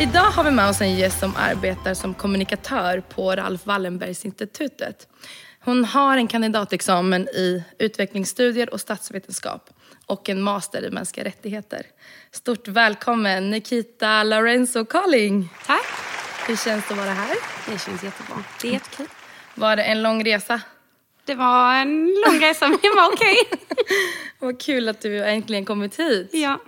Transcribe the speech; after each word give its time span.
Idag 0.00 0.20
har 0.20 0.44
vi 0.44 0.50
med 0.50 0.68
oss 0.68 0.80
en 0.80 0.96
gäst 0.96 1.20
som 1.20 1.36
arbetar 1.36 1.94
som 1.94 2.14
kommunikatör 2.14 3.00
på 3.00 3.30
Ralf 3.36 3.66
Wallenbergsinstitutet. 3.66 5.08
Hon 5.60 5.84
har 5.84 6.16
en 6.16 6.28
kandidatexamen 6.28 7.28
i 7.28 7.64
utvecklingsstudier 7.78 8.72
och 8.72 8.80
statsvetenskap 8.80 9.70
och 10.06 10.28
en 10.28 10.42
master 10.42 10.84
i 10.84 10.90
mänskliga 10.90 11.26
rättigheter. 11.26 11.86
Stort 12.30 12.68
välkommen 12.68 13.50
Nikita 13.50 14.22
Lorenzo 14.22 14.84
Colling. 14.84 15.48
Tack. 15.66 15.86
Hur 16.46 16.56
känns 16.56 16.88
det 16.88 16.94
att 16.94 17.00
vara 17.00 17.10
här? 17.10 17.36
Det 17.66 17.78
känns 17.78 18.04
jättebra. 18.04 18.44
Det 18.62 18.68
är 18.68 18.72
jättekul. 18.72 19.06
Var 19.54 19.76
det 19.76 19.82
en 19.82 20.02
lång 20.02 20.24
resa? 20.24 20.60
Det 21.24 21.34
var 21.34 21.74
en 21.74 22.14
lång 22.26 22.40
resa, 22.40 22.68
men 22.68 22.78
det 22.82 22.90
var 22.96 23.12
okej. 23.12 23.36
Vad 24.38 24.60
kul 24.60 24.88
att 24.88 25.00
du 25.00 25.24
äntligen 25.24 25.64
kommit 25.64 26.00
hit. 26.00 26.30
Ja. 26.32 26.60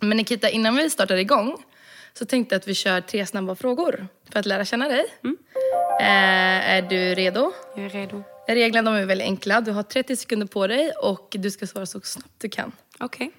Men 0.00 0.16
Nikita, 0.16 0.48
innan 0.48 0.76
vi 0.76 0.90
startar 0.90 1.16
igång 1.16 1.64
så 2.12 2.24
tänkte 2.24 2.54
jag 2.54 2.60
att 2.60 2.68
vi 2.68 2.74
kör 2.74 3.00
tre 3.00 3.26
snabba 3.26 3.54
frågor 3.54 4.08
för 4.32 4.38
att 4.38 4.46
lära 4.46 4.64
känna 4.64 4.88
dig. 4.88 5.04
Eh, 6.00 6.70
är 6.70 6.82
du 6.82 7.14
redo? 7.14 7.52
Jag 7.76 7.84
är 7.84 7.90
redo. 7.90 8.22
Reglerna 8.48 8.90
de 8.90 8.96
är 8.96 9.06
väldigt 9.06 9.26
enkla. 9.26 9.60
Du 9.60 9.72
har 9.72 9.82
30 9.82 10.16
sekunder 10.16 10.46
på 10.46 10.66
dig 10.66 10.90
och 10.90 11.36
du 11.38 11.50
ska 11.50 11.66
svara 11.66 11.86
så 11.86 12.00
snabbt 12.00 12.34
du 12.38 12.48
kan. 12.48 12.72
Okej. 12.98 13.32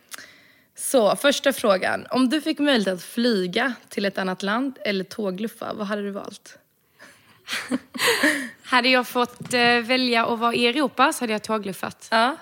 Så, 0.75 1.16
första 1.16 1.53
frågan. 1.53 2.08
Om 2.09 2.30
du 2.30 2.41
fick 2.41 2.59
möjlighet 2.59 2.94
att 2.94 3.03
flyga 3.03 3.73
till 3.89 4.05
ett 4.05 4.17
annat 4.17 4.44
land 4.44 4.78
eller 4.85 5.03
tågluffa, 5.03 5.73
vad 5.73 5.88
hade 5.88 6.02
du 6.02 6.11
valt? 6.11 6.58
Hade 8.63 8.89
jag 8.89 9.08
fått 9.08 9.53
eh, 9.53 9.80
välja 9.80 10.25
att 10.25 10.39
vara 10.39 10.53
i 10.53 10.67
Europa 10.67 11.13
så 11.13 11.23
hade 11.23 11.33
jag 11.33 11.44
tågluffat. 11.44 12.08
Ja. 12.11 12.38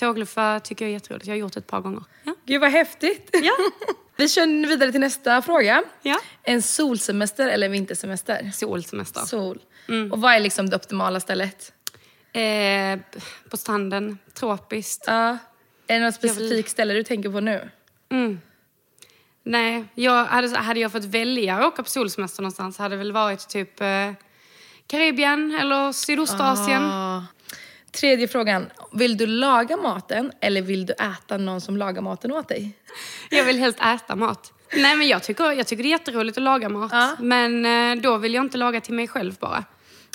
Tågluffa 0.00 0.60
tycker 0.60 0.84
jag 0.84 0.90
är 0.90 0.92
jätteroligt. 0.92 1.26
Jag 1.26 1.34
har 1.34 1.38
gjort 1.38 1.52
det 1.52 1.60
ett 1.60 1.66
par 1.66 1.80
gånger. 1.80 2.02
Ja. 2.24 2.34
Gud 2.46 2.60
vad 2.60 2.70
häftigt. 2.70 3.30
Ja. 3.42 3.52
Vi 4.16 4.28
kör 4.28 4.66
vidare 4.68 4.92
till 4.92 5.00
nästa 5.00 5.42
fråga. 5.42 5.82
Ja. 6.02 6.18
En 6.42 6.62
solsemester 6.62 7.48
eller 7.48 7.68
vintersemester? 7.68 8.50
Solsemester. 8.54 9.20
Sol. 9.20 9.58
Och 10.12 10.20
vad 10.20 10.32
är 10.34 10.40
liksom 10.40 10.70
det 10.70 10.76
optimala 10.76 11.20
stället? 11.20 11.72
Eh, 12.32 12.98
på 13.50 13.56
stranden. 13.56 14.18
Tropiskt. 14.34 15.04
Ja. 15.06 15.38
Är 15.86 15.98
det 15.98 16.04
något 16.06 16.14
Jag 16.20 16.28
vill- 16.28 16.30
specifikt 16.36 16.70
ställe 16.70 16.94
du 16.94 17.02
tänker 17.02 17.30
på 17.30 17.40
nu? 17.40 17.70
Nej, 19.42 19.84
jag, 19.94 20.24
hade, 20.24 20.58
hade 20.58 20.80
jag 20.80 20.92
fått 20.92 21.04
välja 21.04 21.56
att 21.56 21.64
åka 21.64 21.82
på 21.82 21.90
solsemester 21.90 22.42
någonstans 22.42 22.78
hade 22.78 22.94
det 22.94 22.98
väl 22.98 23.12
varit 23.12 23.48
typ 23.48 23.80
eh, 23.80 24.12
Karibien 24.86 25.58
eller 25.60 25.92
Sydostasien. 25.92 26.82
Ah. 26.84 27.22
Tredje 27.96 28.28
frågan. 28.28 28.70
Vill 28.92 29.16
du 29.16 29.26
laga 29.26 29.76
maten 29.76 30.32
eller 30.40 30.62
vill 30.62 30.86
du 30.86 30.92
äta 30.92 31.36
någon 31.36 31.60
som 31.60 31.76
lagar 31.76 32.02
maten 32.02 32.32
åt 32.32 32.48
dig? 32.48 32.78
Jag 33.30 33.44
vill 33.44 33.58
helst 33.58 33.80
äta 33.80 34.16
mat. 34.16 34.52
Nej 34.76 34.96
men 34.96 35.08
jag 35.08 35.22
tycker, 35.22 35.52
jag 35.52 35.66
tycker 35.66 35.82
det 35.82 35.88
är 35.88 35.90
jätteroligt 35.90 36.38
att 36.38 36.44
laga 36.44 36.68
mat. 36.68 36.90
Ja. 36.92 37.16
Men 37.20 37.66
eh, 37.66 38.02
då 38.02 38.16
vill 38.18 38.34
jag 38.34 38.44
inte 38.44 38.58
laga 38.58 38.80
till 38.80 38.94
mig 38.94 39.08
själv 39.08 39.34
bara. 39.40 39.64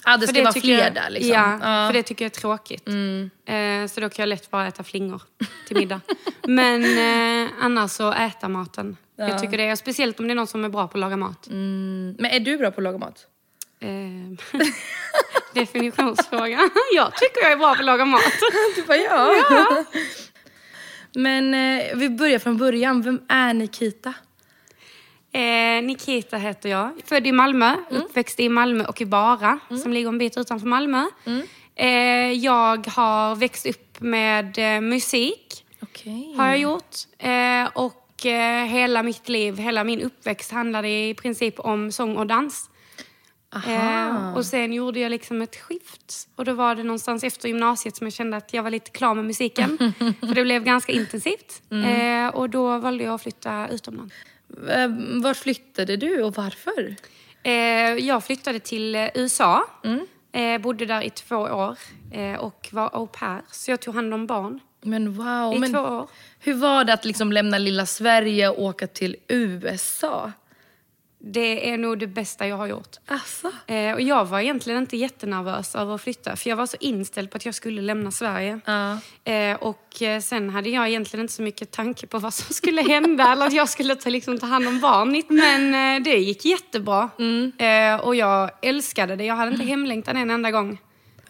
Ja, 0.06 0.18
det 0.18 0.28
ska 0.28 0.42
vara 0.42 0.54
tycker 0.54 0.68
fler 0.68 0.84
jag, 0.84 0.94
där 0.94 1.10
liksom. 1.10 1.32
Ja, 1.32 1.52
Ja. 1.62 1.88
för 1.88 1.94
det 1.94 2.04
tycker 2.04 2.26
jag 2.26 2.30
är 2.32 2.40
tråkigt. 2.40 2.88
Eh, 3.46 3.88
så 3.88 4.02
då 4.02 4.10
kan 4.10 4.24
jag 4.24 4.28
lätt 4.30 4.52
bara 4.52 4.68
äta 4.68 4.84
flingor 4.84 5.22
till 5.68 5.78
middag. 5.78 6.02
men 6.48 6.84
eh, 6.84 7.50
annars 7.62 7.92
så 7.92 8.14
äta 8.14 8.50
maten. 8.50 8.98
Jag 9.16 9.42
tycker 9.42 9.58
det 9.58 9.64
är, 9.64 9.76
speciellt 9.76 10.20
om 10.20 10.28
det 10.28 10.34
är 10.34 10.36
någon 10.36 10.48
som 10.48 10.66
är 10.66 10.70
bra 10.70 10.88
på 10.88 10.98
att 10.98 11.02
laga 11.02 11.18
mat. 11.18 11.48
Men 11.50 12.26
är 12.26 12.40
du 12.40 12.58
bra 12.58 12.72
på 12.72 12.80
att 12.80 12.84
laga 12.84 12.98
mat? 12.98 13.26
Eh, 13.80 13.90
definitionsfråga. 15.54 16.70
jag 16.96 17.16
tycker 17.16 17.42
jag 17.42 17.52
är 17.52 17.58
bra 17.58 17.74
på 17.74 17.80
att 17.80 17.86
laga 17.86 18.06
mat. 18.06 18.22
Du 18.76 18.84
bara 18.84 18.98
ja. 18.98 19.84
Men 21.16 21.54
eh, 21.54 21.96
vi 21.96 22.10
börjar 22.10 22.40
från 22.40 22.58
början. 22.58 23.02
Vem 23.02 23.22
är 23.30 23.54
Nikita? 23.54 24.14
Eh, 25.34 25.84
Nikita 25.84 26.38
heter 26.38 26.70
jag. 26.70 26.90
Född 27.06 27.28
i 27.28 27.32
Malmö, 27.32 27.76
uppväxt 27.90 28.40
i 28.40 28.50
Malmö 28.50 28.86
och 28.86 29.02
i 29.02 29.06
Bara, 29.06 29.60
som 29.84 29.94
ligger 29.94 30.10
en 30.10 30.18
bit 30.18 30.38
utanför 30.38 30.68
Malmö. 30.68 31.06
Eh, 31.76 32.32
jag 32.32 32.88
har 32.88 33.36
växt 33.36 33.66
upp 33.66 34.02
med 34.02 34.76
eh, 34.76 34.82
musik, 34.82 35.66
Okej. 35.82 36.34
har 36.38 36.48
jag 36.48 36.58
gjort. 36.58 36.96
Eh, 37.18 37.70
och 37.74 38.26
eh, 38.26 38.66
hela 38.66 39.04
mitt 39.04 39.30
liv, 39.30 39.58
hela 39.58 39.84
min 39.84 40.02
uppväxt 40.02 40.52
handlade 40.52 40.90
i 40.90 41.14
princip 41.14 41.60
om 41.60 41.92
sång 41.92 42.18
och 42.18 42.28
dans. 42.28 42.70
Eh, 43.56 44.34
och 44.36 44.46
sen 44.46 44.74
gjorde 44.74 45.00
jag 45.00 45.10
liksom 45.10 45.42
ett 45.42 45.56
skift. 45.56 46.28
Och 46.36 46.46
då 46.46 46.54
var 46.54 46.76
det 46.76 46.84
någonstans 46.84 47.24
efter 47.24 47.48
gymnasiet 47.48 47.96
som 47.96 48.08
jag 48.08 48.14
kände 48.14 48.38
att 48.38 48.54
jag 48.54 48.64
var 48.64 48.70
lite 48.70 48.92
klar 48.92 49.16
med 49.16 49.26
musiken. 49.26 49.78
för 50.20 50.36
det 50.36 50.44
blev 50.44 50.64
ganska 50.64 50.92
intensivt. 50.92 51.62
Eh, 51.72 52.28
och 52.36 52.50
då 52.50 52.78
valde 52.78 53.04
jag 53.04 53.14
att 53.14 53.22
flytta 53.22 53.68
utomlands. 53.68 54.16
Eh, 54.70 54.90
Vart 55.22 55.38
flyttade 55.38 55.98
du 55.98 56.24
och 56.24 56.36
varför? 56.36 56.96
Eh, 57.44 57.52
jag 58.06 58.24
flyttade 58.24 58.60
till 58.60 58.96
USA. 59.16 59.68
Eh, 60.32 60.62
bodde 60.62 60.86
där 60.86 61.02
i 61.02 61.10
två 61.10 61.36
år 61.36 61.78
eh, 62.12 62.40
och 62.40 62.70
var 62.72 62.90
au 62.94 63.08
pair. 63.08 63.42
Så 63.52 63.72
jag 63.72 63.80
tog 63.80 63.96
hand 63.96 64.14
om 64.14 64.28
barn 64.28 64.60
Men 64.82 65.14
wow. 65.14 65.56
i 65.56 65.60
men 65.60 65.74
två 65.74 65.80
år. 65.80 66.10
Hur 66.40 66.54
var 66.54 66.84
det 66.84 66.94
att 66.94 67.06
liksom 67.06 67.32
lämna 67.32 67.58
lilla 67.58 67.86
Sverige 67.86 68.50
och 68.50 68.64
åka 68.64 68.88
till 68.88 69.16
USA? 69.28 70.32
Det 71.24 71.70
är 71.70 71.78
nog 71.78 72.00
det 72.00 72.08
bästa 72.08 72.48
jag 72.48 72.58
har 72.58 72.68
gjort. 72.68 72.98
Alltså? 73.06 73.52
Eh, 73.68 73.94
och 73.94 74.02
jag 74.02 74.26
var 74.26 74.40
egentligen 74.40 74.80
inte 74.80 74.98
jättenervös 74.98 75.76
över 75.76 75.96
att 75.96 76.02
flytta. 76.02 76.36
För 76.36 76.50
jag 76.50 76.58
var 76.58 76.66
så 76.66 76.78
inställd 76.80 77.32
på 77.32 77.38
att 77.38 77.46
jag 77.46 77.56
skulle 77.56 77.82
lämna 77.82 78.12
Sverige. 78.12 78.60
Ja. 78.66 78.98
Eh, 79.34 79.56
och 79.56 80.02
eh, 80.02 80.20
sen 80.22 80.50
hade 80.50 80.70
jag 80.70 80.88
egentligen 80.88 81.22
inte 81.24 81.34
så 81.34 81.42
mycket 81.42 81.72
tanke 81.72 82.08
på 82.08 82.20
vad 82.20 82.34
som 82.34 82.54
skulle 82.56 82.82
hända. 82.82 83.32
eller 83.32 83.46
att 83.46 83.54
jag 83.54 83.70
skulle 83.70 83.96
ta, 83.96 84.10
liksom, 84.10 84.40
ta 84.40 84.46
hand 84.46 84.68
om 84.68 84.80
barn. 84.80 85.24
Men 85.30 85.96
eh, 85.98 86.04
det 86.04 86.18
gick 86.18 86.46
jättebra. 86.46 87.10
Eh, 87.58 87.96
och 87.96 88.16
jag 88.16 88.52
älskade 88.62 89.16
det. 89.16 89.24
Jag 89.24 89.36
hade 89.36 89.52
inte 89.52 89.64
hemlängtan 89.66 90.18
en 90.18 90.30
enda 90.30 90.52
gång. 90.52 90.78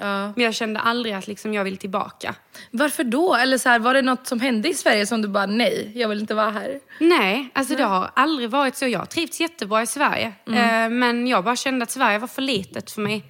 Ja. 0.02 0.34
Men 0.36 0.46
jag 0.46 0.54
kände 0.54 0.80
aldrig 0.80 1.14
att 1.16 1.28
liksom, 1.28 1.54
jag 1.54 1.64
vill 1.64 1.78
tillbaka. 1.78 2.36
Varför 2.72 3.04
då? 3.04 3.36
Eller 3.36 3.58
så 3.58 3.70
här, 3.70 3.80
var 3.80 3.94
det 3.94 4.02
något 4.02 4.28
som 4.28 4.40
hände 4.40 4.70
i 4.70 4.74
Sverige 4.74 5.06
som 5.06 5.22
du 5.22 5.28
bara 5.28 5.46
nej, 5.46 5.92
jag 5.96 6.10
vill 6.10 6.20
inte 6.20 6.34
vara 6.36 6.50
här? 6.50 6.80
Nej, 7.00 7.50
alltså 7.54 7.76
det 7.76 7.84
har 7.84 8.12
aldrig 8.14 8.50
varit 8.50 8.76
så. 8.76 8.88
Jag 8.88 9.00
har 9.00 9.06
trivts 9.06 9.40
jättebra 9.42 9.82
i 9.82 9.88
Sverige. 9.88 10.34
Eh, 10.48 10.90
men 10.90 11.28
jag 11.28 11.44
bara 11.44 11.56
kände 11.56 11.84
att 11.84 11.92
Sverige 11.92 12.20
var 12.20 12.28
för 12.28 12.42
litet 12.42 12.92
för 12.92 13.02
mig. 13.02 13.24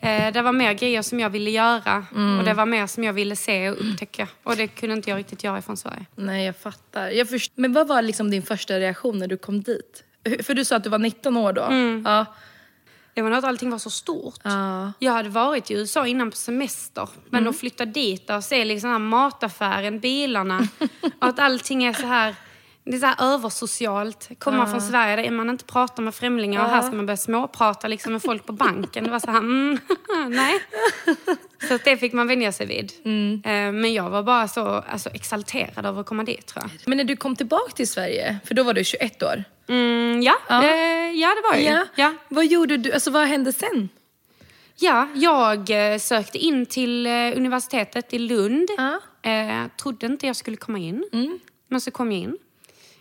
Eh, 0.00 0.32
det 0.32 0.42
var 0.42 0.52
mer 0.52 0.72
grejer 0.72 1.02
som 1.02 1.20
jag 1.20 1.30
ville 1.30 1.50
göra. 1.50 2.06
Och 2.38 2.44
det 2.44 2.54
var 2.54 2.66
mer 2.66 2.86
som 2.86 3.04
jag 3.04 3.12
ville 3.12 3.36
se 3.36 3.70
och 3.70 3.76
upptäcka. 3.90 4.28
Och 4.42 4.56
det 4.56 4.66
kunde 4.66 4.94
inte 4.96 5.10
jag 5.10 5.18
riktigt 5.18 5.44
göra 5.44 5.62
från 5.62 5.76
Sverige. 5.76 6.06
Nej, 6.16 6.46
jag 6.46 6.56
fattar. 6.56 7.08
Jag 7.10 7.28
först- 7.28 7.52
Men 7.54 7.72
vad 7.72 7.88
var 7.88 8.02
liksom 8.02 8.30
din 8.30 8.42
första 8.42 8.78
reaktion 8.78 9.18
när 9.18 9.26
du 9.28 9.36
kom 9.36 9.62
dit? 9.62 10.04
För 10.42 10.54
du 10.54 10.64
sa 10.64 10.76
att 10.76 10.84
du 10.84 10.90
var 10.90 10.98
19 10.98 11.36
år 11.36 11.52
då? 11.52 11.60
Ja. 12.04 12.26
Det 13.14 13.22
var 13.22 13.30
att 13.30 13.44
allting 13.44 13.70
var 13.70 13.78
så 13.78 13.90
stort. 13.90 14.40
Ja. 14.42 14.92
Jag 14.98 15.12
hade 15.12 15.28
varit 15.28 15.70
i 15.70 15.74
USA 15.74 16.06
innan 16.06 16.30
på 16.30 16.36
semester. 16.36 17.08
Men 17.30 17.48
att 17.48 17.58
flytta 17.58 17.84
dit 17.84 18.30
och 18.30 18.44
se 18.44 18.64
liksom 18.64 19.08
mataffären, 19.08 20.00
bilarna. 20.00 20.68
och 20.80 20.88
att 21.18 21.38
allting 21.38 21.84
är 21.84 21.92
så 21.92 22.06
här... 22.06 22.34
Det 22.86 22.96
är 22.96 23.00
så 23.00 23.06
här 23.06 23.34
översocialt. 23.34 24.28
Komma 24.38 24.66
från 24.66 24.80
Sverige 24.80 25.16
där 25.16 25.30
man 25.30 25.50
inte 25.50 25.64
pratar 25.64 26.02
med 26.02 26.14
främlingar 26.14 26.64
och 26.64 26.70
här 26.70 26.82
ska 26.82 26.96
man 26.96 27.06
börja 27.06 27.16
småprata 27.16 27.88
liksom 27.88 28.12
med 28.12 28.22
folk 28.22 28.46
på 28.46 28.52
banken. 28.52 29.04
Det 29.04 29.10
var 29.10 29.18
så 29.18 29.30
här, 29.30 29.38
mm, 29.38 29.78
nej. 30.28 30.60
Så 31.68 31.78
det 31.84 31.96
fick 31.96 32.12
man 32.12 32.26
vänja 32.26 32.52
sig 32.52 32.66
vid. 32.66 32.92
Eh, 33.44 33.72
Men 33.72 33.92
jag 33.94 34.10
var 34.10 34.22
bara 34.22 34.48
så 34.48 34.66
alltså, 34.66 35.08
exalterad 35.08 35.86
över 35.86 36.00
att 36.00 36.06
komma 36.06 36.22
dit 36.24 36.46
tror 36.46 36.64
jag. 36.64 36.70
Men 36.86 36.96
när 36.98 37.04
du 37.04 37.16
kom 37.16 37.36
tillbaka 37.36 37.72
till 37.72 37.88
Sverige, 37.88 38.38
för 38.44 38.54
då 38.54 38.62
var 38.62 38.74
du 38.74 38.84
21 38.84 39.22
år. 39.22 39.44
Mm, 39.68 40.22
ja, 40.22 40.34
Ja. 40.48 40.64
Eh, 40.64 41.10
ja, 41.10 41.28
det 41.34 41.42
var 41.52 41.56
jag. 41.64 41.86
Ja. 41.94 42.14
Vad 42.28 42.46
gjorde 42.46 42.76
du? 42.76 42.92
Alltså 42.92 43.10
vad 43.10 43.26
hände 43.26 43.52
sen? 43.52 43.88
Ja, 44.76 45.08
jag 45.14 45.92
eh, 45.92 45.98
sökte 45.98 46.38
in 46.38 46.66
till 46.66 47.06
universitetet 47.36 48.14
i 48.14 48.18
Lund. 48.18 48.68
Ja. 48.76 49.00
Eh, 49.30 49.66
trodde 49.82 50.06
inte 50.06 50.26
jag 50.26 50.36
skulle 50.36 50.56
komma 50.56 50.78
in, 50.78 51.04
men 51.68 51.80
så 51.80 51.90
kom 51.90 52.12
jag 52.12 52.20
in. 52.20 52.38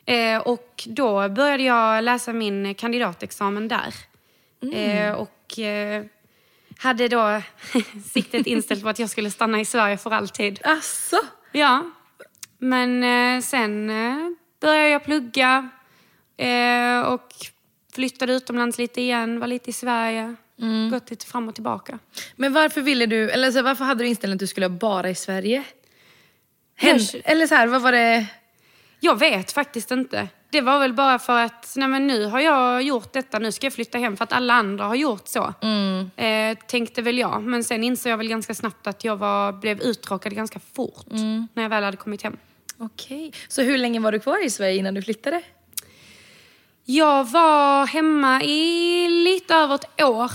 Eh, 0.05 0.37
och 0.37 0.83
då 0.87 1.29
började 1.29 1.63
jag 1.63 2.03
läsa 2.03 2.33
min 2.33 2.75
kandidatexamen 2.75 3.67
där. 3.67 3.93
Eh, 4.73 5.13
och 5.13 5.59
eh, 5.59 6.05
hade 6.77 7.07
då 7.07 7.41
siktet 8.13 8.47
inställt 8.47 8.83
på 8.83 8.89
att 8.89 8.99
jag 8.99 9.09
skulle 9.09 9.31
stanna 9.31 9.59
i 9.59 9.65
Sverige 9.65 9.97
för 9.97 10.11
alltid. 10.11 10.59
Alltså? 10.63 11.17
Ja, 11.51 11.91
men 12.57 13.41
sen 13.41 13.87
började 14.61 14.89
jag 14.89 15.03
plugga 15.03 15.69
och 17.05 17.33
flyttade 17.93 18.33
utomlands 18.33 18.77
lite 18.77 19.01
igen, 19.01 19.39
var 19.39 19.47
lite 19.47 19.69
i 19.69 19.73
Sverige. 19.73 20.35
gått 20.91 21.09
lite 21.09 21.25
fram 21.25 21.47
och 21.47 21.55
tillbaka. 21.55 21.99
Men 22.35 22.53
varför 22.53 22.81
ville 22.81 23.05
du, 23.05 23.29
eller 23.29 23.51
så, 23.51 23.61
varför 23.61 23.85
hade 23.85 24.03
du 24.03 24.07
inställningen 24.07 24.35
att 24.35 24.39
du 24.39 24.47
skulle 24.47 24.67
vara 24.67 25.09
i 25.09 25.15
Sverige? 25.15 25.63
Händ, 26.75 27.01
eller 27.23 27.47
så 27.47 27.55
här, 27.55 27.67
vad 27.67 27.81
var 27.81 27.91
det? 27.91 28.27
Jag 29.03 29.19
vet 29.19 29.51
faktiskt 29.51 29.91
inte. 29.91 30.27
Det 30.49 30.61
var 30.61 30.79
väl 30.79 30.93
bara 30.93 31.19
för 31.19 31.39
att 31.39 31.73
nej 31.75 31.87
men 31.87 32.07
nu 32.07 32.25
har 32.25 32.39
jag 32.39 32.81
gjort 32.81 33.13
detta, 33.13 33.39
nu 33.39 33.51
ska 33.51 33.65
jag 33.65 33.73
flytta 33.73 33.97
hem 33.97 34.17
för 34.17 34.23
att 34.23 34.33
alla 34.33 34.53
andra 34.53 34.85
har 34.85 34.95
gjort 34.95 35.27
så. 35.27 35.53
Eh, 36.15 36.57
tänkte 36.67 37.01
väl 37.01 37.17
jag. 37.17 37.43
Men 37.43 37.63
sen 37.63 37.83
insåg 37.83 38.11
jag 38.11 38.17
väl 38.17 38.27
ganska 38.27 38.53
snabbt 38.53 38.87
att 38.87 39.03
jag 39.03 39.17
var, 39.17 39.53
blev 39.53 39.81
uttråkad 39.81 40.35
ganska 40.35 40.59
fort 40.73 41.05
när 41.53 41.63
jag 41.63 41.69
väl 41.69 41.83
hade 41.83 41.97
kommit 41.97 42.21
hem. 42.21 42.37
Okej. 42.77 43.33
Så 43.47 43.61
hur 43.61 43.77
länge 43.77 43.99
var 43.99 44.11
du 44.11 44.19
kvar 44.19 44.45
i 44.45 44.49
Sverige 44.49 44.75
innan 44.75 44.93
du 44.93 45.01
flyttade? 45.01 45.41
Jag 46.85 47.23
var 47.23 47.85
hemma 47.85 48.43
i 48.43 49.07
lite 49.09 49.55
över 49.55 49.75
ett 49.75 50.03
år 50.03 50.31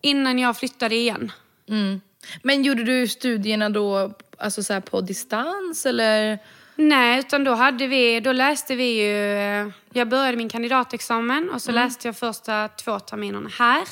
innan 0.00 0.38
jag 0.38 0.56
flyttade 0.56 0.94
igen. 0.94 1.32
Mm. 1.68 2.00
Men 2.42 2.62
gjorde 2.62 2.84
du 2.84 3.08
studierna 3.08 3.68
då 3.68 4.12
alltså 4.38 4.62
så 4.62 4.80
på 4.80 5.00
distans 5.00 5.86
eller? 5.86 6.38
Nej, 6.76 7.18
utan 7.18 7.44
då, 7.44 7.54
hade 7.54 7.86
vi, 7.86 8.20
då 8.20 8.32
läste 8.32 8.74
vi 8.74 9.02
ju... 9.02 9.36
eh, 9.38 9.68
Jag 9.92 10.08
började 10.08 10.36
min 10.36 10.48
kandidatexamen 10.48 11.50
och 11.50 11.62
så 11.62 11.72
läste 11.72 12.08
jag 12.08 12.16
första 12.16 12.68
två 12.68 12.98
terminerna 13.00 13.50
här. 13.58 13.82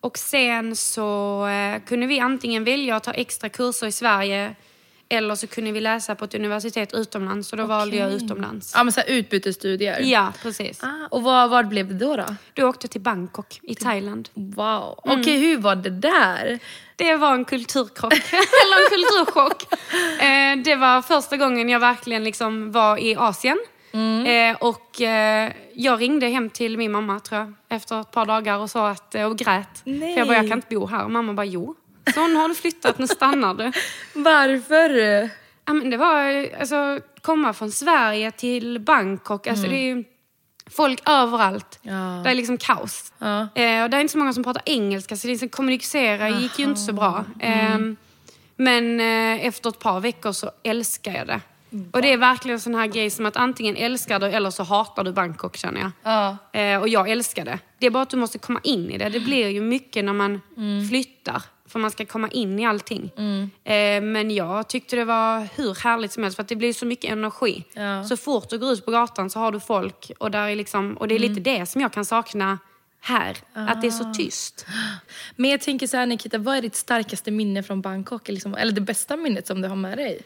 Och 0.00 0.18
sen 0.18 0.76
så 0.76 1.46
eh, 1.46 1.82
kunde 1.86 2.06
vi 2.06 2.20
antingen 2.20 2.64
välja 2.64 2.96
att 2.96 3.04
ta 3.04 3.12
extra 3.12 3.48
kurser 3.48 3.86
i 3.86 3.92
Sverige 3.92 4.54
eller 5.14 5.34
så 5.34 5.46
kunde 5.46 5.72
vi 5.72 5.80
läsa 5.80 6.14
på 6.14 6.24
ett 6.24 6.34
universitet 6.34 6.94
utomlands 6.94 7.52
och 7.52 7.58
då 7.58 7.66
valde 7.66 7.96
jag 7.96 8.12
utomlands. 8.12 8.72
Ja 8.76 8.84
men 8.84 8.92
så 8.92 9.00
här 9.00 9.08
utbytesstudier? 9.10 10.00
Ja, 10.00 10.32
precis. 10.42 10.82
Ah, 10.82 11.08
och 11.10 11.22
vad, 11.22 11.50
vad 11.50 11.68
blev 11.68 11.88
det 11.88 11.94
då? 11.94 12.16
då? 12.16 12.26
Då 12.54 12.68
åkte 12.68 12.88
till 12.88 13.00
Bangkok 13.00 13.60
i 13.62 13.74
Thailand. 13.74 14.28
Wow. 14.34 15.00
Okej, 15.04 15.38
hur 15.38 15.58
var 15.58 15.76
det 15.76 15.90
där? 15.90 16.58
Det 16.96 17.16
var 17.16 17.34
en 17.34 17.44
kulturkrock, 17.44 18.12
eller 18.62 18.84
en 18.84 18.90
kulturchock. 18.90 19.72
Eh, 20.22 20.56
det 20.64 20.76
var 20.76 21.02
första 21.02 21.36
gången 21.36 21.68
jag 21.68 21.80
verkligen 21.80 22.24
liksom 22.24 22.72
var 22.72 22.98
i 22.98 23.16
Asien. 23.16 23.58
Eh, 24.26 24.56
och 24.60 25.00
eh, 25.00 25.52
jag 25.74 26.00
ringde 26.00 26.28
hem 26.28 26.50
till 26.50 26.78
min 26.78 26.92
mamma 26.92 27.20
tror 27.20 27.40
jag, 27.40 27.52
efter 27.68 28.00
ett 28.00 28.10
par 28.10 28.26
dagar 28.26 28.58
och 28.58 28.70
sa 28.70 28.90
att, 28.90 29.14
och 29.14 29.38
grät. 29.38 29.82
Nej. 29.84 30.14
För 30.14 30.20
jag 30.20 30.28
bara, 30.28 30.36
jag 30.36 30.48
kan 30.48 30.58
inte 30.58 30.74
bo 30.74 30.86
här. 30.86 31.04
Och 31.04 31.10
mamma 31.10 31.32
bara, 31.32 31.46
jo. 31.46 31.74
Så 32.14 32.26
nu 32.26 32.34
har 32.34 32.54
flyttat, 32.54 32.98
nu 32.98 33.06
stannar 33.06 33.54
du. 33.54 33.72
Varför? 34.12 34.90
Ja, 35.64 35.72
men 35.72 35.90
det 35.90 35.96
var 35.96 36.48
alltså, 36.60 37.00
komma 37.22 37.52
från 37.52 37.70
Sverige 37.70 38.30
till 38.30 38.80
Bangkok. 38.80 39.46
Alltså, 39.46 39.66
det 39.66 39.76
är 39.76 39.94
ju 39.96 40.04
folk 40.70 41.08
överallt. 41.08 41.78
Ja. 41.82 42.20
Det 42.24 42.30
är 42.30 42.34
liksom 42.34 42.58
kaos. 42.58 43.12
Ja. 43.18 43.40
Eh, 43.40 43.82
och 43.82 43.90
det 43.90 43.96
är 43.96 44.00
inte 44.00 44.12
så 44.12 44.18
många 44.18 44.32
som 44.32 44.44
pratar 44.44 44.62
engelska 44.66 45.16
så 45.16 45.28
liksom 45.28 45.48
kommunicera 45.48 46.28
gick 46.28 46.58
ju 46.58 46.64
inte 46.64 46.80
så 46.80 46.92
bra. 46.92 47.24
Eh, 47.40 47.78
men 48.56 49.00
eh, 49.00 49.46
efter 49.46 49.70
ett 49.70 49.78
par 49.78 50.00
veckor 50.00 50.32
så 50.32 50.50
älskar 50.62 51.12
jag 51.12 51.26
det. 51.26 51.40
Och 51.92 52.02
det 52.02 52.12
är 52.12 52.16
verkligen 52.16 52.54
en 52.54 52.60
sån 52.60 52.74
här 52.74 52.86
grej 52.86 53.10
som 53.10 53.26
att 53.26 53.36
antingen 53.36 53.76
älskar 53.76 54.20
du 54.20 54.26
eller 54.26 54.50
så 54.50 54.62
hatar 54.62 55.04
du 55.04 55.12
Bangkok 55.12 55.56
känner 55.56 55.80
jag. 55.80 55.90
Ja. 56.02 56.36
Eh, 56.60 56.80
och 56.80 56.88
jag 56.88 57.08
älskar 57.10 57.44
det. 57.44 57.58
Det 57.78 57.86
är 57.86 57.90
bara 57.90 58.02
att 58.02 58.10
du 58.10 58.16
måste 58.16 58.38
komma 58.38 58.60
in 58.62 58.90
i 58.90 58.98
det. 58.98 59.08
Det 59.08 59.20
blir 59.20 59.48
ju 59.48 59.60
mycket 59.60 60.04
när 60.04 60.12
man 60.12 60.40
flyttar. 60.90 61.42
För 61.68 61.78
man 61.78 61.90
ska 61.90 62.06
komma 62.06 62.28
in 62.28 62.58
i 62.58 62.66
allting. 62.66 63.10
Eh, 63.64 64.02
men 64.02 64.30
jag 64.30 64.68
tyckte 64.68 64.96
det 64.96 65.04
var 65.04 65.48
hur 65.56 65.74
härligt 65.74 66.12
som 66.12 66.22
helst. 66.22 66.36
För 66.36 66.42
att 66.42 66.48
det 66.48 66.56
blir 66.56 66.72
så 66.72 66.86
mycket 66.86 67.10
energi. 67.10 67.64
Ja. 67.72 68.04
Så 68.04 68.16
fort 68.16 68.50
du 68.50 68.58
går 68.58 68.72
ut 68.72 68.84
på 68.84 68.90
gatan 68.90 69.30
så 69.30 69.38
har 69.38 69.52
du 69.52 69.60
folk. 69.60 70.12
Och, 70.18 70.30
där 70.30 70.48
är 70.48 70.56
liksom, 70.56 70.96
och 70.96 71.08
det 71.08 71.14
är 71.14 71.18
lite 71.18 71.40
det 71.40 71.66
som 71.66 71.80
jag 71.80 71.92
kan 71.92 72.04
sakna 72.04 72.58
här. 73.00 73.36
Att 73.52 73.80
det 73.80 73.86
är 73.86 73.90
så 73.90 74.14
tyst. 74.14 74.66
Men 75.36 75.50
jag 75.50 75.60
tänker 75.60 75.86
så 75.86 75.96
här 75.96 76.06
Nikita, 76.06 76.38
vad 76.38 76.56
är 76.56 76.62
ditt 76.62 76.76
starkaste 76.76 77.30
minne 77.30 77.62
från 77.62 77.80
Bangkok? 77.80 78.28
Liksom, 78.28 78.54
eller 78.54 78.72
det 78.72 78.80
bästa 78.80 79.16
minnet 79.16 79.46
som 79.46 79.62
du 79.62 79.68
har 79.68 79.76
med 79.76 79.98
dig? 79.98 80.20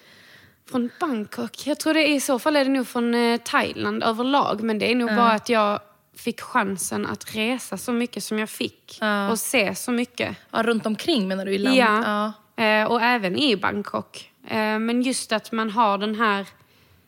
Från 0.71 0.91
Bangkok? 1.01 1.67
Jag 1.67 1.81
tror 1.81 1.95
det 1.95 2.01
är, 2.01 2.15
i 2.15 2.21
så 2.21 2.39
fall 2.39 2.57
är 2.57 2.65
det 2.65 2.71
nog 2.71 2.89
från 2.89 3.15
eh, 3.15 3.41
Thailand 3.41 4.03
överlag. 4.03 4.63
Men 4.63 4.79
det 4.79 4.91
är 4.91 4.95
nog 4.95 5.09
bara 5.09 5.33
att 5.33 5.49
jag 5.49 5.81
fick 6.19 6.41
chansen 6.41 7.07
att 7.07 7.37
resa 7.37 7.77
så 7.77 7.93
mycket 7.93 8.25
som 8.25 8.39
jag 8.39 8.51
fick. 8.51 8.99
Ja. 9.01 9.31
Och 9.31 9.39
se 9.39 9.75
så 9.75 9.93
mycket. 9.93 10.37
Ja, 10.51 10.63
runt 10.63 10.87
omkring 10.87 11.29
menar 11.29 11.45
du? 11.45 11.53
I 11.53 11.59
land? 11.59 11.77
Ja, 11.77 12.33
Eh, 12.59 12.85
och 12.85 13.03
även 13.03 13.39
i 13.39 13.57
Bangkok. 13.57 14.31
Eh, 14.49 14.79
men 14.79 15.03
just 15.03 15.33
att 15.33 15.53
man 15.53 15.71
har 15.71 15.99
den 15.99 16.15
här... 16.15 16.47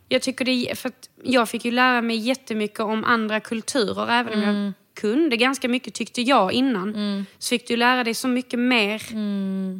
Jag 0.08 0.22
tycker 0.22 0.44
det 0.44 0.78
för 0.78 0.92
jag 1.22 1.48
fick 1.48 1.64
ju 1.64 1.70
lära 1.70 2.02
mig 2.02 2.16
jättemycket 2.16 2.80
om 2.80 3.04
andra 3.04 3.40
kulturer, 3.40 4.10
även 4.10 4.32
om 4.32 4.42
jag 4.42 4.72
kunde 5.00 5.36
ganska 5.36 5.68
mycket 5.68 5.94
tyckte 5.94 6.22
jag 6.22 6.52
innan. 6.52 7.26
Så 7.38 7.48
fick 7.48 7.68
du 7.68 7.76
lära 7.76 8.04
dig 8.04 8.14
så 8.14 8.28
mycket 8.28 8.58
mer 8.58 9.02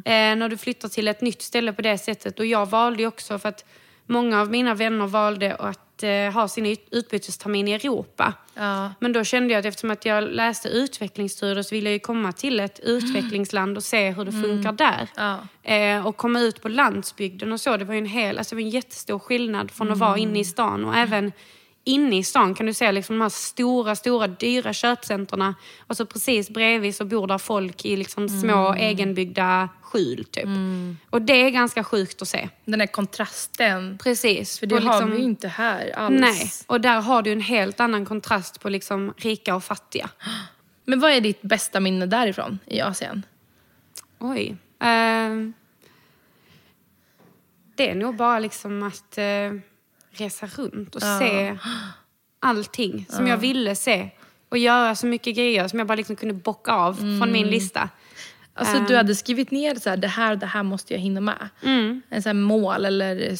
eh, 0.05 0.35
när 0.35 0.49
du 0.49 0.57
flyttar 0.57 0.89
till 0.89 1.07
ett 1.07 1.21
nytt 1.21 1.41
ställe 1.41 1.73
på 1.73 1.81
det 1.81 1.97
sättet. 1.97 2.39
Och 2.39 2.45
jag 2.45 2.69
valde 2.69 3.01
ju 3.01 3.07
också 3.07 3.39
för 3.39 3.49
att 3.49 3.65
många 4.05 4.41
av 4.41 4.51
mina 4.51 4.73
vänner 4.73 5.07
valde 5.07 5.55
att 5.55 5.90
eh, 6.03 6.31
ha 6.33 6.47
sin 6.47 6.65
ut- 6.65 6.87
utbytestermin 6.91 7.67
i 7.67 7.73
Europa. 7.73 8.33
Ja. 8.53 8.93
Men 8.99 9.13
då 9.13 9.23
kände 9.23 9.53
jag 9.53 9.59
att 9.59 9.65
eftersom 9.65 9.91
att 9.91 10.05
jag 10.05 10.23
läste 10.23 10.69
utvecklingsstudier 10.69 11.63
så 11.63 11.75
ville 11.75 11.89
jag 11.89 11.93
ju 11.93 11.99
komma 11.99 12.31
till 12.31 12.59
ett 12.59 12.79
utvecklingsland 12.79 13.77
och 13.77 13.83
se 13.83 14.11
hur 14.11 14.25
det 14.25 14.31
funkar 14.31 14.71
där. 14.71 15.07
Ja. 15.15 15.37
Eh, 15.73 16.07
och 16.07 16.17
komma 16.17 16.39
ut 16.39 16.61
på 16.61 16.69
landsbygden 16.69 17.51
och 17.51 17.61
så. 17.61 17.77
Det 17.77 17.85
var 17.85 17.93
ju 17.93 17.99
en, 17.99 18.05
hel, 18.05 18.37
alltså 18.37 18.55
en 18.55 18.69
jättestor 18.69 19.19
skillnad 19.19 19.71
från 19.71 19.91
att 19.91 19.97
vara 19.97 20.17
inne 20.17 20.39
i 20.39 20.45
stan. 20.45 20.85
Och 20.85 20.95
även 20.95 21.31
inne 21.83 22.17
i 22.17 22.23
stan 22.23 22.55
kan 22.55 22.65
du 22.65 22.73
se 22.73 22.91
liksom 22.91 23.15
de 23.15 23.21
här 23.21 23.29
stora, 23.29 23.95
stora, 23.95 24.27
dyra 24.27 24.73
köpcenterna. 24.73 25.55
Och 25.87 25.97
så 25.97 26.05
precis 26.05 26.49
bredvid 26.49 26.95
så 26.95 27.05
bor 27.05 27.27
där 27.27 27.37
folk 27.37 27.85
i 27.85 27.95
liksom 27.95 28.29
små 28.29 28.73
egenbyggda 28.73 29.69
skjul 29.81 30.25
typ. 30.31 30.47
Och 31.09 31.21
det 31.21 31.33
är 31.33 31.49
ganska 31.49 31.83
sjukt 31.83 32.21
att 32.21 32.27
se. 32.27 32.49
Den 32.65 32.79
där 32.79 32.85
kontrasten. 32.87 33.97
Precis. 34.03 34.59
För 34.59 34.65
det 34.67 34.75
Och 34.75 34.81
har 34.81 34.93
liksom- 34.93 35.11
vi 35.11 35.17
ju 35.17 35.23
inte 35.23 35.47
här 35.47 35.91
alls. 35.95 36.19
Nej, 36.19 36.51
och 36.67 36.81
där 36.81 37.01
har 37.01 37.21
du 37.21 37.31
en 37.31 37.41
helt 37.41 37.79
annan 37.79 38.05
kontrast 38.05 38.59
på 38.61 38.69
liksom 38.69 39.13
rika 39.17 39.55
och 39.55 39.63
fattiga. 39.63 40.09
Men 40.85 40.99
vad 40.99 41.11
är 41.11 41.21
ditt 41.21 41.41
bästa 41.41 41.79
minne 41.79 42.05
därifrån 42.05 42.59
i 42.65 42.81
Asien? 42.81 43.25
Oj. 44.19 44.55
Ehm, 44.79 45.53
det 47.75 47.89
är 47.89 47.95
nog 47.95 48.15
bara 48.15 48.39
liksom 48.39 48.83
att 48.83 49.17
eh, 49.17 49.23
resa 50.11 50.47
runt 50.47 50.95
och 50.95 51.01
se 51.01 51.57
allting 52.39 53.05
som 53.09 53.27
jag 53.27 53.37
ville 53.37 53.75
se. 53.75 54.09
Och 54.49 54.57
göra 54.57 54.95
så 54.95 55.07
mycket 55.07 55.35
grejer 55.35 55.67
som 55.67 55.79
jag 55.79 55.87
bara 55.87 55.95
liksom 55.95 56.15
kunde 56.15 56.33
bocka 56.33 56.71
av 56.71 56.93
från 56.93 57.31
min 57.31 57.47
lista. 57.47 57.89
Alltså 58.53 58.79
du 58.79 58.95
hade 58.95 59.15
skrivit 59.15 59.51
ner 59.51 59.75
så 59.75 59.89
här, 59.89 59.97
det 59.97 60.07
här 60.07 60.31
och 60.31 60.37
det 60.37 60.45
här 60.45 60.63
måste 60.63 60.93
jag 60.93 60.99
hinna 60.99 61.21
med. 61.21 61.49
En 62.09 62.23
så 62.23 62.33
mål 62.33 62.85
eller 62.85 63.37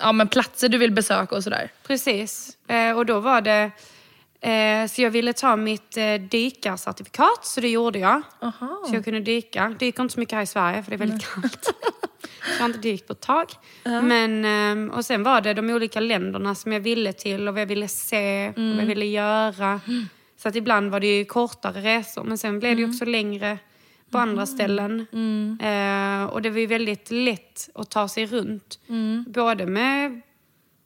ja, 0.00 0.12
men 0.12 0.28
platser 0.28 0.68
du 0.68 0.78
vill 0.78 0.92
besöka 0.92 1.34
och 1.34 1.44
sådär. 1.44 1.70
Precis. 1.86 2.56
Eh, 2.66 2.96
och 2.96 3.06
då 3.06 3.20
var 3.20 3.40
det... 3.40 3.70
Eh, 4.40 4.86
så 4.88 5.02
jag 5.02 5.10
ville 5.10 5.32
ta 5.32 5.56
mitt 5.56 5.96
eh, 5.96 6.14
dykarcertifikat, 6.14 7.44
så 7.44 7.60
det 7.60 7.68
gjorde 7.68 7.98
jag. 7.98 8.22
Aha. 8.40 8.84
Så 8.88 8.94
jag 8.94 9.04
kunde 9.04 9.20
dyka. 9.20 9.76
Dyker 9.78 10.02
inte 10.02 10.14
så 10.14 10.20
mycket 10.20 10.34
här 10.34 10.42
i 10.42 10.46
Sverige 10.46 10.82
för 10.82 10.90
det 10.90 10.96
är 10.96 10.98
väldigt 10.98 11.26
kallt. 11.34 11.74
så 12.44 12.50
jag 12.52 12.58
har 12.58 12.66
inte 12.66 12.78
dykt 12.78 13.06
på 13.06 13.12
ett 13.12 13.20
tag. 13.20 13.46
Men, 14.02 14.44
ehm, 14.44 14.90
och 14.90 15.04
sen 15.04 15.22
var 15.22 15.40
det 15.40 15.54
de 15.54 15.70
olika 15.70 16.00
länderna 16.00 16.54
som 16.54 16.72
jag 16.72 16.80
ville 16.80 17.12
till 17.12 17.48
och 17.48 17.54
vad 17.54 17.60
jag 17.60 17.66
ville 17.66 17.88
se 17.88 18.48
och 18.48 18.54
vad 18.56 18.82
jag 18.82 18.86
ville 18.86 19.06
göra. 19.06 19.80
Så 20.36 20.48
att 20.48 20.56
ibland 20.56 20.90
var 20.90 21.00
det 21.00 21.24
kortare 21.24 21.80
resor 21.80 22.24
men 22.24 22.38
sen 22.38 22.58
blev 22.58 22.76
det 22.76 22.82
ju 22.82 22.88
också 22.88 23.04
längre 23.04 23.58
på 24.10 24.18
andra 24.18 24.46
ställen. 24.46 25.06
Eh, 25.60 26.24
och 26.24 26.42
det 26.42 26.50
var 26.50 26.58
ju 26.58 26.66
väldigt 26.66 27.10
lätt 27.10 27.68
att 27.74 27.90
ta 27.90 28.08
sig 28.08 28.26
runt. 28.26 28.78
Både 29.26 29.66
med 29.66 30.20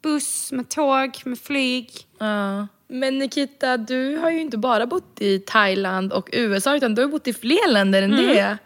buss, 0.01 0.51
med 0.51 0.69
tåg, 0.69 1.21
med 1.25 1.39
flyg. 1.39 1.89
Ja. 2.19 2.67
Men 2.87 3.17
Nikita, 3.17 3.77
du 3.77 4.17
har 4.17 4.29
ju 4.29 4.41
inte 4.41 4.57
bara 4.57 4.85
bott 4.85 5.21
i 5.21 5.39
Thailand 5.39 6.13
och 6.13 6.29
USA 6.33 6.75
utan 6.75 6.95
du 6.95 7.01
har 7.01 7.09
bott 7.09 7.27
i 7.27 7.33
fler 7.33 7.71
länder 7.71 8.01
än 8.01 8.11
det. 8.11 8.57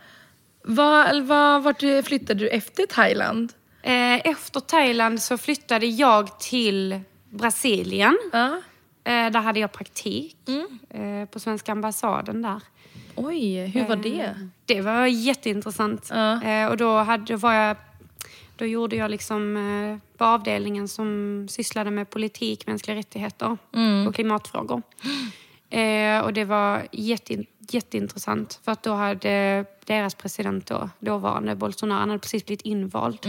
Var, 0.64 1.22
var, 1.22 1.60
vart 1.60 2.06
flyttade 2.06 2.40
du 2.40 2.50
efter 2.50 2.86
Thailand? 2.86 3.54
Eh, 3.84 4.16
efter 4.28 4.60
Thailand 4.60 5.22
så 5.22 5.38
flyttade 5.38 5.86
jag 5.86 6.40
till 6.40 7.00
Brasilien. 7.30 8.18
Eh, 9.04 9.32
där 9.32 9.40
hade 9.40 9.60
jag 9.60 9.72
praktik 9.72 10.38
eh, 10.90 11.26
på 11.30 11.40
svenska 11.40 11.72
ambassaden 11.72 12.42
där. 12.42 12.62
Oj, 13.16 13.66
hur 13.66 13.88
var 13.88 13.96
det? 13.96 14.50
Det 14.66 14.82
var 14.82 15.06
jätteintressant. 15.06 16.12
Eh, 16.44 16.66
och 16.66 16.78
då, 16.78 16.98
hade, 16.98 17.36
var 17.36 17.54
jag, 17.54 17.78
då 18.56 18.66
gjorde 18.66 18.96
jag 18.96 19.12
liksom 19.12 20.00
på 20.18 20.26
avdelningen 20.26 20.88
som 20.88 21.48
sysslade 21.50 21.92
med 21.92 22.10
politik, 22.10 22.68
mänskliga 22.68 22.98
rättigheter 22.98 23.58
och 24.08 24.16
klimatfrågor. 24.16 24.82
Och 26.24 26.34
det 26.34 26.46
var 26.46 26.88
jätte, 26.92 27.44
jätteintressant 27.70 28.60
för 28.64 28.72
att 28.72 28.84
då 28.84 28.94
hade 28.94 29.66
deras 29.86 30.16
president 30.16 30.66
då, 30.68 30.90
dåvarande 31.00 31.56
Bolsonaro, 31.56 32.00
han 32.00 32.10
hade 32.10 32.20
precis 32.20 32.46
blivit 32.46 32.62
invald 32.62 33.20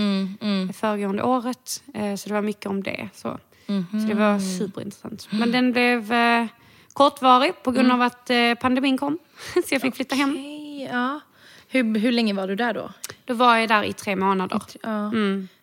föregående 0.75 1.23
året. 1.23 1.83
Eh, 1.95 2.15
så 2.15 2.29
det 2.29 2.35
var 2.35 2.43
mycket 2.43 2.67
om 2.67 2.83
det. 2.83 3.09
Så, 3.15 3.39
så 3.67 4.09
det 4.09 4.15
var 4.15 4.39
superintressant. 4.39 5.29
Men 5.31 5.53
den 5.53 5.73
blev 5.73 6.13
eh, 6.13 6.47
kortvarig 6.93 7.63
på 7.63 7.71
grund 7.71 7.93
av 7.93 8.03
att 8.03 8.31
eh, 8.31 8.55
pandemin 8.55 8.99
kom. 8.99 9.19
så 9.55 9.75
jag 9.75 9.83
fick 9.83 9.97
flytta 9.97 10.15
hem. 10.15 10.39
Ja. 10.91 11.21
Hur, 11.69 11.99
hur 11.99 12.13
länge 12.13 12.35
var 12.35 12.49
du 12.49 12.57
där 12.57 12.75
då? 12.75 12.91
Då 13.25 13.35
var 13.35 13.57
jag 13.57 13.69
där 13.69 13.83
i 13.83 13.93
tre 13.93 14.17
månader. 14.17 14.63
Ja. 14.83 15.07
Mm. 15.07 15.49
ja. 15.51 15.62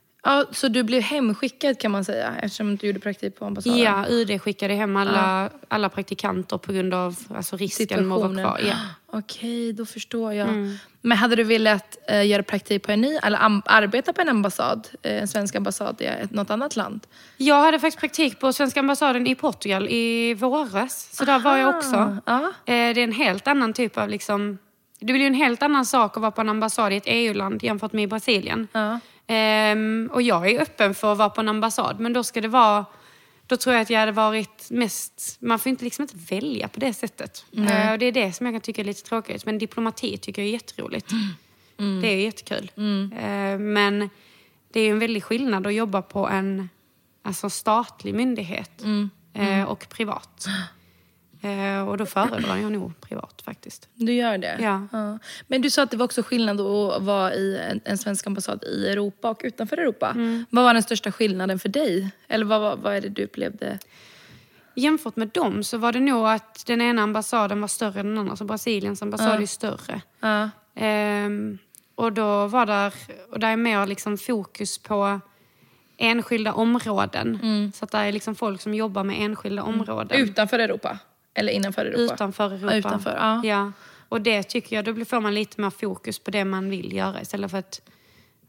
Så 0.51 0.67
du 0.67 0.83
blev 0.83 1.01
hemskickad 1.01 1.79
kan 1.79 1.91
man 1.91 2.05
säga 2.05 2.33
eftersom 2.41 2.75
du 2.77 2.87
gjorde 2.87 2.99
praktik 2.99 3.39
på 3.39 3.45
ambassaden? 3.45 3.79
Ja, 3.79 4.05
UD 4.09 4.41
skickade 4.41 4.73
hem 4.73 4.97
alla, 4.97 5.49
alla 5.67 5.89
praktikanter 5.89 6.57
på 6.57 6.71
grund 6.73 6.93
av 6.93 7.15
alltså, 7.35 7.57
risken 7.57 8.07
med 8.07 8.15
att 8.17 8.23
vara 8.23 8.33
kvar. 8.43 8.59
Ja. 8.67 8.73
Okej, 9.11 9.73
då 9.73 9.85
förstår 9.85 10.33
jag. 10.33 10.47
Mm. 10.49 10.75
Men 11.01 11.17
hade 11.17 11.35
du 11.35 11.43
velat 11.43 11.97
eh, 12.07 12.27
göra 12.27 12.43
praktik 12.43 12.83
på 12.83 12.91
en 12.91 13.01
ny, 13.01 13.15
eller 13.23 13.37
am- 13.37 13.61
arbeta 13.65 14.13
på 14.13 14.21
en 14.21 14.29
ambassad, 14.29 14.87
eh, 15.01 15.21
en 15.21 15.27
svensk 15.27 15.55
ambassad 15.55 16.01
i 16.01 16.05
ett, 16.05 16.31
något 16.31 16.49
annat 16.49 16.75
land? 16.75 17.07
Jag 17.37 17.61
hade 17.63 17.79
faktiskt 17.79 17.99
praktik 17.99 18.39
på 18.39 18.53
svenska 18.53 18.79
ambassaden 18.79 19.27
i 19.27 19.35
Portugal 19.35 19.87
i 19.89 20.33
våras. 20.33 21.09
Så 21.17 21.25
där 21.25 21.39
var 21.39 21.57
jag 21.57 21.75
också. 21.77 22.17
Ja. 22.25 22.39
Eh, 22.45 22.49
Det 22.65 22.73
är 22.73 22.97
en 22.97 23.11
helt 23.11 23.47
annan 23.47 23.73
typ 23.73 23.97
av... 23.97 24.09
Liksom, 24.09 24.57
det 24.99 25.05
blir 25.05 25.19
ju 25.21 25.27
en 25.27 25.33
helt 25.33 25.63
annan 25.63 25.85
sak 25.85 26.17
att 26.17 26.21
vara 26.21 26.31
på 26.31 26.41
en 26.41 26.49
ambassad 26.49 26.93
i 26.93 26.95
ett 26.95 27.03
EU-land 27.05 27.63
jämfört 27.63 27.93
med 27.93 28.03
i 28.03 28.07
Brasilien. 28.07 28.67
Ja. 28.71 28.99
Ehm, 29.31 30.09
och 30.13 30.21
jag 30.21 30.51
är 30.51 30.61
öppen 30.61 30.95
för 30.95 31.11
att 31.11 31.17
vara 31.17 31.29
på 31.29 31.41
en 31.41 31.49
ambassad, 31.49 31.99
men 31.99 32.13
då 32.13 32.23
ska 32.23 32.41
det 32.41 32.47
vara... 32.47 32.85
Då 33.47 33.57
tror 33.57 33.75
jag 33.75 33.81
att 33.81 33.89
jag 33.89 33.99
hade 33.99 34.11
varit 34.11 34.67
mest... 34.69 35.37
Man 35.39 35.59
får 35.59 35.69
inte, 35.69 35.83
liksom 35.83 36.03
inte 36.03 36.35
välja 36.35 36.67
på 36.67 36.79
det 36.79 36.93
sättet. 36.93 37.45
Eh, 37.57 37.91
och 37.91 37.99
det 37.99 38.05
är 38.05 38.11
det 38.11 38.33
som 38.33 38.45
jag 38.45 38.55
kan 38.55 38.61
tycka 38.61 38.81
är 38.81 38.85
lite 38.85 39.03
tråkigt. 39.03 39.45
Men 39.45 39.57
diplomati 39.57 40.17
tycker 40.17 40.41
jag 40.41 40.49
är 40.49 40.53
jätteroligt. 40.53 41.11
Det 42.01 42.07
är 42.07 42.15
jättekul. 42.15 42.71
Eh, 43.17 43.59
men 43.59 44.09
det 44.73 44.79
är 44.79 44.83
ju 44.83 44.91
en 44.91 44.99
väldig 44.99 45.23
skillnad 45.23 45.67
att 45.67 45.73
jobba 45.73 46.01
på 46.01 46.27
en 46.27 46.69
alltså 47.21 47.49
statlig 47.49 48.13
myndighet 48.13 48.83
eh, 49.33 49.63
och 49.63 49.89
privat. 49.89 50.47
Eh, 51.41 51.87
och 51.89 51.97
då 51.97 52.05
föredrar 52.05 52.57
jag 52.57 52.71
nog 52.71 53.01
privat 53.01 53.41
faktiskt. 53.45 53.89
Du 53.93 54.13
gör 54.13 54.37
det? 54.37 54.57
Ja. 54.61 55.19
Men 55.47 55.61
du 55.61 55.69
sa 55.69 55.83
att 55.83 55.91
det 55.91 55.97
var 55.97 56.05
också 56.05 56.23
skillnad 56.23 56.61
att 56.61 57.01
vara 57.01 57.33
i 57.33 57.57
en, 57.57 57.81
en 57.85 57.97
svensk 57.97 58.27
ambassad 58.27 58.63
i 58.63 58.87
Europa 58.87 59.29
och 59.29 59.41
utanför 59.43 59.77
Europa. 59.77 60.09
Mm. 60.09 60.45
Vad 60.49 60.63
var 60.63 60.73
den 60.73 60.83
största 60.83 61.11
skillnaden 61.11 61.59
för 61.59 61.69
dig? 61.69 62.11
Eller 62.27 62.45
vad, 62.45 62.61
vad, 62.61 62.79
vad 62.79 62.95
är 62.95 63.01
det 63.01 63.09
du 63.09 63.23
upplevde? 63.23 63.79
Jämfört 64.75 65.15
med 65.15 65.27
dem 65.27 65.63
så 65.63 65.77
var 65.77 65.91
det 65.91 65.99
nog 65.99 66.27
att 66.27 66.65
den 66.65 66.81
ena 66.81 67.01
ambassaden 67.01 67.61
var 67.61 67.67
större 67.67 67.99
än 67.99 68.07
den 68.07 68.17
andra. 68.17 68.35
Så 68.35 68.45
Brasiliens 68.45 69.01
ambassad 69.01 69.41
är 69.41 69.45
större. 69.45 70.01
Ja. 70.19 70.49
Ehm, 70.75 71.57
och 71.95 72.13
då 72.13 72.47
var 72.47 72.65
där, 72.65 72.93
och 73.31 73.39
där 73.39 73.51
är 73.51 73.57
mer 73.57 73.87
liksom 73.87 74.17
fokus 74.17 74.77
på 74.77 75.19
enskilda 75.97 76.53
områden. 76.53 77.39
Så 77.75 77.85
att 77.85 77.91
det 77.91 77.97
är 77.97 78.11
liksom 78.11 78.35
folk 78.35 78.61
som 78.61 78.73
jobbar 78.73 79.03
med 79.03 79.21
enskilda 79.21 79.63
områden. 79.63 80.19
Utanför 80.19 80.59
Europa? 80.59 80.99
Eller 81.33 81.51
innanför 81.51 81.85
Europa? 81.85 82.13
Utanför 82.13 82.45
Europa. 82.51 82.71
Ja, 82.71 82.77
utanför, 82.77 83.41
ja. 83.43 83.71
Och 84.09 84.21
det 84.21 84.43
tycker 84.43 84.75
jag, 84.75 84.85
då 84.85 85.05
får 85.05 85.19
man 85.21 85.33
lite 85.33 85.61
mer 85.61 85.69
fokus 85.69 86.19
på 86.19 86.31
det 86.31 86.45
man 86.45 86.69
vill 86.69 86.93
göra 86.93 87.21
istället 87.21 87.51
för 87.51 87.57
att 87.57 87.81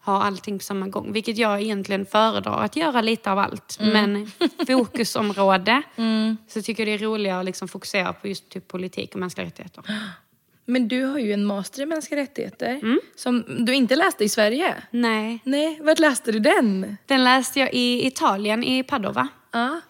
ha 0.02 0.22
allting 0.22 0.58
på 0.58 0.62
samma 0.64 0.88
gång. 0.88 1.12
Vilket 1.12 1.38
jag 1.38 1.62
egentligen 1.62 2.06
föredrar, 2.06 2.62
att 2.64 2.76
göra 2.76 3.00
lite 3.00 3.30
av 3.30 3.38
allt. 3.38 3.78
Mm. 3.80 3.92
Men 3.92 4.30
fokusområde, 4.66 5.82
så 6.48 6.62
tycker 6.62 6.86
jag 6.86 7.00
det 7.00 7.04
är 7.04 7.08
roligare 7.08 7.38
att 7.40 7.44
liksom 7.44 7.68
fokusera 7.68 8.12
på 8.12 8.28
just 8.28 8.48
typ 8.48 8.68
politik 8.68 9.14
och 9.14 9.20
mänskliga 9.20 9.46
rättigheter. 9.46 9.84
Men 10.64 10.88
du 10.88 11.04
har 11.04 11.18
ju 11.18 11.32
en 11.32 11.44
master 11.44 11.82
i 11.82 11.86
mänskliga 11.86 12.20
rättigheter 12.20 12.78
Mm. 12.82 13.00
som 13.16 13.44
du 13.66 13.74
inte 13.74 13.96
läste 13.96 14.24
i 14.24 14.28
Sverige. 14.28 14.74
Nej. 14.90 15.38
Nej, 15.44 15.78
vart 15.82 15.98
läste 15.98 16.32
du 16.32 16.38
den? 16.38 16.96
Den 17.06 17.24
läste 17.24 17.60
jag 17.60 17.72
i 17.72 18.06
Italien, 18.06 18.64
i 18.64 18.82
Padova. 18.82 19.28
Ja. 19.52 19.80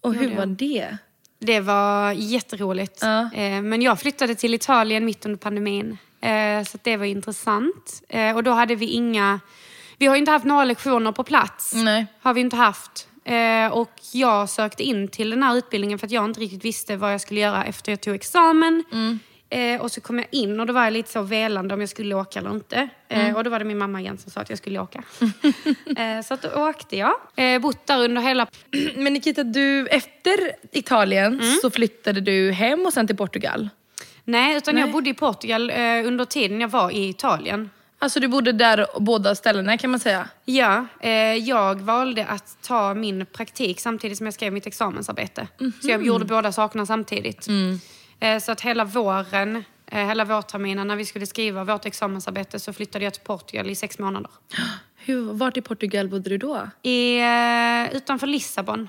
Och 0.00 0.14
hur 0.14 0.36
var 0.36 0.46
det? 0.46 0.96
Det 1.44 1.60
var 1.60 2.12
jätteroligt. 2.12 2.98
Ja. 3.02 3.20
Eh, 3.34 3.62
Men 3.62 3.82
jag 3.82 4.00
flyttade 4.00 4.34
till 4.34 4.54
Italien 4.54 5.04
mitt 5.04 5.24
under 5.26 5.38
pandemin. 5.38 5.98
Eh, 6.20 6.64
Så 6.64 6.78
det 6.82 6.96
var 6.96 7.04
intressant. 7.04 8.02
Eh, 8.08 8.36
Och 8.36 8.42
då 8.42 8.50
hade 8.50 8.74
vi 8.74 8.86
inga... 8.86 9.40
Vi 9.98 10.06
har 10.06 10.14
ju 10.14 10.18
inte 10.18 10.30
haft 10.32 10.44
några 10.44 10.64
lektioner 10.64 11.12
på 11.12 11.24
plats. 11.24 11.74
Nej. 11.74 12.06
Har 12.20 12.34
vi 12.34 12.40
inte 12.40 12.56
haft. 12.56 13.08
Och 13.72 13.92
jag 14.12 14.48
sökte 14.48 14.82
in 14.82 15.08
till 15.08 15.30
den 15.30 15.42
här 15.42 15.56
utbildningen 15.56 15.98
för 15.98 16.06
att 16.06 16.10
jag 16.10 16.24
inte 16.24 16.40
riktigt 16.40 16.64
visste 16.64 16.96
vad 16.96 17.12
jag 17.12 17.20
skulle 17.20 17.40
göra 17.40 17.64
efter 17.64 17.92
jag 17.92 18.00
tog 18.00 18.14
examen. 18.14 18.84
Eh, 19.54 19.80
och 19.80 19.92
så 19.92 20.00
kom 20.00 20.18
jag 20.18 20.26
in 20.30 20.60
och 20.60 20.66
då 20.66 20.72
var 20.72 20.84
jag 20.84 20.92
lite 20.92 21.10
så 21.10 21.22
velande 21.22 21.74
om 21.74 21.80
jag 21.80 21.88
skulle 21.88 22.14
åka 22.14 22.38
eller 22.38 22.50
inte. 22.50 22.88
Eh, 23.08 23.36
och 23.36 23.44
då 23.44 23.50
var 23.50 23.58
det 23.58 23.64
min 23.64 23.78
mamma 23.78 24.00
igen 24.00 24.18
som 24.18 24.30
sa 24.30 24.40
att 24.40 24.48
jag 24.48 24.58
skulle 24.58 24.78
åka. 24.78 25.02
eh, 25.96 26.22
så 26.24 26.34
att 26.34 26.42
då 26.42 26.48
åkte 26.68 26.96
jag. 26.96 27.14
Eh, 27.36 27.58
bott 27.58 27.86
där 27.86 28.04
under 28.04 28.22
hela... 28.22 28.46
Men 28.96 29.12
Nikita, 29.12 29.44
du, 29.44 29.86
efter 29.86 30.36
Italien 30.72 31.32
Mm. 31.40 31.56
så 31.62 31.70
flyttade 31.70 32.20
du 32.20 32.52
hem 32.52 32.86
och 32.86 32.92
sen 32.92 33.06
till 33.06 33.16
Portugal. 33.16 33.68
Nej, 34.24 34.56
utan 34.56 34.74
Nej. 34.74 34.84
jag 34.84 34.92
bodde 34.92 35.10
i 35.10 35.14
Portugal 35.14 35.70
eh, 35.70 35.76
under 36.06 36.24
tiden 36.24 36.60
jag 36.60 36.68
var 36.68 36.90
i 36.90 37.08
Italien. 37.08 37.70
Alltså 37.98 38.20
du 38.20 38.28
bodde 38.28 38.52
där 38.52 38.86
båda 39.00 39.34
ställena 39.34 39.78
kan 39.78 39.90
man 39.90 40.00
säga. 40.00 40.28
Ja, 40.44 40.86
eh, 41.00 41.10
jag 41.34 41.80
valde 41.80 42.26
att 42.26 42.56
ta 42.62 42.94
min 42.94 43.26
praktik 43.26 43.80
samtidigt 43.80 44.18
som 44.18 44.26
jag 44.26 44.34
skrev 44.34 44.52
mitt 44.52 44.66
examensarbete. 44.66 45.48
Så 45.82 45.90
jag 45.90 46.06
gjorde 46.06 46.24
båda 46.24 46.52
sakerna 46.52 46.86
samtidigt. 46.86 47.48
Eh, 47.48 47.54
så 48.42 48.52
att 48.52 48.60
hela 48.60 48.84
våren, 48.84 49.64
eh, 49.86 50.06
hela 50.06 50.24
vårterminen 50.24 50.88
när 50.88 50.96
vi 50.96 51.04
skulle 51.04 51.26
skriva 51.26 51.64
vårt 51.64 51.86
examensarbete 51.86 52.58
så 52.58 52.72
flyttade 52.72 53.04
jag 53.04 53.14
till 53.14 53.22
Portugal 53.22 53.70
i 53.70 53.74
sex 53.74 53.98
månader. 53.98 54.30
Hur, 54.96 55.32
vart 55.32 55.56
i 55.56 55.60
Portugal 55.60 56.08
bodde 56.08 56.30
du 56.30 56.38
då? 56.38 56.68
I, 56.82 57.18
eh, 57.18 57.96
utanför 57.96 58.26
Lissabon. 58.26 58.88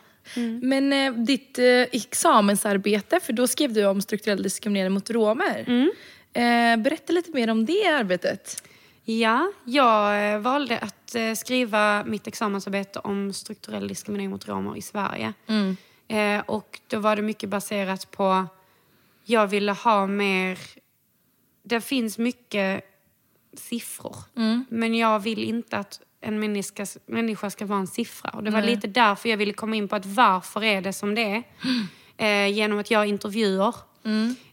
Men 0.62 0.94
eh, 0.94 1.14
ditt 1.14 1.60
eh, 1.60 1.82
examensarbete, 1.92 3.20
för 3.20 3.34
då 3.34 3.48
skrev 3.48 3.74
du 3.74 3.86
om 3.86 4.02
strukturell 4.02 4.44
diskriminering 4.44 4.94
mot 4.94 5.10
romer. 5.10 5.64
Mm. 5.68 5.92
Eh, 6.34 6.84
berätta 6.84 7.14
lite 7.14 7.32
mer 7.32 7.50
om 7.50 7.66
det 7.66 7.88
arbetet. 7.88 8.64
Ja, 9.04 9.52
jag 9.66 10.34
eh, 10.34 10.40
valde 10.40 10.78
att 10.78 11.16
eh, 11.16 11.34
skriva 11.34 12.04
mitt 12.04 12.28
examensarbete 12.28 13.00
om 13.00 13.34
strukturell 13.34 13.88
diskriminering 13.88 14.30
mot 14.30 14.48
romer 14.48 14.78
i 14.78 14.82
Sverige. 14.82 15.34
Eh, 16.08 16.40
och 16.46 16.80
då 16.88 17.00
var 17.00 17.16
det 17.16 17.22
mycket 17.22 17.50
baserat 17.50 18.12
på, 18.12 18.48
jag 19.26 19.48
ville 19.48 19.72
ha 19.72 20.08
mer, 20.08 20.60
det 21.64 21.82
finns 21.82 22.18
mycket 22.18 22.84
siffror. 23.54 24.16
Men 24.70 24.96
jag 24.96 25.20
vill 25.20 25.44
inte 25.44 25.78
att 25.78 26.00
en 26.22 26.40
människa, 26.40 26.86
människa 27.06 27.50
ska 27.50 27.66
vara 27.66 27.80
en 27.80 27.88
siffra. 27.88 28.30
Och 28.30 28.44
det 28.44 28.52
var 28.52 28.62
lite 28.62 28.88
därför 28.88 29.30
jag 29.30 29.38
ville 29.38 29.54
komma 29.54 29.76
in 29.76 29.88
på 29.88 29.96
att 29.96 30.06
varför 30.06 30.64
är 30.64 30.82
det 30.82 30.94
som 30.94 31.16
det 31.16 31.22
är. 31.22 31.44
Eh, 32.18 32.48
genom 32.48 32.80
att 32.80 32.92
göra 32.92 33.06
intervjuer. 33.06 33.76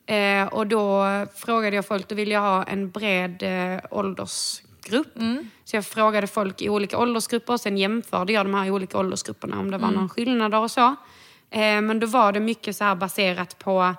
Eh, 0.07 0.47
och 0.47 0.67
då 0.67 1.05
frågade 1.35 1.77
jag 1.77 1.87
folk, 1.87 2.09
då 2.09 2.15
ville 2.15 2.35
jag 2.35 2.41
ha 2.41 2.65
en 2.65 2.91
bred 2.91 3.43
eh, 3.43 3.81
åldersgrupp. 3.91 5.19
Så 5.65 5.77
jag 5.77 5.87
frågade 5.87 6.27
folk 6.27 6.63
i 6.63 6.69
olika 6.69 6.99
åldersgrupper 6.99 7.53
och 7.53 7.61
sen 7.61 7.79
jämförde 7.79 8.33
jag 8.33 8.47
de 8.47 8.55
här 8.55 8.71
olika 8.71 8.99
åldersgrupperna 8.99 9.59
om 9.59 9.71
det 9.71 9.79
var 9.79 9.91
någon 9.91 10.09
skillnader 10.09 10.59
och 10.59 10.71
så. 10.71 10.97
Eh, 11.51 11.81
men 11.81 12.01
då 12.01 12.07
var 12.07 12.33
det 12.33 12.41
mycket 12.41 12.77
så 12.77 12.85
här 12.85 12.95
baserat 12.95 13.59
på 13.59 13.95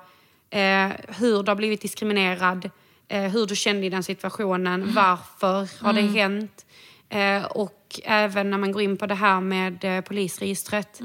eh, 0.53 0.91
hur 1.07 1.43
du 1.43 1.51
har 1.51 1.55
blivit 1.55 1.81
diskriminerad, 1.81 2.69
eh, 3.07 3.22
hur 3.22 3.45
du 3.45 3.55
kände 3.55 3.86
i 3.86 3.89
den 3.89 4.03
situationen, 4.03 4.93
varför 4.93 5.83
har 5.83 5.93
det 5.93 6.01
hänt? 6.01 6.65
Eh, 7.10 7.43
och 7.45 8.00
även 8.03 8.50
när 8.50 8.57
man 8.57 8.72
går 8.72 8.81
in 8.81 8.98
på 8.98 9.05
det 9.05 9.15
här 9.15 9.41
med 9.41 9.83
eh, 9.83 10.01
polisregistret 10.01 11.01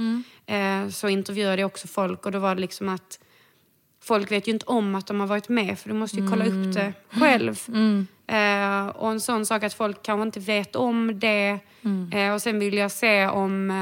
eh, 0.46 0.88
så 0.88 1.08
intervjuade 1.08 1.62
jag 1.62 1.66
också 1.66 1.88
folk 1.88 2.26
och 2.26 2.32
då 2.32 2.38
var 2.38 2.54
det 2.54 2.60
liksom 2.60 2.88
att 2.88 3.18
folk 4.00 4.30
vet 4.32 4.48
ju 4.48 4.52
inte 4.52 4.66
om 4.66 4.94
att 4.94 5.06
de 5.06 5.20
har 5.20 5.26
varit 5.26 5.48
med 5.48 5.78
för 5.78 5.88
du 5.88 5.94
måste 5.94 6.16
ju 6.16 6.28
kolla 6.30 6.44
upp 6.46 6.74
det 6.74 6.92
själv. 7.20 7.60
Eh, 8.30 8.86
och 8.88 9.10
en 9.10 9.20
sån 9.20 9.46
sak 9.46 9.62
att 9.62 9.74
folk 9.74 10.02
kanske 10.02 10.22
inte 10.22 10.40
vet 10.40 10.76
om 10.76 11.18
det. 11.20 11.58
Eh, 12.12 12.34
och 12.34 12.42
sen 12.42 12.58
vill 12.58 12.74
jag 12.76 12.90
se 12.90 13.26
om 13.26 13.72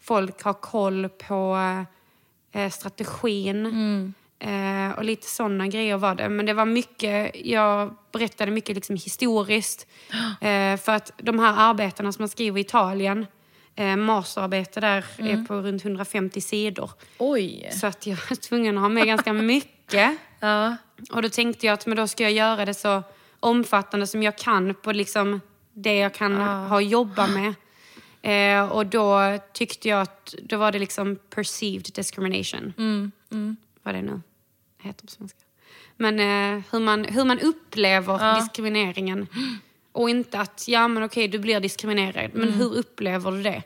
folk 0.00 0.42
har 0.42 0.52
koll 0.52 1.08
på 1.08 1.58
strategin. 2.72 4.14
Eh, 4.44 4.98
och 4.98 5.04
lite 5.04 5.26
sådana 5.26 5.68
grejer 5.68 5.96
var 5.96 6.14
det. 6.14 6.28
Men 6.28 6.46
det 6.46 6.54
var 6.54 6.64
mycket, 6.64 7.46
jag 7.46 7.94
berättade 8.12 8.50
mycket 8.50 8.74
liksom 8.74 8.96
historiskt. 8.96 9.86
Eh, 10.40 10.76
för 10.76 10.92
att 10.92 11.12
de 11.16 11.38
här 11.38 11.54
arbetena 11.70 12.12
som 12.12 12.22
man 12.22 12.28
skriver 12.28 12.58
i 12.58 12.60
Italien, 12.60 13.26
eh, 13.74 13.96
masterarbete 13.96 14.80
där 14.80 15.04
är 15.18 15.46
på 15.46 15.54
runt 15.54 15.84
150 15.84 16.40
sidor. 16.40 16.90
Oj. 17.18 17.70
Så 17.72 17.86
att 17.86 18.06
jag 18.06 18.16
var 18.16 18.36
tvungen 18.36 18.76
att 18.76 18.82
ha 18.82 18.88
med 18.88 19.06
ganska 19.06 19.32
mycket. 19.52 20.16
Ja. 20.40 20.76
Och 21.10 21.22
då 21.22 21.28
tänkte 21.28 21.66
jag 21.66 21.74
att 21.74 21.86
men 21.86 21.96
då 21.96 22.06
ska 22.06 22.22
jag 22.22 22.32
göra 22.32 22.64
det 22.64 22.74
så 22.74 23.02
omfattande 23.40 24.06
som 24.06 24.22
jag 24.22 24.38
kan 24.38 24.74
på 24.74 24.92
liksom 24.92 25.40
det 25.72 25.96
jag 25.96 26.14
kan 26.14 26.36
ha 26.40 26.80
jobba 26.80 27.26
med. 27.26 27.54
Eh, 28.24 28.72
och 28.72 28.86
då 28.86 29.38
tyckte 29.52 29.88
jag 29.88 30.00
att 30.00 30.34
då 30.42 30.56
var 30.56 30.72
det 30.72 30.78
liksom 30.78 31.16
perceived 31.30 31.90
discrimination. 31.94 32.72
Vad 33.82 33.94
det 33.94 34.02
nu 34.02 34.20
heter 34.84 35.06
på 35.06 35.12
svenska. 35.12 35.38
Men 35.96 36.20
eh, 36.20 36.62
hur, 36.70 36.80
man, 36.80 37.04
hur 37.04 37.24
man 37.24 37.40
upplever 37.40 38.40
diskrimineringen. 38.40 39.26
Och 39.92 40.10
inte 40.10 40.38
att, 40.38 40.64
ja 40.68 40.88
men 40.88 41.02
okej 41.02 41.28
du 41.28 41.38
blir 41.38 41.60
diskriminerad. 41.60 42.30
Men 42.34 42.52
hur 42.52 42.74
upplever 42.74 43.30
du 43.30 43.42
det? 43.42 43.62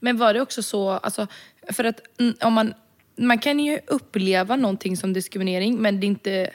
Men 0.00 0.16
var 0.16 0.34
det 0.34 0.40
också 0.40 0.62
så, 0.62 0.90
alltså, 0.90 1.26
för 1.72 1.84
att 1.84 2.00
mm, 2.20 2.34
om 2.40 2.52
man, 2.52 2.74
man 3.16 3.38
kan 3.38 3.60
ju 3.60 3.78
uppleva 3.86 4.56
någonting 4.56 4.96
som 4.96 5.12
diskriminering 5.12 5.76
men 5.76 6.00
det 6.00 6.06
är 6.06 6.08
inte 6.08 6.50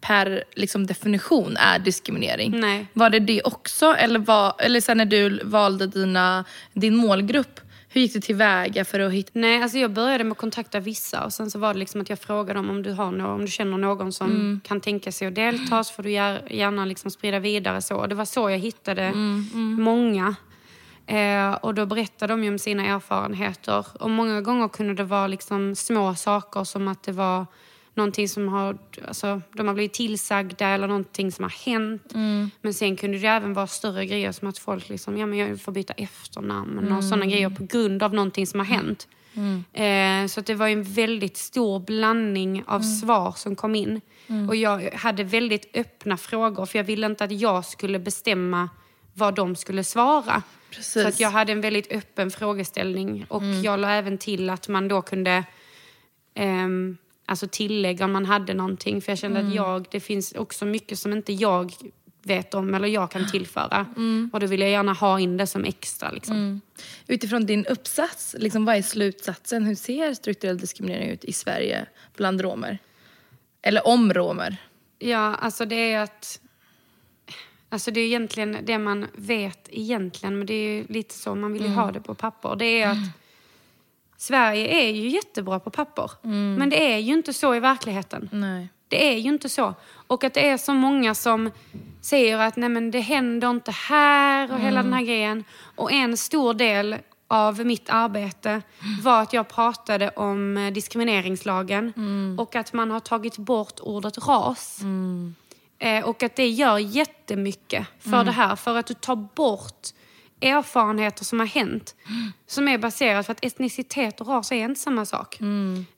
per 0.00 0.44
liksom, 0.54 0.86
definition 0.86 1.56
är 1.56 1.78
diskriminering. 1.78 2.60
Nej. 2.60 2.86
Var 2.92 3.10
det 3.10 3.18
det 3.18 3.42
också? 3.42 3.86
Eller, 3.86 4.18
var, 4.18 4.54
eller 4.58 4.80
sen 4.80 4.96
när 4.96 5.04
du 5.04 5.40
valde 5.44 5.86
dina, 5.86 6.44
din 6.72 6.96
målgrupp, 6.96 7.60
hur 7.92 8.00
gick 8.00 8.12
du 8.12 8.20
tillväga 8.20 8.84
för 8.84 9.00
att 9.00 9.12
hitta... 9.12 9.30
Nej, 9.34 9.62
alltså 9.62 9.78
jag 9.78 9.90
började 9.90 10.24
med 10.24 10.32
att 10.32 10.38
kontakta 10.38 10.80
vissa 10.80 11.24
och 11.24 11.32
sen 11.32 11.50
så 11.50 11.58
var 11.58 11.72
det 11.74 11.78
liksom 11.80 12.00
att 12.00 12.08
jag 12.08 12.18
frågade 12.18 12.58
dem 12.58 12.70
om 12.70 12.82
du, 12.82 12.92
har 12.92 13.10
någon, 13.12 13.30
om 13.30 13.40
du 13.40 13.46
känner 13.50 13.78
någon 13.78 14.12
som 14.12 14.30
Mm. 14.30 14.60
kan 14.64 14.80
tänka 14.80 15.12
sig 15.12 15.28
att 15.28 15.34
delta 15.34 15.84
så 15.84 15.94
får 15.94 16.02
du 16.02 16.08
gär- 16.10 16.52
gärna 16.52 16.84
liksom 16.84 17.10
sprida 17.10 17.38
vidare 17.38 17.82
så. 17.82 17.96
Och 17.96 18.08
det 18.08 18.14
var 18.14 18.24
så 18.24 18.50
jag 18.50 18.58
hittade 18.58 19.02
Mm, 19.02 19.76
många. 19.82 20.34
Eh, 21.06 21.52
och 21.52 21.74
då 21.74 21.86
berättade 21.86 22.32
de 22.32 22.44
ju 22.44 22.50
om 22.50 22.58
sina 22.58 22.86
erfarenheter. 22.86 23.86
Och 24.00 24.10
många 24.10 24.40
gånger 24.40 24.68
kunde 24.68 24.94
det 24.94 25.04
vara 25.04 25.26
liksom 25.26 25.74
små 25.74 26.14
saker 26.14 26.64
som 26.64 26.88
att 26.88 27.02
det 27.02 27.12
var 27.12 27.46
någonting 27.94 28.28
som 28.28 28.48
har, 28.48 28.78
alltså, 29.08 29.42
de 29.52 29.66
har 29.66 29.74
blivit 29.74 29.92
tillsagda 29.92 30.68
eller 30.68 30.86
någonting 30.86 31.32
som 31.32 31.42
har 31.42 31.64
hänt. 31.72 32.02
Men 32.60 32.74
sen 32.74 32.96
kunde 32.96 33.18
det 33.18 33.26
även 33.26 33.52
vara 33.54 33.66
större 33.66 34.06
grejer 34.06 34.32
som 34.32 34.48
att 34.48 34.58
folk 34.58 34.88
liksom, 34.88 35.16
ja 35.18 35.26
men 35.26 35.38
jag 35.38 35.60
får 35.60 35.72
byta 35.72 35.92
efternamn 35.92 36.92
och 36.92 37.04
sådana 37.04 37.26
grejer 37.26 37.50
på 37.50 37.64
grund 37.64 38.02
av 38.02 38.14
någonting 38.14 38.46
som 38.46 38.60
har 38.60 38.66
hänt. 38.66 39.08
Eh, 39.72 40.26
så 40.26 40.40
att 40.40 40.46
det 40.46 40.54
var 40.54 40.68
en 40.68 40.82
väldigt 40.82 41.36
stor 41.36 41.80
blandning 41.80 42.64
av 42.66 42.80
svar 42.80 43.32
som 43.36 43.56
kom 43.56 43.74
in. 43.74 44.00
Och 44.48 44.56
jag 44.56 44.90
hade 44.94 45.24
väldigt 45.24 45.76
öppna 45.76 46.16
frågor 46.16 46.66
för 46.66 46.78
jag 46.78 46.84
ville 46.84 47.06
inte 47.06 47.24
att 47.24 47.32
jag 47.32 47.64
skulle 47.64 47.98
bestämma 47.98 48.68
vad 49.14 49.34
de 49.34 49.56
skulle 49.56 49.84
svara. 49.84 50.42
Precis. 50.70 51.02
Så 51.02 51.08
att 51.08 51.20
jag 51.20 51.30
hade 51.30 51.52
en 51.52 51.60
väldigt 51.60 51.92
öppen 51.92 52.30
frågeställning 52.30 53.26
och 53.28 53.42
jag 53.44 53.80
la 53.80 53.90
även 53.90 54.18
till 54.18 54.50
att 54.50 54.68
man 54.68 54.88
då 54.88 55.02
kunde 55.02 55.44
ehm, 56.34 56.96
alltså 57.30 57.48
tillägga 57.48 58.04
om 58.04 58.12
man 58.12 58.26
hade 58.26 58.54
någonting. 58.54 59.02
För 59.02 59.12
jag 59.12 59.18
kände 59.18 59.40
att 59.40 59.54
jag, 59.54 59.86
det 59.90 60.00
finns 60.00 60.32
också 60.32 60.64
mycket 60.64 60.98
som 60.98 61.12
inte 61.12 61.32
jag 61.32 61.72
vet 62.22 62.54
om 62.54 62.74
eller 62.74 62.88
jag 62.88 63.10
kan 63.10 63.30
tillföra. 63.30 63.86
Och 64.32 64.40
då 64.40 64.46
vill 64.46 64.60
jag 64.60 64.70
gärna 64.70 64.92
ha 64.92 65.20
in 65.20 65.36
det 65.36 65.46
som 65.46 65.64
extra. 65.64 66.10
Liksom. 66.10 66.60
Utifrån 67.06 67.46
din 67.46 67.66
uppsats, 67.66 68.36
liksom, 68.38 68.64
vad 68.64 68.76
är 68.76 68.82
slutsatsen? 68.82 69.64
Hur 69.64 69.74
ser 69.74 70.14
strukturell 70.14 70.58
diskriminering 70.58 71.10
ut 71.10 71.24
i 71.24 71.32
Sverige 71.32 71.86
bland 72.16 72.40
romer? 72.40 72.78
Eller 73.62 73.86
om 73.86 74.12
romer? 74.12 74.56
Ja, 74.98 75.34
alltså 75.34 75.64
det 75.64 75.92
är 75.92 76.00
att... 76.00 76.40
Alltså 77.68 77.90
det 77.90 78.00
är 78.00 78.06
egentligen 78.06 78.58
det 78.62 78.78
man 78.78 79.06
vet 79.14 79.68
egentligen, 79.70 80.38
men 80.38 80.46
det 80.46 80.54
är 80.54 80.76
ju 80.76 80.84
lite 80.88 81.14
så 81.14 81.34
man 81.34 81.52
vill 81.52 81.62
ju 81.62 81.68
ha 81.68 81.92
det 81.92 82.00
på 82.00 82.14
papper. 82.14 82.56
Det 82.56 82.82
är 82.82 82.88
att 82.88 82.98
Sverige 84.20 84.68
är 84.68 84.90
ju 84.90 85.08
jättebra 85.08 85.60
på 85.60 85.70
papper, 85.70 86.10
men 86.58 86.70
det 86.70 86.92
är 86.92 86.98
ju 86.98 87.12
inte 87.12 87.32
så 87.32 87.54
i 87.54 87.60
verkligheten. 87.60 88.28
Nej. 88.32 88.68
Det 88.88 89.12
är 89.14 89.18
ju 89.18 89.28
inte 89.28 89.48
så. 89.48 89.74
Och 90.06 90.24
att 90.24 90.34
det 90.34 90.48
är 90.48 90.56
så 90.56 90.74
många 90.74 91.14
som 91.14 91.50
säger 92.00 92.38
att 92.38 92.56
nej 92.56 92.68
men 92.68 92.90
det 92.90 93.00
händer 93.00 93.50
inte 93.50 93.70
här 93.70 94.52
och 94.52 94.60
hela 94.60 94.82
den 94.82 94.92
här 94.92 95.02
grejen. 95.02 95.44
Och 95.76 95.92
en 95.92 96.16
stor 96.16 96.54
del 96.54 96.96
av 97.28 97.66
mitt 97.66 97.90
arbete 97.90 98.62
var 99.02 99.22
att 99.22 99.32
jag 99.32 99.48
pratade 99.48 100.10
om 100.10 100.56
eh, 100.56 100.72
diskrimineringslagen 100.72 101.92
och 102.38 102.56
att 102.56 102.72
man 102.72 102.90
har 102.90 103.00
tagit 103.00 103.38
bort 103.38 103.80
ordet 103.80 104.18
ras. 104.18 104.80
Eh, 105.78 106.04
och 106.04 106.22
att 106.22 106.36
det 106.36 106.48
gör 106.48 106.78
jättemycket 106.78 107.86
för 107.98 108.24
det 108.24 108.32
här. 108.32 108.56
För 108.56 108.76
att 108.76 108.86
du 108.86 108.94
tar 108.94 109.16
bort 109.16 109.88
erfarenheter 110.40 111.24
som 111.24 111.38
har 111.38 111.46
hänt. 111.46 111.94
Som 112.46 112.68
är 112.68 112.78
baserat 112.78 113.26
för 113.26 113.32
att 113.32 113.44
etnicitet 113.44 114.20
och 114.20 114.26
ras 114.26 114.52
är 114.52 114.64
inte 114.64 114.80
samma 114.80 115.04
sak. 115.06 115.38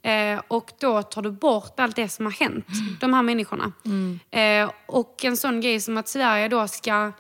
Eh, 0.03 0.41
och 0.49 0.73
då 0.79 1.03
tar 1.03 1.23
du 1.23 1.31
bort 1.31 1.81
allt 1.81 1.97
det 1.97 2.09
som 2.09 2.25
har 2.27 2.33
hänt 2.33 2.67
de 3.01 3.15
här 3.15 3.23
människorna. 3.23 3.73
Eh, 4.31 4.71
och 4.87 5.25
en 5.25 5.37
sån 5.37 5.61
grej 5.61 5.81
som 5.81 5.97
att 5.97 6.09
Sverige 6.09 6.49
då 6.49 6.69
ska 6.69 7.13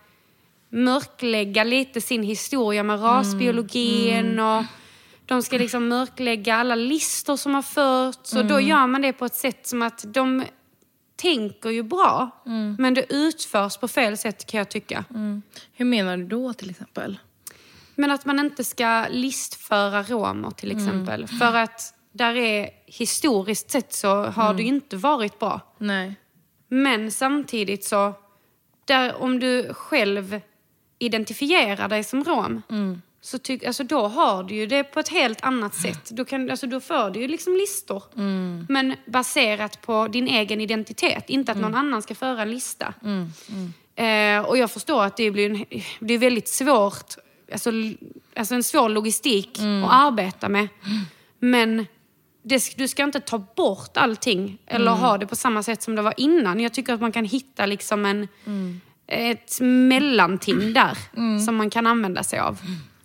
mörklägga 0.68 1.64
lite 1.64 2.00
sin 2.00 2.22
historia 2.22 2.82
med 2.82 3.02
rasbiologin 3.02 4.38
och 4.40 4.64
de 5.26 5.42
ska 5.42 5.58
liksom 5.58 5.88
mörklägga 5.88 6.56
alla 6.56 6.74
listor 6.74 7.36
som 7.36 7.54
har 7.54 7.62
förts 7.62 8.34
och 8.34 8.44
då 8.44 8.60
gör 8.60 8.86
man 8.86 9.02
det 9.02 9.12
på 9.12 9.24
ett 9.24 9.34
sätt 9.34 9.66
som 9.66 9.82
att 9.82 10.04
de 10.06 10.44
tänker 11.22 11.70
ju 11.70 11.82
bra 11.82 12.30
men 12.78 12.94
det 12.94 13.12
utförs 13.12 13.76
på 13.76 13.88
fel 13.88 14.18
sätt 14.18 14.46
kan 14.46 14.58
jag 14.58 14.68
tycka. 14.68 15.04
Hur 15.72 15.84
menar 15.84 16.16
du 16.16 16.24
då 16.24 16.52
till 16.52 16.70
exempel? 16.70 17.18
Men 17.94 18.10
att 18.10 18.24
man 18.24 18.38
inte 18.38 18.64
ska 18.64 19.06
listföra 19.10 20.02
romer 20.02 20.50
till 20.50 20.70
exempel. 20.70 21.26
För 21.26 21.56
att 21.56 21.94
där 22.12 22.34
är 22.36 22.70
historiskt 22.86 23.70
sett 23.70 23.92
så 23.92 24.24
har 24.24 24.54
det 24.54 24.62
ju 24.62 24.68
inte 24.68 24.96
varit 24.96 25.38
bra. 25.38 25.60
Nej. 25.78 26.14
Men 26.68 27.10
samtidigt 27.10 27.84
så, 27.84 28.14
där, 28.84 29.22
om 29.22 29.38
du 29.40 29.74
själv 29.74 30.40
identifierar 30.98 31.88
dig 31.88 32.04
som 32.04 32.24
rom, 32.24 32.62
så 33.24 33.38
tyck, 33.38 33.64
alltså 33.64 33.84
då 33.84 34.06
har 34.06 34.42
du 34.42 34.54
ju 34.54 34.66
det 34.66 34.84
på 34.84 35.00
ett 35.00 35.08
helt 35.08 35.44
annat 35.44 35.74
sätt. 35.74 36.10
Då, 36.10 36.24
kan, 36.24 36.50
alltså 36.50 36.66
då 36.66 36.80
får 36.80 37.10
du 37.10 37.20
ju 37.20 37.28
liksom 37.28 37.56
listor. 37.56 38.02
Men 38.68 38.94
baserat 39.06 39.82
på 39.82 40.08
din 40.08 40.28
egen 40.28 40.60
identitet, 40.60 41.30
inte 41.30 41.52
att 41.52 41.58
någon 41.58 41.74
annan 41.74 42.02
ska 42.02 42.14
föra 42.14 42.42
en 42.42 42.50
lista. 42.50 42.94
Eh, 43.94 44.40
och 44.48 44.58
jag 44.58 44.70
förstår 44.70 45.04
att 45.04 45.16
det 45.16 45.30
blir, 45.30 45.50
en, 45.50 45.64
det 46.00 46.14
är 46.14 46.18
väldigt 46.18 46.48
svårt, 46.48 47.14
alltså, 47.52 47.70
alltså 48.36 48.54
en 48.54 48.62
svår 48.62 48.88
logistik 48.88 49.58
att 49.58 49.92
arbeta 49.92 50.48
med. 50.48 50.68
Men 51.38 51.86
det, 52.42 52.76
du 52.76 52.88
ska 52.88 53.02
inte 53.04 53.20
ta 53.20 53.38
bort 53.38 53.96
allting 53.96 54.58
eller 54.66 54.90
ha 54.90 55.18
det 55.18 55.26
på 55.26 55.36
samma 55.36 55.62
sätt 55.62 55.82
som 55.82 55.96
det 55.96 56.02
var 56.02 56.14
innan. 56.16 56.60
Jag 56.60 56.72
tycker 56.72 56.94
att 56.94 57.00
man 57.00 57.12
kan 57.12 57.24
hitta 57.24 57.66
liksom 57.66 58.04
en, 58.04 58.28
ett 59.06 59.60
mellanting 59.60 60.72
där 60.72 60.98
som 61.46 61.56
man 61.56 61.70
kan 61.70 61.86
använda 61.86 62.22
sig 62.22 62.38
av. 62.38 62.58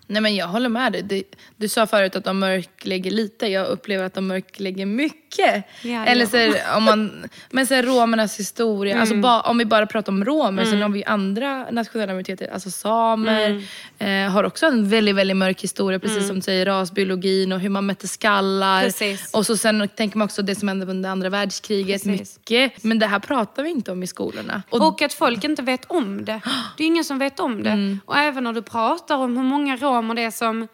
Nej 0.08 0.22
men 0.22 0.36
jag 0.36 0.48
håller 0.48 0.70
med 0.70 0.92
dig. 0.92 1.02
Det, 1.04 1.24
du 1.58 1.68
sa 1.68 1.88
förut 1.88 2.16
att 2.16 2.24
de 2.24 2.40
mörklägger 2.40 3.12
lite. 3.12 3.48
Jag 3.48 3.68
upplever 3.68 4.04
att 4.06 4.14
de 4.14 4.28
mörklägger 4.28 4.86
mycket. 4.86 5.64
Ja, 5.82 6.06
Eller 6.06 6.26
så, 6.26 6.78
om 6.78 6.84
man, 6.84 7.26
men 7.50 7.68
så 7.68 7.74
är 7.74 7.84
romernas 7.84 8.40
historia, 8.40 9.00
alltså 9.00 9.16
ba, 9.16 9.42
om 9.42 9.58
vi 9.58 9.66
bara 9.66 9.86
pratar 9.86 10.12
om 10.12 10.26
romer, 10.26 10.66
sen 10.66 10.82
har 10.82 10.90
vi 10.90 11.04
andra 11.04 11.72
nationella 11.72 12.14
minoriteter, 12.14 12.54
alltså 12.54 12.72
samer, 12.72 13.64
eh, 14.00 14.32
har 14.32 14.44
också 14.44 14.66
en 14.66 14.90
väldigt, 14.90 15.16
väldigt 15.16 15.38
mörk 15.38 15.64
historia, 15.64 16.00
precis 16.00 16.28
som 16.28 16.36
du 16.36 16.42
säger, 16.42 16.66
rasbiologin 16.66 17.52
och 17.52 17.60
hur 17.60 17.70
man 17.70 17.86
mätte 17.86 18.08
skallar. 18.08 18.84
Precis. 18.84 19.34
Och 19.34 19.46
så 19.46 19.58
sen 19.58 19.90
tänker 19.96 20.18
man 20.18 20.26
också 20.26 20.42
det 20.42 20.56
som 20.56 20.68
hände 20.68 20.86
under 20.86 21.10
andra 21.10 21.30
världskriget, 21.30 22.04
Precis. 22.04 22.38
mycket. 22.38 22.84
Men 22.84 23.00
det 23.00 23.08
här 23.08 23.20
pratar 23.20 23.64
vi 23.64 23.70
inte 23.70 23.92
om 23.92 24.04
i 24.04 24.08
skolorna. 24.08 24.64
Och, 24.70 25.02
att 25.02 25.14
folk 25.14 25.44
inte 25.44 25.62
vet 25.62 25.86
om 25.86 26.26
det. 26.26 26.42
Det 26.78 26.84
är 26.84 26.88
ingen 26.88 27.04
som 27.04 27.20
vet 27.20 27.40
om 27.40 27.64
det. 27.64 27.98
Och 28.06 28.18
även 28.18 28.44
när 28.44 28.54
du 28.54 28.62
pratar 28.62 29.16
om 29.16 29.38
hur 29.38 29.44
många 29.44 29.76
romer 29.78 29.97
det 30.16 30.22
är 30.22 30.32
som, 30.32 30.68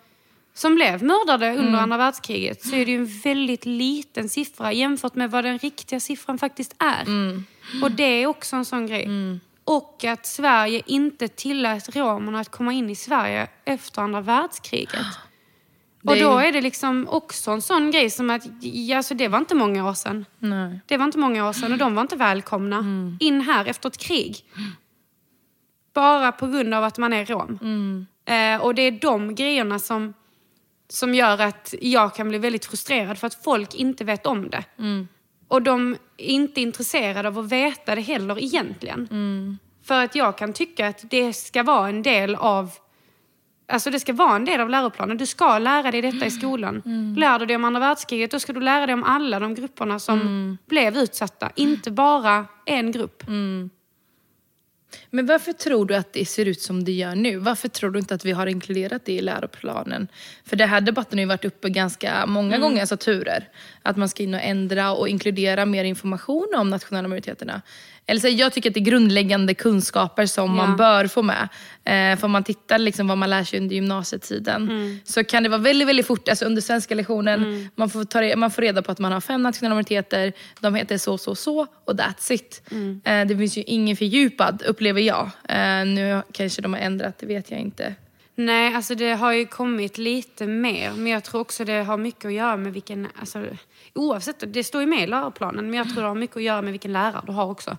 som 0.53 0.75
blev 0.75 1.03
mördade 1.03 1.55
under 1.55 1.79
andra 1.79 1.97
världskriget 1.97 2.61
så 2.61 2.75
är 2.75 2.85
det 2.85 2.91
ju 2.91 2.97
en 2.97 3.19
väldigt 3.23 3.65
liten 3.65 4.29
siffra 4.29 4.71
jämfört 4.73 5.15
med 5.15 5.31
vad 5.31 5.43
den 5.43 5.57
riktiga 5.57 5.99
siffran 5.99 6.37
faktiskt 6.37 6.75
är. 6.79 7.05
Och 7.83 7.91
det 7.91 8.03
är 8.23 8.27
också 8.27 8.55
en 8.55 8.65
sån 8.65 8.87
grej. 8.87 9.09
Och 9.65 10.03
att 10.03 10.25
Sverige 10.25 10.81
inte 10.85 11.27
tillät 11.27 11.95
romerna 11.95 12.39
att 12.39 12.49
komma 12.49 12.73
in 12.73 12.89
i 12.89 12.95
Sverige 12.95 13.47
efter 13.65 14.01
andra 14.01 14.21
världskriget. 14.21 15.05
Och 16.05 16.15
Det 16.15 16.23
då 16.23 16.37
är 16.37 16.51
det 16.51 16.61
liksom 16.61 17.07
också 17.09 17.51
en 17.51 17.61
sån 17.61 17.91
grej 17.91 18.09
som 18.09 18.29
att, 18.29 18.43
alltså 18.95 19.13
det 19.13 19.27
var 19.27 19.39
inte 19.39 19.55
många 19.55 19.89
år 19.89 19.93
sedan. 19.93 20.25
Nej. 20.39 20.79
Det 20.85 20.97
var 20.97 21.05
inte 21.05 21.17
många 21.17 21.47
år 21.49 21.53
sedan 21.53 21.71
och 21.71 21.77
de 21.77 21.95
var 21.95 22.01
inte 22.01 22.15
välkomna 22.15 22.83
in 23.19 23.41
här 23.41 23.65
efter 23.65 23.89
ett 23.89 23.97
krig. 23.97 24.45
Bara 25.93 26.31
på 26.31 26.47
grund 26.47 26.73
av 26.73 26.83
att 26.83 26.97
man 26.97 27.13
är 27.13 27.25
rom. 27.25 27.59
Eh, 28.25 28.61
och 28.61 28.75
det 28.75 28.81
är 28.81 28.91
de 28.91 29.35
grejerna 29.35 29.79
som, 29.79 30.13
som 30.89 31.15
gör 31.15 31.41
att 31.41 31.73
jag 31.81 32.15
kan 32.15 32.29
bli 32.29 32.37
väldigt 32.37 32.65
frustrerad 32.65 33.17
för 33.17 33.27
att 33.27 33.43
folk 33.43 33.75
inte 33.75 34.03
vet 34.03 34.25
om 34.25 34.49
det. 34.49 34.63
Och 35.47 35.61
de 35.61 35.93
är 36.17 36.25
inte 36.25 36.61
intresserade 36.61 37.27
av 37.27 37.39
att 37.39 37.51
veta 37.51 37.95
det 37.95 38.01
heller 38.01 38.43
egentligen. 38.43 39.07
För 39.83 40.03
att 40.03 40.15
jag 40.15 40.37
kan 40.37 40.53
tycka 40.53 40.87
att 40.87 41.09
det 41.09 41.33
ska 41.33 41.63
vara 41.63 41.89
en 41.89 42.03
del 42.03 42.35
av 42.35 42.71
Alltså 43.67 43.89
det 43.89 43.99
ska 43.99 44.13
vara 44.13 44.35
en 44.35 44.45
del 44.45 44.61
av 44.61 44.69
läroplanen. 44.69 45.17
Du 45.17 45.25
ska 45.25 45.57
lära 45.57 45.91
dig 45.91 46.01
detta 46.01 46.25
i 46.25 46.31
skolan. 46.31 46.81
Lär 47.17 47.39
du 47.39 47.45
dig 47.45 47.55
om 47.55 47.63
andra 47.65 47.79
världskriget, 47.79 48.31
då 48.31 48.39
ska 48.39 48.53
du 48.53 48.59
lära 48.59 48.85
dig 48.85 48.93
om 48.93 49.03
alla 49.03 49.39
de 49.39 49.55
grupperna 49.55 49.99
som 49.99 50.17
blev 50.65 50.97
utsatta. 50.97 51.51
Inte 51.55 51.91
bara 51.91 52.45
en 52.65 52.91
grupp. 52.91 53.23
Men 55.09 55.25
varför 55.25 55.53
tror 55.53 55.85
du 55.85 55.95
att 55.95 56.13
det 56.13 56.25
ser 56.25 56.45
ut 56.45 56.61
som 56.61 56.83
det 56.83 56.91
gör 56.91 57.15
nu? 57.15 57.37
Varför 57.37 57.69
tror 57.69 57.91
du 57.91 57.99
inte 57.99 58.15
att 58.15 58.25
vi 58.25 58.31
har 58.31 58.47
inkluderat 58.47 59.05
det 59.05 59.11
i 59.13 59.21
läroplanen? 59.21 60.07
För 60.45 60.55
det 60.55 60.65
här 60.65 60.81
debatten 60.81 61.19
har 61.19 61.21
ju 61.23 61.27
varit 61.27 61.45
uppe 61.45 61.69
ganska 61.69 62.25
många 62.25 62.57
gånger, 62.57 62.81
alltså 62.81 62.97
turer. 62.97 63.49
Att 63.83 63.97
man 63.97 64.09
ska 64.09 64.23
in 64.23 64.33
och 64.33 64.41
ändra 64.43 64.91
och 64.91 65.09
inkludera 65.09 65.65
mer 65.65 65.83
information 65.83 66.47
om 66.57 66.69
nationella 66.69 67.07
minoriteterna. 67.07 67.61
Eller 68.05 68.21
så, 68.21 68.27
jag 68.27 68.53
tycker 68.53 68.69
att 68.69 68.73
det 68.73 68.79
är 68.79 68.85
grundläggande 68.85 69.53
kunskaper 69.53 70.25
som 70.25 70.49
Ja. 70.49 70.55
man 70.67 70.77
bör 70.77 71.07
få 71.07 71.21
med. 71.21 71.49
Eh, 71.85 72.19
för 72.19 72.25
om 72.25 72.31
man 72.31 72.43
tittar 72.43 72.77
liksom 72.79 73.07
vad 73.07 73.17
man 73.17 73.29
lär 73.29 73.43
sig 73.43 73.59
under 73.59 73.75
gymnasietiden 73.75 74.69
Mm. 74.69 74.99
så 75.03 75.23
kan 75.23 75.43
det 75.43 75.49
vara 75.49 75.61
väldigt, 75.61 75.87
väldigt 75.87 76.07
fort, 76.07 76.29
alltså 76.29 76.45
under 76.45 76.61
svenska 76.61 76.95
lektionen, 76.95 77.69
man, 77.75 77.89
får 77.89 78.03
ta, 78.03 78.35
man 78.35 78.51
får 78.51 78.61
reda 78.61 78.81
på 78.81 78.91
att 78.91 78.99
man 78.99 79.11
har 79.11 79.21
fem 79.21 79.43
nationella 79.43 79.75
minoriteter, 79.75 80.33
de 80.59 80.75
heter 80.75 80.97
så, 80.97 81.17
så, 81.17 81.35
så 81.35 81.67
och 81.85 81.93
that's 81.93 82.31
it. 82.31 82.61
Mm. 82.71 83.01
Eh, 83.05 83.25
det 83.27 83.37
finns 83.37 83.57
ju 83.57 83.63
ingen 83.63 83.97
fördjupad, 83.97 84.63
upplever 84.67 85.01
jag. 85.01 85.29
Eh, 85.49 85.85
nu 85.85 86.21
kanske 86.31 86.61
de 86.61 86.73
har 86.73 86.79
ändrat, 86.79 87.17
det 87.19 87.25
vet 87.25 87.51
jag 87.51 87.59
inte. 87.59 87.95
Nej, 88.35 88.75
alltså 88.75 88.95
det 88.95 89.13
har 89.13 89.33
ju 89.33 89.45
kommit 89.45 89.97
lite 89.97 90.47
mer. 90.47 90.91
Men 90.91 91.07
jag 91.07 91.23
tror 91.23 91.41
också 91.41 91.65
det 91.65 91.83
har 91.83 91.97
mycket 91.97 92.25
att 92.25 92.33
göra 92.33 92.57
med 92.57 92.73
vilken... 92.73 93.07
Alltså, 93.19 93.45
oavsett, 93.93 94.53
det 94.53 94.63
står 94.63 94.81
ju 94.81 94.87
med 94.87 95.03
i 95.03 95.07
läroplanen. 95.07 95.65
Men 95.65 95.73
jag 95.73 95.89
tror 95.89 96.01
det 96.01 96.07
har 96.07 96.15
mycket 96.15 96.37
att 96.37 96.43
göra 96.43 96.61
med 96.61 96.71
vilken 96.71 96.93
lärare 96.93 97.21
du 97.25 97.31
har 97.31 97.45
också. 97.45 97.77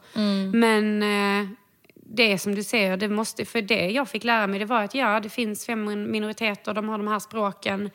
Men 0.53 1.03
eh, 1.03 1.49
det 1.95 2.39
som 2.39 2.55
du 2.55 2.63
säger, 2.63 2.97
det 2.97 3.09
måste, 3.09 3.45
för 3.45 3.63
det 3.63 3.91
jag 3.91 4.09
fick 4.09 4.25
lära 4.25 4.47
mig 4.47 4.59
det 4.59 4.65
var 4.65 4.83
att 4.83 4.95
ja, 4.95 5.21
det 5.21 5.29
finns 5.29 5.67
fem 5.67 6.11
minoriteter, 6.11 6.75
de 6.75 6.89
har 6.89 6.99
de 6.99 7.09
här 7.09 7.19
språken. 7.19 7.91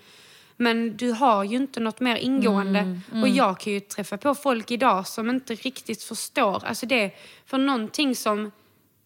Men 0.57 0.97
du 0.97 1.11
har 1.11 1.43
ju 1.43 1.57
inte 1.57 1.79
något 1.79 1.99
mer 1.99 2.15
ingående. 2.15 2.99
Och 3.11 3.27
jag 3.27 3.59
kan 3.59 3.73
ju 3.73 3.79
träffa 3.79 4.17
på 4.17 4.35
folk 4.35 4.71
idag 4.71 5.07
som 5.07 5.29
inte 5.29 5.55
riktigt 5.55 6.03
förstår. 6.03 6.65
Alltså 6.65 6.85
det, 6.85 7.11
för 7.45 7.57
någonting 7.57 8.15
som 8.15 8.51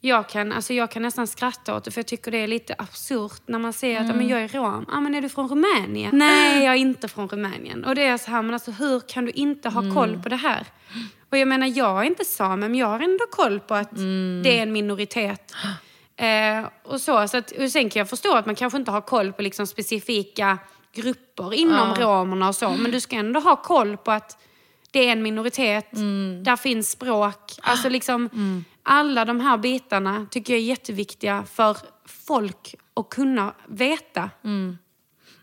jag 0.05 0.29
kan, 0.29 0.51
alltså 0.51 0.73
jag 0.73 0.91
kan 0.91 1.01
nästan 1.01 1.27
skratta 1.27 1.75
åt 1.75 1.83
det 1.83 1.91
för 1.91 1.99
jag 1.99 2.05
tycker 2.07 2.31
det 2.31 2.37
är 2.37 2.47
lite 2.47 2.75
absurt 2.77 3.41
när 3.45 3.59
man 3.59 3.73
säger 3.73 3.99
att 4.01 4.07
"Ja, 4.07 4.13
men 4.13 4.27
jag 4.27 4.41
är 4.41 4.47
rom. 4.47 4.85
Ja, 4.91 4.99
men 4.99 5.15
är 5.15 5.21
du 5.21 5.29
från 5.29 5.47
Rumänien? 5.49 6.17
Nej, 6.17 6.63
jag 6.63 6.73
är 6.73 6.77
inte 6.77 7.07
från 7.07 7.27
Rumänien. 7.29 7.85
Och 7.85 7.95
det 7.95 8.03
är 8.03 8.17
så 8.17 8.31
här, 8.31 8.41
men 8.41 8.53
alltså 8.53 8.71
hur 8.71 8.99
kan 8.99 9.25
du 9.25 9.31
inte 9.31 9.69
ha 9.69 9.93
koll 9.93 10.19
på 10.23 10.29
det 10.29 10.35
här? 10.35 10.65
Och 11.29 11.37
jag 11.37 11.47
menar, 11.47 11.67
jag 11.67 11.99
är 11.99 12.03
inte 12.03 12.25
same, 12.25 12.55
men 12.69 12.75
jag 12.79 12.87
har 12.87 12.99
ändå 12.99 13.25
koll 13.31 13.59
på 13.59 13.75
att 13.75 13.95
det 14.43 14.57
är 14.59 14.63
en 14.63 14.71
minoritet. 14.73 15.55
Eh, 16.15 16.65
och 16.83 17.01
så, 17.01 17.27
så 17.27 17.37
att, 17.37 17.51
och 17.51 17.71
sen 17.71 17.89
kan 17.89 17.99
jag 17.99 18.09
förstå 18.09 18.35
att 18.35 18.45
man 18.45 18.55
kanske 18.55 18.77
inte 18.79 18.91
har 18.91 19.01
koll 19.01 19.33
på 19.33 19.41
liksom 19.41 19.67
specifika 19.67 20.57
grupper 20.95 21.53
inom 21.53 21.95
romerna 21.95 22.47
och 22.47 22.55
så, 22.55 22.69
men 22.69 22.91
du 22.91 22.99
ska 22.99 23.15
ändå 23.15 23.39
ha 23.39 23.55
koll 23.55 23.97
på 23.97 24.11
att 24.11 24.37
det 24.91 25.07
är 25.07 25.11
en 25.11 25.23
minoritet, 25.23 25.87
där 26.43 26.55
finns 26.55 26.91
språk. 26.91 27.51
Alltså 27.61 27.89
liksom, 27.89 28.29
alla 28.83 29.25
de 29.25 29.39
här 29.39 29.57
bitarna 29.57 30.27
tycker 30.31 30.53
jag 30.53 30.61
är 30.61 30.65
jätteviktiga 30.65 31.45
för 31.53 31.77
folk 32.05 32.75
att 32.93 33.09
kunna 33.09 33.53
veta. 33.67 34.29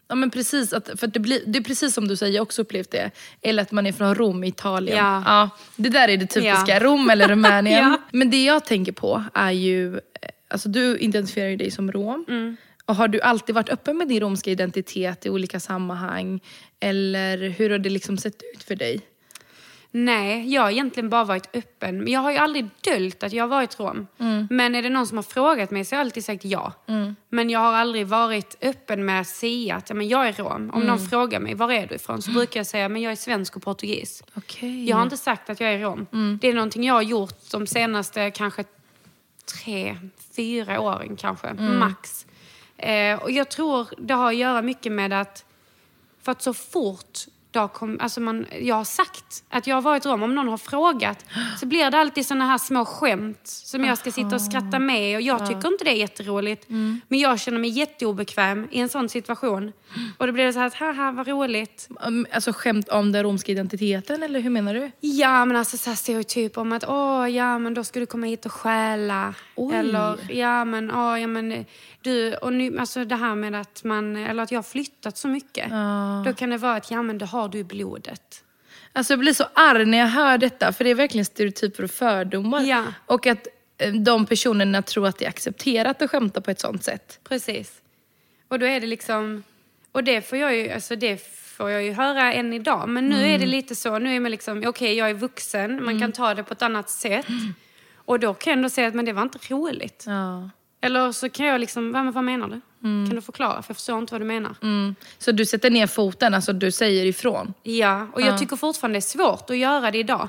Ja 0.09 0.14
men 0.14 0.31
precis, 0.31 0.72
att, 0.72 0.90
för 1.00 1.07
att 1.07 1.14
det, 1.14 1.20
blir, 1.20 1.42
det 1.46 1.59
är 1.59 1.62
precis 1.62 1.94
som 1.94 2.09
du 2.09 2.16
säger, 2.16 2.35
jag 2.35 2.42
också 2.42 2.62
upplevt 2.62 2.90
det. 2.90 3.11
Eller 3.42 3.62
att 3.62 3.72
man 3.72 3.87
är 3.87 3.92
från 3.92 4.14
Rom, 4.14 4.44
Italien. 4.44 4.98
Ja. 4.98 5.50
det 5.76 5.88
där 5.88 6.09
är 6.09 6.16
det 6.16 6.26
typiska, 6.26 6.64
Ja. 6.68 6.81
Rom 6.81 7.11
eller 7.11 7.29
Rumänien. 7.29 7.81
Ja. 7.90 8.00
Men 8.12 8.31
det 8.31 8.44
jag 8.44 8.64
tänker 8.64 8.92
på 8.92 9.24
är 9.35 9.50
ju, 9.50 9.94
eh, 9.94 10.00
alltså 10.48 10.68
du 10.68 10.98
identifierar 10.98 11.48
ju 11.48 11.57
dig 11.57 11.70
som 11.70 11.92
rom. 11.92 12.24
Mm. 12.29 12.57
Och 12.85 12.96
har 12.96 13.09
du 13.09 13.20
alltid 13.20 13.55
varit 13.55 13.68
öppen 13.68 13.96
med 13.98 14.09
din 14.09 14.20
romska 14.20 14.50
identitet 14.50 15.26
i 15.26 15.31
olika 15.31 15.61
sammanhang? 15.61 16.40
Eller 16.81 17.48
hur 17.48 17.70
har 17.70 17.79
det 17.79 17.90
liksom 17.90 18.18
sett 18.18 18.42
ut 18.55 18.62
för 18.62 18.76
dig? 18.76 19.00
Nej, 19.92 20.55
jag 20.55 20.62
har 20.62 20.70
egentligen 20.70 21.11
bara 21.11 21.24
varit 21.24 21.57
öppen. 21.57 22.09
Jag 22.09 22.20
har 22.20 22.31
ju 22.31 22.37
aldrig 22.37 22.68
döljt 22.81 23.22
att 23.22 23.33
jag 23.33 23.44
har 23.44 23.48
varit 23.48 23.81
rom. 23.81 24.07
Men 24.50 24.74
är 24.74 24.83
det 24.83 24.88
någon 24.88 25.07
som 25.07 25.18
har 25.18 25.22
frågat 25.22 25.70
mig 25.70 25.85
så 25.85 25.94
har 25.94 25.98
jag 26.00 26.05
alltid 26.07 26.24
sagt 26.24 26.44
ja. 26.44 26.72
Men 27.29 27.50
jag 27.50 27.61
har 27.61 27.72
aldrig 27.72 28.07
varit 28.07 28.57
öppen 28.61 29.05
med 29.05 29.20
att 29.20 29.26
säga 29.26 29.76
att 29.76 29.90
men 29.96 30.09
jag 30.09 30.29
är 30.29 30.33
rom. 30.33 30.70
Om 30.74 30.83
någon 30.83 30.98
frågar 31.09 31.40
mig, 31.40 31.55
var 31.55 31.72
är 31.72 31.87
du 31.87 31.94
ifrån? 31.94 32.22
Så 32.22 32.31
brukar 32.31 32.61
jag 32.61 32.66
säga, 32.66 32.88
men 32.88 33.03
jag 33.03 33.12
är 33.12 33.16
svensk 33.16 33.57
och 33.57 33.62
portugis. 33.62 34.22
Okej. 34.35 34.88
Jag 34.88 34.96
har 34.96 35.03
inte 35.03 35.16
sagt 35.16 35.50
att 35.50 35.61
jag 35.61 35.72
är 35.72 35.79
rom. 35.79 36.07
Det 36.40 36.48
är 36.48 36.55
någonting 36.55 36.85
jag 36.85 36.94
har 36.94 37.03
gjort 37.03 37.50
de 37.50 37.66
senaste 37.66 38.31
kanske 38.31 38.64
tre, 39.64 39.96
fyra 40.37 40.81
åren 40.81 41.16
kanske, 41.16 41.53
max. 41.55 42.26
Eh, 42.76 43.22
och 43.22 43.31
jag 43.31 43.48
tror 43.50 43.88
det 43.98 44.14
har 44.14 44.29
att 44.29 44.37
göra 44.37 44.62
mycket 44.62 44.92
med 44.92 45.12
att, 45.12 45.44
för 46.22 46.33
att 46.33 46.42
så 46.42 46.55
fort 46.55 47.18
har 47.59 47.69
kom, 47.69 47.99
alltså 48.01 48.21
man, 48.21 48.47
jag 48.61 48.75
har 48.75 48.85
sagt 48.85 49.45
att 49.49 49.67
jag 49.67 49.77
har 49.77 49.83
varit 49.83 50.07
rom, 50.07 50.23
om 50.23 50.35
någon 50.35 50.49
har 50.49 50.59
frågat 50.59 51.25
så 51.61 51.67
blir 51.67 51.91
det 51.91 51.99
alltid 51.99 52.27
såna 52.27 52.47
här 52.47 52.59
små 52.59 52.85
skämt 52.85 53.41
som 53.45 53.85
jag 53.85 53.99
ska 53.99 54.11
sitta 54.13 54.35
och 54.35 54.43
skratta 54.43 54.79
med 54.79 55.17
och 55.17 55.23
jag 55.23 55.47
tycker 55.47 55.69
inte 55.69 55.85
det 55.85 55.91
är 55.91 55.95
jätteroligt. 55.97 56.69
Men 57.09 57.19
jag 57.19 57.41
känner 57.41 57.59
mig 57.59 57.71
jätteobekväm 57.71 58.69
i 58.71 58.81
en 58.81 58.89
sån 58.89 59.09
situation. 59.09 59.73
Och 60.19 60.27
då 60.27 60.33
blir 60.33 60.45
det 60.45 60.53
så 60.53 60.59
här 60.59 60.67
att, 60.67 60.75
haha 60.75 61.13
vad 61.13 61.29
roligt. 61.29 61.89
Um, 62.07 62.27
Alltså 62.33 62.53
skämt 62.53 62.89
om 62.89 63.13
den 63.13 63.23
romska 63.23 63.53
identiteten 63.53 64.23
eller 64.23 64.41
hur 64.41 64.51
menar 64.51 64.75
du? 64.75 64.91
Ja, 65.01 65.45
men 65.45 65.57
alltså 65.57 65.77
så 65.77 65.91
här 65.91 65.97
stereotyp 65.97 66.59
om 66.59 66.73
att 66.73 66.85
åh, 66.89 67.31
ja 67.31 67.59
men 67.59 67.75
då 67.75 67.85
ska 67.85 68.01
du 68.01 68.07
komma 68.07 68.27
hit 68.27 68.47
och 68.47 68.53
stjäla. 68.53 69.35
Oj. 69.61 69.77
Eller 69.77 70.18
ja 70.29 70.64
men, 70.64 70.90
åh, 70.90 71.20
ja 71.20 71.27
men 71.27 71.64
du, 72.01 72.35
och 72.35 72.53
nu, 72.53 72.79
alltså 72.79 73.05
det 73.05 73.16
här 73.16 73.35
med 73.35 73.55
att 73.55 73.85
man, 73.85 74.16
eller 74.16 74.42
att 74.42 74.51
jag 74.53 74.59
har 74.59 74.62
flyttat 74.62 75.16
så 75.16 75.29
mycket. 75.29 75.70
Då 76.25 76.33
kan 76.33 76.51
det 76.51 76.59
vara 76.59 76.75
att 76.75 76.90
ja 76.90 77.03
men 77.03 77.18
det 77.18 77.27
har 77.27 77.49
du 77.49 77.59
i 77.59 77.64
blodet. 77.64 78.44
Alltså 78.92 79.12
jag 79.12 79.20
blir 79.20 79.33
så 79.33 79.44
arg 79.55 79.85
när 79.85 79.99
jag 79.99 80.07
hör 80.07 80.38
detta, 80.38 80.73
för 80.73 80.85
det 80.85 80.90
är 80.90 80.94
verkligen 80.94 81.25
stereotyper 81.25 81.85
och 81.85 81.90
fördomar. 81.90 82.62
Ja. 82.62 82.85
Och 83.07 83.27
att 83.27 83.46
eh, 83.79 83.92
de 83.92 84.27
personerna 84.27 84.83
tror 84.83 85.07
att 85.07 85.18
det 85.18 85.25
är 85.25 85.29
accepterat 85.29 86.03
att 86.03 86.11
skämta 86.11 86.40
på 86.40 86.51
ett 86.51 86.61
sånt 86.61 86.85
sätt. 86.85 87.20
Precis. 87.29 87.73
Och 88.49 88.59
då 88.59 88.66
är 88.66 88.81
det 88.81 88.87
liksom, 88.87 89.42
och 89.92 90.05
det 90.05 90.23
får 90.23 90.38
jag 90.38 90.57
ju, 90.57 90.70
alltså 90.70 90.96
det 90.96 91.27
får 91.57 91.70
jag 91.70 91.83
ju 91.83 91.92
höra 91.92 92.33
än 92.33 92.53
idag. 92.53 92.88
Men 92.88 93.09
nu 93.09 93.27
är 93.27 93.38
det 93.38 93.46
lite 93.46 93.77
så, 93.77 93.99
nu 93.99 94.16
är 94.16 94.20
man 94.20 94.31
liksom, 94.31 94.62
okej 94.66 94.94
jag 94.94 95.11
är 95.11 95.14
vuxen, 95.14 95.85
man 95.85 96.01
kan 96.01 96.12
ta 96.12 96.35
det 96.35 96.42
på 96.42 96.53
ett 96.53 96.62
annat 96.62 96.90
sätt. 96.90 97.27
Och 98.11 98.20
då 98.20 98.35
kan 98.35 98.51
jag 98.51 98.57
ändå 98.57 98.70
säga 98.70 98.88
att 98.88 98.94
men 98.94 99.05
det 99.05 99.12
var 99.12 99.23
inte 99.23 99.38
roligt. 99.49 100.05
Ja. 100.07 100.51
Eller 100.81 101.12
så 101.12 101.29
kan 101.29 101.46
jag 101.46 101.61
liksom, 101.61 101.92
vad, 101.92 102.14
vad 102.14 102.25
menar 102.25 102.49
du? 102.49 102.61
Kan 102.81 103.16
du 103.16 103.20
förklara? 103.20 103.62
För 103.62 103.70
jag 103.70 103.77
förstår 103.77 103.99
inte 103.99 104.14
vad 104.14 104.20
du 104.20 104.25
menar. 104.25 104.57
Mm. 104.62 104.94
Så 105.18 105.33
du 105.33 105.46
sätter 105.46 105.70
ner 105.70 105.87
foten, 105.87 106.35
alltså 106.35 106.53
du 106.53 106.73
säger 106.73 107.05
ifrån? 107.05 107.55
Ja, 107.62 108.07
och 108.12 108.20
jag 108.20 108.38
tycker 108.38 108.57
fortfarande 108.57 108.94
det 108.94 108.99
är 108.99 109.01
svårt 109.01 109.51
att 109.51 109.57
göra 109.57 109.90
det 109.90 109.99
idag. 109.99 110.29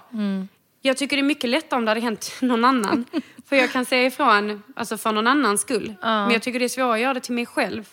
Jag 0.82 0.98
tycker 0.98 1.18
det 1.18 1.22
är 1.22 1.24
mycket 1.24 1.50
lättare 1.50 1.78
om 1.78 1.86
det 1.86 1.92
hade 1.92 2.02
hänt 2.02 2.32
någon 2.42 2.66
annan. 2.66 3.06
för 3.50 3.56
jag 3.56 3.72
kan 3.72 3.86
säga 3.86 4.06
ifrån 4.06 4.64
alltså 4.76 4.98
för 4.98 5.12
någon 5.12 5.28
annans 5.28 5.62
skull. 5.62 5.94
Men 6.02 6.32
jag 6.32 6.42
tycker 6.42 6.60
det 6.60 6.66
är 6.66 6.70
svårare 6.70 6.94
att 6.94 7.00
göra 7.00 7.14
det 7.14 7.20
till 7.20 7.34
mig 7.34 7.46
själv. 7.46 7.84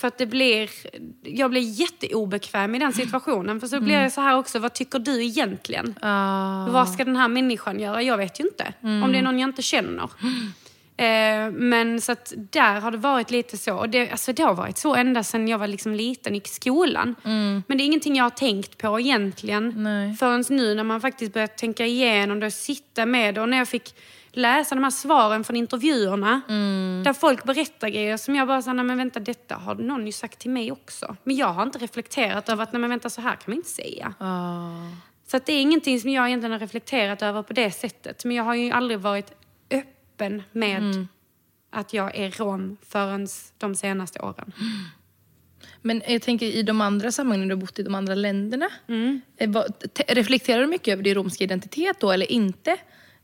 För 0.00 0.08
att 0.08 0.18
det 0.18 0.26
blir, 0.26 0.70
jag 1.22 1.50
blir 1.50 1.80
jätteobekväm 1.80 2.74
i 2.74 2.78
den 2.78 2.92
situationen. 2.92 3.60
För 3.60 3.66
så 3.66 3.80
blir 3.80 3.94
jag 3.94 4.12
så 4.12 4.20
här 4.20 4.36
också, 4.36 4.58
vad 4.58 4.72
tycker 4.72 4.98
du 4.98 5.24
egentligen? 5.24 5.98
Ja. 6.02 6.68
Vad 6.70 6.88
ska 6.88 7.04
den 7.04 7.16
här 7.16 7.28
människan 7.28 7.80
göra? 7.80 8.02
Jag 8.02 8.16
vet 8.16 8.40
ju 8.40 8.44
inte. 8.44 8.72
Om 8.80 9.12
det 9.12 9.18
är 9.18 9.22
någon 9.22 9.38
jag 9.38 9.48
inte 9.48 9.62
känner. 9.62 10.10
Eh, 11.02 11.50
men 11.50 12.00
så 12.00 12.12
att 12.12 12.32
där 12.36 12.80
har 12.80 12.90
det 12.90 12.98
varit 12.98 13.30
lite 13.30 13.58
så. 13.58 13.74
Och 13.74 13.88
det, 13.88 14.10
alltså 14.10 14.32
det 14.32 14.42
har 14.42 14.54
varit 14.54 14.78
så 14.78 14.94
ända 14.94 15.22
sedan 15.22 15.48
jag 15.48 15.58
var 15.58 15.66
liksom 15.66 15.94
liten, 15.94 16.34
gick 16.34 16.48
i 16.48 16.50
skolan. 16.50 17.14
Men 17.22 17.78
det 17.78 17.84
är 17.84 17.86
ingenting 17.86 18.16
jag 18.16 18.24
har 18.24 18.30
tänkt 18.30 18.78
på 18.78 19.00
egentligen. 19.00 19.74
Nej. 19.76 20.16
Förrän 20.16 20.44
nu 20.48 20.74
när 20.74 20.84
man 20.84 21.00
faktiskt 21.00 21.32
börjat 21.32 21.56
tänka 21.56 21.86
igenom 21.86 22.40
det 22.40 22.46
och 22.46 22.52
sitta 22.52 23.06
med 23.06 23.34
det. 23.34 23.40
Och 23.40 23.48
när 23.48 23.58
jag 23.58 23.68
fick 23.68 23.94
läsa 24.32 24.74
de 24.74 24.84
här 24.84 24.90
svaren 24.90 25.44
från 25.44 25.56
intervjuerna. 25.56 26.40
Där 27.04 27.12
folk 27.12 27.44
berättar 27.44 27.88
grejer 27.88 28.16
som 28.16 28.36
jag 28.36 28.48
bara 28.48 28.62
sa, 28.62 28.72
nej 28.72 28.84
men 28.84 28.96
vänta 28.96 29.20
detta 29.20 29.54
har 29.54 29.74
någon 29.74 30.06
ju 30.06 30.12
sagt 30.12 30.38
till 30.38 30.50
mig 30.50 30.72
också. 30.72 31.16
Men 31.24 31.36
jag 31.36 31.46
har 31.46 31.62
inte 31.62 31.78
reflekterat 31.78 32.48
över 32.48 32.62
att, 32.62 32.72
nej 32.72 32.80
men 32.80 32.90
vänta 32.90 33.10
så 33.10 33.20
här 33.20 33.30
kan 33.30 33.44
man 33.46 33.56
inte 33.56 33.70
säga. 33.70 34.14
Ja. 34.18 34.72
Så 35.26 35.36
att 35.36 35.46
det 35.46 35.52
är 35.52 35.60
ingenting 35.60 36.00
som 36.00 36.10
jag 36.10 36.26
egentligen 36.26 36.52
har 36.52 36.58
reflekterat 36.58 37.22
över 37.22 37.42
på 37.42 37.52
det 37.52 37.70
sättet. 37.70 38.24
Men 38.24 38.36
jag 38.36 38.44
har 38.44 38.54
ju 38.54 38.70
aldrig 38.70 39.00
varit 39.00 39.41
öppen 40.12 40.42
med 40.52 41.06
att 41.70 41.92
jag 41.92 42.16
är 42.16 42.30
rom 42.30 42.76
förrän 42.88 43.28
de 43.58 43.74
senaste 43.74 44.18
åren. 44.20 44.52
Men 45.82 46.02
jag 46.08 46.22
tänker 46.22 46.46
i 46.46 46.62
de 46.62 46.80
andra 46.80 47.12
sammanhangen 47.12 47.48
du 47.48 47.54
har 47.54 47.60
bott 47.60 47.78
i 47.78 47.82
de 47.82 47.94
andra 47.94 48.14
länderna. 48.14 48.68
Eh, 49.36 49.50
vad- 49.50 49.94
te- 49.94 50.14
Reflekterar 50.14 50.60
du 50.60 50.66
mycket 50.66 50.92
över 50.92 51.02
din 51.02 51.14
romska 51.14 51.44
identitet 51.44 52.00
då 52.00 52.10
eller 52.10 52.32
inte? 52.32 52.70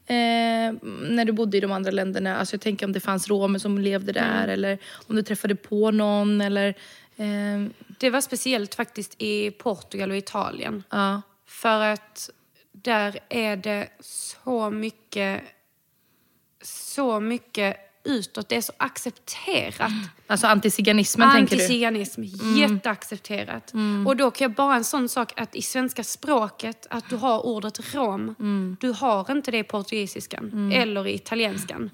Eh, 0.07 0.73
när 1.09 1.25
du 1.25 1.33
bodde 1.33 1.57
i 1.57 1.61
de 1.61 1.73
andra 1.73 1.91
länderna. 1.91 2.37
Alltså 2.37 2.55
jag 2.55 2.61
tänker 2.61 2.87
om 2.87 2.93
det 2.93 3.01
fanns 3.01 3.29
romer 3.29 3.59
som 3.59 3.79
levde 3.79 4.13
där 4.13 4.49
eller 4.49 4.79
om 5.07 5.17
du 5.17 5.23
träffade 5.23 5.55
på 5.57 5.91
någon 5.91 6.41
eller... 6.41 6.69
Eh, 7.17 7.67
Det 7.99 8.11
var 8.11 8.21
speciellt 8.21 8.75
faktiskt 8.75 9.15
i 9.23 9.51
Portugal 9.51 10.11
och 10.11 10.17
Italien. 10.17 10.83
ja. 10.91 11.23
För 11.47 11.81
att 11.81 12.31
där 12.73 13.19
är 13.29 13.57
det 13.57 13.89
så 14.01 14.71
mycket, 14.71 15.43
så 16.63 17.21
mycket 17.21 17.77
utåt. 18.05 18.49
Det 18.49 18.57
är 18.57 18.61
så 18.61 18.73
accepterat. 18.77 19.93
Alltså 20.27 20.47
antiziganismen 20.47 21.31
tänker 21.31 21.57
du? 21.57 21.63
Antiziganism, 21.63 22.23
jätteaccepterat. 22.57 23.73
Och 24.07 24.17
då 24.17 24.31
kan 24.31 24.45
jag 24.45 24.53
bara 24.55 24.77
en 24.77 24.85
sån 24.85 25.09
sak 25.09 25.41
att 25.41 25.55
i 25.55 25.63
svenska 25.63 26.05
språket 26.05 26.87
att 26.91 27.11
du 27.11 27.17
har 27.17 27.47
ordet 27.47 27.95
rom. 27.95 28.35
Du 28.81 28.91
har 28.93 29.31
inte 29.31 29.51
det 29.51 29.59
i 29.59 29.65
portugisiskan 29.65 30.73
eller 30.75 31.07
i 31.07 31.15
italienskan. 31.15 31.91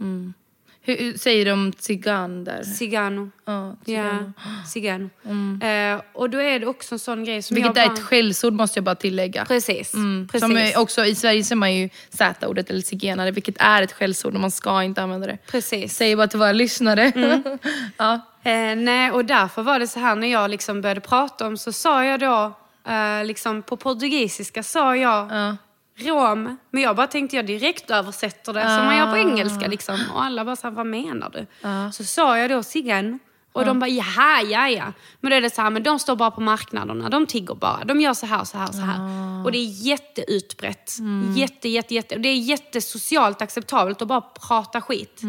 Hur, 0.86 1.18
säger 1.18 1.44
de 1.44 1.72
cigan 1.78 2.44
där? 2.44 2.62
Cigano. 2.62 3.30
Ja, 3.44 3.76
Ja, 3.84 4.32
cigano. 4.66 5.10
cigano. 5.22 5.64
Eh, 5.64 6.00
och 6.12 6.30
då 6.30 6.38
är 6.42 6.58
det 6.60 6.66
också 6.66 6.94
en 6.94 6.98
sån 6.98 7.24
grej 7.24 7.42
som 7.42 7.54
Vilket 7.54 7.76
jag 7.76 7.84
är 7.84 7.88
bara... 7.88 7.94
ett 7.94 8.02
skällsord 8.04 8.52
måste 8.52 8.78
jag 8.78 8.84
bara 8.84 8.94
tillägga. 8.94 9.44
Precis. 9.44 9.94
Mm. 9.94 10.28
precis. 10.32 10.72
Som 10.74 10.82
också, 10.82 11.04
I 11.04 11.14
Sverige 11.14 11.44
säger 11.44 11.56
man 11.56 11.74
ju 11.74 11.88
z-ordet 12.10 12.70
eller 12.70 12.80
zigenare, 12.80 13.30
vilket 13.30 13.54
är 13.58 13.82
ett 13.82 13.92
skällsord 13.92 14.34
och 14.34 14.40
man 14.40 14.50
ska 14.50 14.82
inte 14.82 15.02
använda 15.02 15.26
det. 15.26 15.38
Precis. 15.46 15.96
Säger 15.96 16.16
bara 16.16 16.26
till 16.28 16.38
våra 16.38 16.52
lyssnare. 16.52 17.12
ja. 17.96 18.20
Eh, 18.42 18.76
nej, 18.76 19.10
och 19.10 19.24
därför 19.24 19.62
var 19.62 19.78
det 19.78 19.86
så 19.86 20.00
här 20.00 20.16
när 20.16 20.28
jag 20.28 20.50
liksom 20.50 20.80
började 20.80 21.00
prata 21.00 21.46
om 21.46 21.56
så 21.56 21.72
sa 21.72 22.04
jag 22.04 22.20
då, 22.20 22.52
eh, 22.92 23.24
liksom 23.24 23.62
på 23.62 23.76
portugisiska 23.76 24.62
sa 24.62 24.96
jag 24.96 25.28
Ja. 25.32 25.56
Rom. 25.96 26.56
Men 26.70 26.82
jag 26.82 26.96
bara 26.96 27.06
tänkte 27.06 27.36
jag 27.36 27.46
direkt 27.46 27.90
översätter 27.90 28.52
det 28.52 28.60
som 28.76 28.84
man 28.84 28.96
gör 28.96 29.10
på 29.10 29.16
engelska 29.16 29.66
liksom. 29.66 29.98
Och 30.14 30.24
alla 30.24 30.44
bara 30.44 30.56
så 30.56 30.66
här, 30.66 30.74
vad 30.74 30.86
menar 30.86 31.30
du? 31.30 31.46
Så 31.92 32.04
sa 32.04 32.38
jag 32.38 32.50
då 32.50 32.62
cigano. 32.62 33.18
Och 33.52 33.64
de 33.64 33.78
bara, 33.80 33.88
jaha, 33.90 34.42
ja, 34.42 34.68
ja. 34.68 34.92
Men 35.20 35.30
då 35.30 35.36
är 35.36 35.40
det 35.40 35.50
så 35.50 35.62
här, 35.62 35.70
men 35.70 35.82
de 35.82 35.98
står 35.98 36.16
bara 36.16 36.30
på 36.30 36.40
marknaderna, 36.40 37.08
de 37.08 37.26
tigger 37.26 37.54
bara. 37.54 37.84
De 37.84 38.00
gör 38.00 38.14
så 38.14 38.26
här, 38.26 38.44
så 38.44 38.58
här, 38.58 38.66
så 38.66 38.78
här. 38.80 38.98
Och 39.44 39.52
det 39.52 39.58
är 39.58 39.86
jätteutbrett. 39.86 40.92
Jätte, 41.36 41.68
jätte, 41.68 41.94
jätte. 41.94 42.14
Och 42.14 42.20
det 42.20 42.28
är 42.28 42.36
jättesocialt 42.36 43.42
acceptabelt 43.42 44.02
att 44.02 44.08
bara 44.08 44.20
prata 44.20 44.80
skit. 44.80 45.22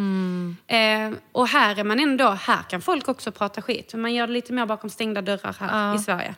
Eh, 0.67 1.12
och 1.32 1.47
här 1.47 1.80
är 1.80 1.84
man 1.84 1.99
ändå, 1.99 2.30
här 2.30 2.63
kan 2.69 2.82
folk 2.82 3.08
också 3.08 3.32
prata 3.32 3.62
skit. 3.62 3.89
Men 3.93 4.01
man 4.01 4.13
gör 4.13 4.28
det 4.28 4.34
lite 4.34 4.54
mer 4.54 4.65
bakom 4.65 4.89
stängda 4.89 5.21
dörrar 5.21 5.56
här 5.60 5.95
i 5.95 5.99
Sverige. 5.99 6.36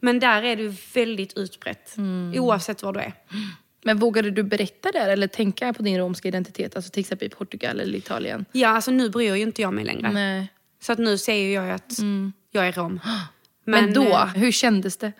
Men 0.00 0.20
där 0.20 0.42
är 0.42 0.56
det 0.56 0.76
väldigt 0.94 1.36
utbrett. 1.36 1.94
Oavsett 2.34 2.82
var 2.82 2.92
du 2.92 3.00
är. 3.00 3.12
Men 3.86 3.98
vågade 3.98 4.30
du 4.30 4.42
berätta 4.42 4.92
där 4.92 5.08
eller 5.08 5.26
tänka 5.26 5.72
på 5.72 5.82
din 5.82 5.98
romska 5.98 6.28
identitet? 6.28 6.76
Alltså 6.76 6.90
till 6.90 7.00
exempel 7.00 7.26
i 7.26 7.30
Portugal 7.30 7.80
eller 7.80 7.98
Italien? 7.98 8.44
Ja, 8.52 8.68
alltså 8.68 8.90
nu 8.90 9.10
bryr 9.10 9.34
ju 9.34 9.42
inte 9.42 9.62
jag 9.62 9.74
mig 9.74 9.84
längre. 9.84 10.12
Nej. 10.12 10.48
Så 10.82 10.92
att 10.92 10.98
nu 10.98 11.18
säger 11.18 11.54
jag 11.54 11.70
att 11.74 11.92
jag 12.50 12.68
är 12.68 12.72
rom. 12.72 13.00
Men, 13.64 13.94
då, 13.94 14.02
eh, 14.02 14.26
hur 14.26 14.52
kändes 14.52 14.96
det? 14.96 15.12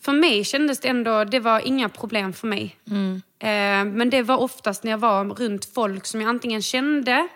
För 0.00 0.12
mig 0.12 0.44
kändes 0.44 0.80
det 0.80 0.88
ändå, 0.88 1.24
det 1.24 1.40
var 1.40 1.60
inga 1.60 1.88
problem 1.88 2.32
för 2.32 2.46
mig. 2.46 2.76
Eh, 3.38 3.84
men 3.84 4.10
det 4.10 4.22
var 4.22 4.36
oftast 4.36 4.84
när 4.84 4.90
jag 4.90 4.98
var 4.98 5.24
runt 5.24 5.64
folk 5.64 6.06
som 6.06 6.20
jag 6.20 6.28
antingen 6.28 6.62
kände 6.62 7.28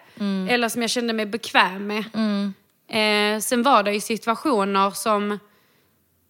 eller 0.48 0.68
som 0.68 0.83
jag 0.83 0.90
kände 0.90 1.12
mig 1.12 1.27
bekväm 1.27 1.87
med. 1.87 2.05
Eh, 2.88 3.40
sen 3.40 3.62
var 3.62 3.83
det 3.83 3.92
ju 3.92 4.01
situationer 4.01 4.90
som 4.90 5.38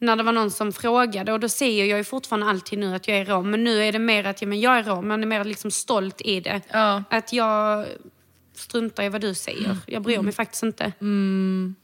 när 0.03 0.17
det 0.17 0.23
var 0.23 0.33
någon 0.33 0.51
som 0.51 0.73
frågade 0.73 1.33
och 1.33 1.41
då 1.41 1.49
säger 1.49 1.85
jag 1.85 1.99
ju 1.99 2.05
fortfarande 2.05 2.47
alltid 2.47 2.79
nu 2.79 2.95
att 2.95 3.09
jag 3.09 3.19
är 3.19 3.25
rom. 3.25 3.51
Men 3.51 3.65
nu 3.65 3.83
är 3.85 3.93
det 3.93 3.99
mer 3.99 4.25
att 4.25 4.43
ja, 4.43 4.49
men 4.49 4.61
jag 4.61 4.79
är 4.79 4.83
rom, 4.83 5.09
man 5.09 5.23
är 5.23 5.27
mer 5.27 5.45
liksom 5.45 5.71
stolt 5.71 6.21
i 6.21 6.41
det. 6.41 6.61
Ja. 6.73 7.05
Att 7.11 7.33
jag 7.33 7.87
struntar 8.55 9.03
i 9.03 9.09
vad 9.09 9.21
du 9.21 9.35
säger. 9.35 9.77
Jag 9.87 10.03
bryr 10.03 10.19
mig 10.19 10.33
faktiskt 10.33 10.63
inte. 10.63 10.93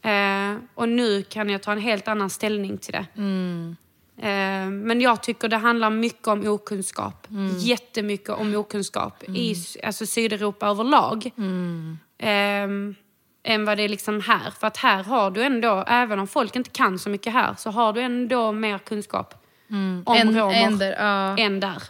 Eh, 0.01 0.57
och 0.73 0.89
nu 0.89 1.23
kan 1.23 1.49
jag 1.49 1.63
ta 1.63 1.71
en 1.71 1.81
helt 1.81 2.07
annan 2.07 2.29
ställning 2.29 2.77
till 2.77 2.93
det. 2.93 3.05
Eh, 4.27 4.69
men 4.69 5.01
jag 5.01 5.23
tycker 5.23 5.47
det 5.47 5.57
handlar 5.57 5.89
mycket 5.89 6.27
om 6.27 6.47
okunskap. 6.47 7.27
Jättemycket 7.59 8.29
om 8.29 8.55
okunskap 8.55 9.23
i 9.23 9.55
alltså 9.83 10.05
Sydeuropa 10.05 10.67
överlag. 10.67 11.31
Eh, 12.17 12.67
än 13.49 13.65
vad 13.65 13.77
det 13.77 13.83
är 13.83 13.89
liksom 13.89 14.21
här. 14.21 14.51
För 14.59 14.67
att 14.67 14.77
här 14.77 15.03
har 15.03 15.31
du 15.31 15.43
ändå, 15.43 15.83
även 15.87 16.19
om 16.19 16.27
folk 16.27 16.55
inte 16.55 16.69
kan 16.69 16.99
så 16.99 17.09
mycket 17.09 17.33
här, 17.33 17.55
så 17.57 17.69
har 17.69 17.93
du 17.93 18.01
ändå 18.01 18.51
mer 18.51 18.77
kunskap 18.77 19.33
om 20.05 20.15
En- 20.17 20.37
romer 20.39 20.53
en 20.63 20.77
där, 20.77 20.95
ja. 20.99 21.37
än 21.37 21.59
där. 21.59 21.83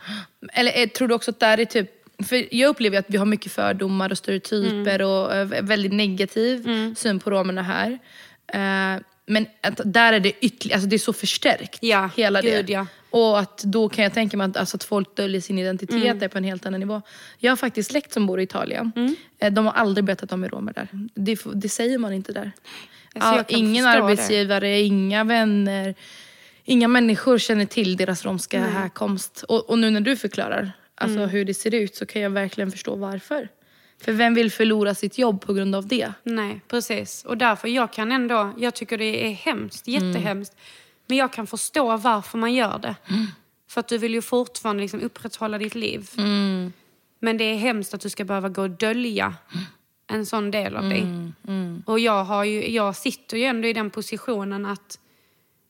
Eller 0.53 0.79
eh, 0.81 0.87
tror 0.87 1.07
du 1.07 1.13
också 1.13 1.31
att 1.31 1.39
där 1.39 1.59
är 1.59 1.65
typ... 1.65 1.91
För 2.29 2.55
jag 2.55 2.69
upplever 2.69 2.99
att 2.99 3.05
vi 3.07 3.17
har 3.17 3.25
mycket 3.25 3.51
fördomar 3.51 4.11
och 4.11 4.17
stereotyper 4.17 4.95
Mm. 4.99 5.07
och 5.07 5.35
eh, 5.35 5.45
väldigt 5.63 5.93
negativ 5.93 6.65
syn 6.95 7.19
på 7.19 7.31
romerna 7.31 7.61
här. 7.61 7.99
Eh, 8.47 9.01
men 9.25 9.45
att 9.61 9.79
där 9.85 10.13
är 10.13 10.19
det 10.19 10.33
ytterligare, 10.45 10.77
alltså 10.77 10.89
det 10.89 10.95
är 10.95 10.97
så 10.97 11.13
förstärkt. 11.13 11.77
Ja, 11.81 12.09
hela 12.15 12.41
gud, 12.41 12.65
det. 12.65 12.73
ja. 12.73 12.85
Och 13.09 13.39
att 13.39 13.57
då 13.63 13.89
kan 13.89 14.03
jag 14.03 14.13
tänka 14.13 14.37
mig 14.37 14.45
att, 14.49 14.57
alltså 14.57 14.77
att 14.77 14.83
folk 14.83 15.15
döljer 15.15 15.41
sin 15.41 15.59
identitet 15.59 16.03
Mm. 16.03 16.23
är 16.23 16.27
på 16.27 16.37
en 16.37 16.43
helt 16.43 16.65
annan 16.65 16.79
nivå. 16.79 17.01
Jag 17.37 17.51
har 17.51 17.55
faktiskt 17.57 17.91
släkt 17.91 18.13
som 18.13 18.25
bor 18.25 18.39
i 18.39 18.43
Italien. 18.43 18.91
Mm. 18.95 19.15
Eh, 19.39 19.53
De 19.53 19.65
har 19.65 19.73
aldrig 19.73 20.05
berättat 20.05 20.23
att 20.23 20.29
de 20.29 20.43
är 20.43 20.49
romer 20.49 20.73
där. 20.73 20.87
Det, 21.15 21.39
det 21.53 21.69
säger 21.69 21.97
man 21.97 22.13
inte 22.13 22.33
där. 22.33 22.51
Alltså, 23.15 23.35
ja, 23.53 23.57
ingen 23.57 23.85
förstå 23.85 23.99
det. 23.99 24.03
arbetsgivare, 24.05 24.79
inga 24.81 25.23
vänner. 25.23 25.95
Inga 26.65 26.87
människor 26.87 27.37
känner 27.37 27.65
till 27.65 27.97
deras 27.97 28.25
romska 28.25 28.59
härkomst. 28.61 29.43
Och, 29.47 29.69
och 29.69 29.79
nu 29.79 29.89
när 29.89 30.01
du 30.01 30.15
förklarar 30.15 30.71
alltså, 30.95 31.17
Mm. 31.17 31.29
hur 31.29 31.45
det 31.45 31.53
ser 31.53 31.73
ut 31.75 31.95
så 31.95 32.05
kan 32.05 32.21
jag 32.21 32.29
verkligen 32.29 32.71
förstå 32.71 32.95
varför. 32.95 33.47
För 34.01 34.11
vem 34.11 34.33
vill 34.33 34.51
förlora 34.51 34.95
sitt 34.95 35.17
jobb 35.17 35.41
på 35.41 35.53
grund 35.53 35.75
av 35.75 35.87
det? 35.87 36.13
Nej, 36.23 36.61
precis. 36.67 37.25
Och 37.25 37.37
därför, 37.37 37.67
jag 37.67 37.93
kan 37.93 38.11
ändå, 38.11 38.53
jag 38.57 38.73
tycker 38.75 38.97
det 38.97 39.25
är 39.27 39.31
hemskt, 39.33 39.87
jättehemskt. 39.87 40.55
Men 41.09 41.17
jag 41.17 41.33
kan 41.33 41.47
förstå 41.47 41.97
varför 41.97 42.37
man 42.37 42.53
gör 42.53 42.79
det. 42.79 42.95
För 43.69 43.79
att 43.79 43.87
du 43.87 43.97
vill 43.97 44.13
ju 44.13 44.21
fortfarande 44.21 44.81
liksom 44.81 45.01
upprätthålla 45.01 45.57
ditt 45.57 45.75
liv. 45.75 46.09
Men 47.19 47.37
det 47.37 47.43
är 47.43 47.55
hemskt 47.57 47.93
att 47.93 48.01
du 48.01 48.09
ska 48.09 48.23
behöva 48.23 48.49
gå 48.49 48.61
och 48.61 48.69
dölja 48.69 49.35
en 50.07 50.25
sån 50.25 50.51
del 50.51 50.75
av 50.75 50.89
dig. 50.89 51.01
Och 51.85 51.99
jag, 51.99 52.23
har 52.23 52.43
ju, 52.43 52.69
jag 52.71 52.95
sitter 52.95 53.37
ju 53.37 53.43
ändå 53.43 53.67
i 53.67 53.73
den 53.73 53.89
positionen 53.89 54.65
att 54.65 54.99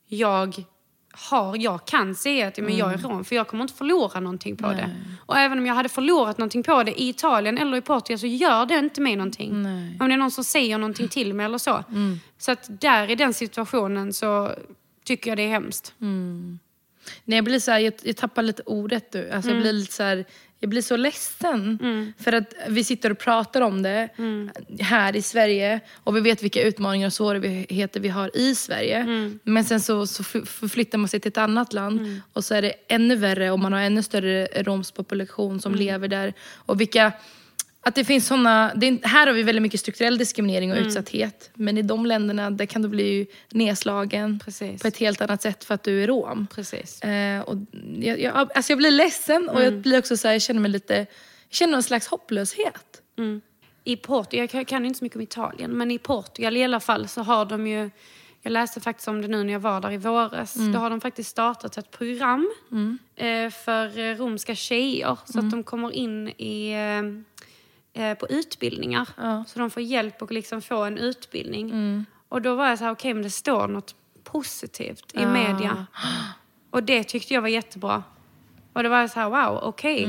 jag 0.08 0.63
har, 1.12 1.58
jag 1.58 1.86
kan 1.86 2.15
säga 2.15 2.47
att 2.47 2.58
men 2.58 2.78
jag 2.78 2.93
är 2.93 2.97
rom 2.97 3.25
för 3.25 3.36
jag 3.36 3.47
kommer 3.47 3.63
inte 3.63 3.73
förlora 3.73 4.19
någonting 4.19 4.56
på 4.58 4.67
det. 4.67 4.95
Och 5.25 5.38
även 5.38 5.58
om 5.58 5.65
jag 5.65 5.73
hade 5.75 5.89
förlorat 5.89 6.38
någonting 6.38 6.63
på 6.63 6.84
det 6.84 7.02
i 7.02 7.10
Italien 7.10 7.58
eller 7.58 7.78
i 7.78 7.82
Portugal 7.82 8.19
så 8.19 8.28
gör 8.28 8.65
det 8.65 8.75
inte 8.80 9.02
mig 9.02 9.15
någonting. 9.15 9.52
Om 9.99 10.08
det 10.08 10.13
är 10.13 10.17
någon 10.17 10.32
som 10.32 10.43
säger 10.43 10.78
någonting 10.78 11.08
till 11.08 11.34
mig 11.34 11.45
eller 11.45 11.58
så. 11.58 11.84
Så 12.38 12.52
att 12.52 12.82
där 12.82 13.12
i 13.12 13.15
den 13.15 13.34
situationen 13.34 14.13
så 14.13 14.52
tycker 15.10 15.32
jag 15.32 15.38
det 15.38 15.43
är 15.43 15.50
hemskt. 15.50 15.93
Nej, 17.26 17.38
jag 17.38 17.45
blir 17.45 17.60
så 17.60 17.72
här, 17.72 17.80
jag, 17.80 17.93
jag 18.04 18.17
tappar 18.17 18.43
lite 18.43 18.63
ordet 18.65 19.13
nu. 19.13 19.32
Alltså, 19.32 19.52
jag, 19.52 19.62
blir 19.62 19.74
lite 19.74 19.93
så 19.93 20.04
här, 20.04 20.26
jag 20.60 20.69
blir 20.69 20.82
så 20.82 20.98
ledsen. 20.98 21.80
För 22.19 22.34
att 22.34 22.54
vi 22.67 22.84
sitter 22.84 23.12
och 23.12 23.17
pratar 23.17 23.62
om 23.62 23.82
det 23.82 24.10
här 24.80 25.15
i 25.15 25.22
Sverige. 25.22 25.80
Och 26.04 26.15
vi 26.15 26.22
vet 26.22 26.43
vilka 26.43 26.62
utmaningar 26.63 27.08
och 27.08 27.13
svårigheter 27.13 28.00
vi 28.00 28.10
har 28.10 28.38
i 28.38 28.56
Sverige. 28.56 29.06
Men 29.43 29.65
sen 29.65 29.82
så, 29.82 30.08
så 30.08 30.24
förflyttar 30.24 30.98
man 30.98 31.08
sig 31.08 31.19
till 31.19 31.30
ett 31.30 31.38
annat 31.38 31.74
land. 31.74 32.22
Och 32.34 32.45
så 32.45 32.56
är 32.56 32.62
det 32.62 32.74
ännu 32.88 33.15
värre 33.15 33.52
och 33.52 33.60
man 33.60 33.74
har 33.74 33.80
ännu 33.80 34.04
större 34.04 34.45
romsk 34.63 34.93
population 34.95 35.60
som 35.62 35.76
lever 35.76 36.08
där. 36.08 36.34
Och 36.67 36.82
vilka... 36.82 37.12
Att 37.82 37.96
det 37.96 38.06
finns 38.06 38.28
såna, 38.28 38.72
det 38.76 38.88
är, 38.88 39.08
här 39.08 39.28
har 39.28 39.34
vi 39.34 39.44
väldigt 39.44 39.62
mycket 39.62 39.80
strukturell 39.80 40.18
diskriminering 40.18 40.72
och 40.72 40.78
utsatthet. 40.78 41.50
Men 41.54 41.78
i 41.78 41.82
de 41.82 42.06
länderna 42.06 42.52
där 42.52 42.65
kan 42.65 42.82
du 42.82 42.88
bli 42.88 43.28
nedslagen 43.52 44.39
Precis. 44.46 44.82
på 44.82 44.88
ett 44.88 44.98
helt 44.98 45.22
annat 45.22 45.42
sätt 45.42 45.63
för 45.63 45.76
att 45.76 45.84
du 45.84 46.04
är 46.04 46.08
rom. 46.08 46.48
Precis. 46.56 47.02
Eh, 47.02 47.42
och 47.42 47.56
jag, 48.00 48.20
jag, 48.22 48.36
alltså 48.56 48.72
jag 48.72 48.78
blir 48.78 48.92
ledsen 48.92 49.50
och 49.50 49.63
jag 49.63 49.74
blir 49.74 50.00
också 50.00 50.18
så 50.18 50.28
här, 50.28 50.36
jag 50.36 50.42
känner 50.42 50.62
mig 50.62 50.72
lite, 50.72 50.96
jag 50.96 51.08
känner 51.50 51.72
någon 51.72 51.84
slags 51.84 52.08
hopplöshet. 52.08 53.02
I 53.84 53.96
Portugal, 53.96 54.39
jag 54.44 54.50
kan- 54.50 54.65
kan 54.65 54.86
inte 54.86 55.00
så 55.00 55.06
mycket 55.06 55.15
om 55.15 55.22
Italien, 55.22 55.72
men 55.78 55.92
i 55.92 55.98
Portugal 56.00 56.58
i 56.58 56.63
alla 56.63 56.80
fall 56.80 57.08
så 57.08 57.22
har 57.22 57.46
de 57.46 57.68
ju, 57.68 57.89
jag 58.42 58.52
läste 58.52 58.80
faktiskt 58.82 59.08
om 59.08 59.22
det 59.22 59.28
nu 59.28 59.44
när 59.44 59.54
jag 59.54 59.60
var 59.60 59.82
där 59.82 59.92
i 59.92 59.98
våras, 59.98 60.54
då 60.54 60.80
har 60.80 60.89
de 60.89 61.02
faktiskt 61.02 61.30
startat 61.30 61.78
ett 61.78 61.92
program 61.92 62.50
eh, 63.15 63.50
för 63.50 64.00
eh, 64.00 64.15
romska 64.15 64.56
tjejer 64.56 65.18
så 65.26 65.39
att 65.39 65.52
de 65.52 65.63
kommer 65.63 65.92
in 65.92 66.28
i, 66.28 66.74
eh, 68.00 68.06
eh, 68.06 68.18
på 68.18 68.28
utbildningar. 68.28 69.08
Så 69.48 69.60
de 69.60 69.70
får 69.70 69.84
hjälp 69.84 70.22
att 70.22 70.32
liksom 70.32 70.62
få 70.62 70.84
en 70.84 70.98
utbildning. 70.98 72.06
Och 72.30 72.42
då 72.42 72.56
var 72.56 72.68
jag 72.68 72.78
så 72.78 72.84
här, 72.84 72.92
okej 72.92 73.14
men 73.14 73.24
det 73.24 73.30
står 73.30 73.68
något 73.68 73.96
positivt 74.24 75.14
i 75.14 75.26
media. 75.26 75.86
Och 76.70 76.84
det 76.84 77.04
tyckte 77.04 77.34
jag 77.34 77.42
var 77.42 77.50
jättebra. 77.50 78.04
Och 78.74 78.84
det 78.84 78.90
var 78.90 79.08
så 79.08 79.20
här, 79.20 79.30
wow, 79.30 79.60
okej. 79.64 80.08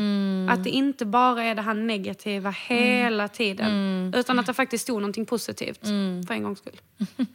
Att 0.49 0.65
det 0.65 0.71
inte 0.71 1.07
bara 1.07 1.45
är 1.45 1.55
det 1.55 1.63
här 1.63 1.75
negativa 1.75 2.51
hela 2.51 3.29
tiden. 3.29 4.15
Utan 4.15 4.39
att 4.39 4.47
det 4.47 4.55
faktiskt 4.55 4.83
stod 4.83 5.01
någonting 5.01 5.27
positivt. 5.27 5.81
För 6.27 6.33
en 6.33 6.43
gångs 6.43 6.59
skull. 6.59 6.81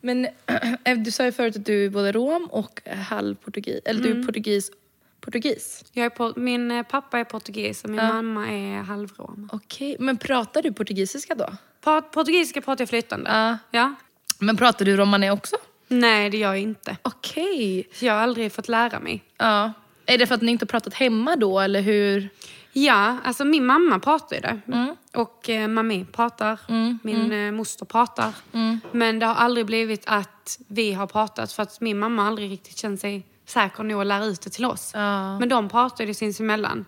Men 0.00 0.24
eh, 0.84 0.98
du 0.98 1.10
sa 1.10 1.24
ju 1.24 1.32
förut 1.32 1.56
att 1.56 1.66
du 1.66 1.84
är 1.84 1.90
både 1.90 2.12
rom 2.12 2.48
och 2.50 2.80
halv 2.88 3.34
portugis, 3.34 3.80
eller 3.84 4.02
du 4.02 4.20
är 4.20 4.26
portugis, 4.26 4.70
portugis. 5.20 5.84
Jag 5.92 6.04
är 6.06 6.10
på, 6.10 6.32
min 6.36 6.70
eh, 6.70 6.82
pappa 6.82 7.18
är 7.18 7.24
portugis 7.24 7.84
och 7.84 7.90
min 7.90 7.96
mamma 8.06 8.48
är 8.48 8.82
halvrom. 8.82 9.48
Okej, 9.52 9.96
men 10.00 10.16
pratar 10.16 10.62
du 10.62 10.72
portugisiska 10.72 11.34
då? 11.34 11.48
Pa- 11.80 12.02
Portugisiska 12.02 12.60
pratar 12.60 12.82
jag 12.82 12.88
flytande. 12.88 13.30
Ja. 13.30 13.58
Ja. 13.78 13.94
Men 14.38 14.56
pratar 14.56 14.84
du 14.84 14.96
romané 14.96 15.30
också? 15.30 15.56
Nej, 15.88 16.30
det 16.30 16.38
gör 16.38 16.48
jag 16.48 16.62
inte. 16.62 16.96
Okej. 17.02 17.88
Jag 18.00 18.12
har 18.14 18.20
aldrig 18.20 18.52
fått 18.52 18.68
lära 18.68 19.00
mig. 19.00 19.22
Ja. 19.36 19.72
Är 20.06 20.18
det 20.18 20.26
för 20.26 20.34
att 20.34 20.42
ni 20.42 20.52
inte 20.52 20.62
har 20.62 20.66
pratat 20.68 20.94
hemma 20.94 21.36
då 21.36 21.60
eller 21.60 21.80
hur? 21.80 22.28
Ja, 22.72 23.16
alltså 23.24 23.44
min 23.44 23.66
mamma 23.66 23.98
pratar 23.98 24.36
ju 24.36 24.42
det. 24.42 24.60
Och 25.14 25.48
eh, 25.50 25.68
mammi 25.68 26.06
pratar. 26.12 26.58
Min 27.02 27.32
eh, 27.32 27.52
moster 27.52 27.84
pratar. 27.86 28.32
Men 28.92 29.18
det 29.18 29.26
har 29.26 29.34
aldrig 29.34 29.66
blivit 29.66 30.02
att 30.06 30.58
vi 30.68 30.92
har 30.92 31.06
pratat 31.06 31.52
för 31.52 31.62
att 31.62 31.80
min 31.80 31.98
mamma 31.98 32.26
aldrig 32.26 32.50
riktigt 32.50 32.76
känt 32.78 33.00
sig 33.00 33.26
säker 33.50 33.82
nog 33.82 34.00
att 34.00 34.06
lära 34.06 34.24
ut 34.24 34.40
det 34.40 34.50
till 34.50 34.64
oss. 34.64 34.90
Ja. 34.94 35.38
Men 35.38 35.48
de 35.48 35.68
pratar 35.68 36.04
ju 36.04 36.14
sinsemellan. 36.14 36.84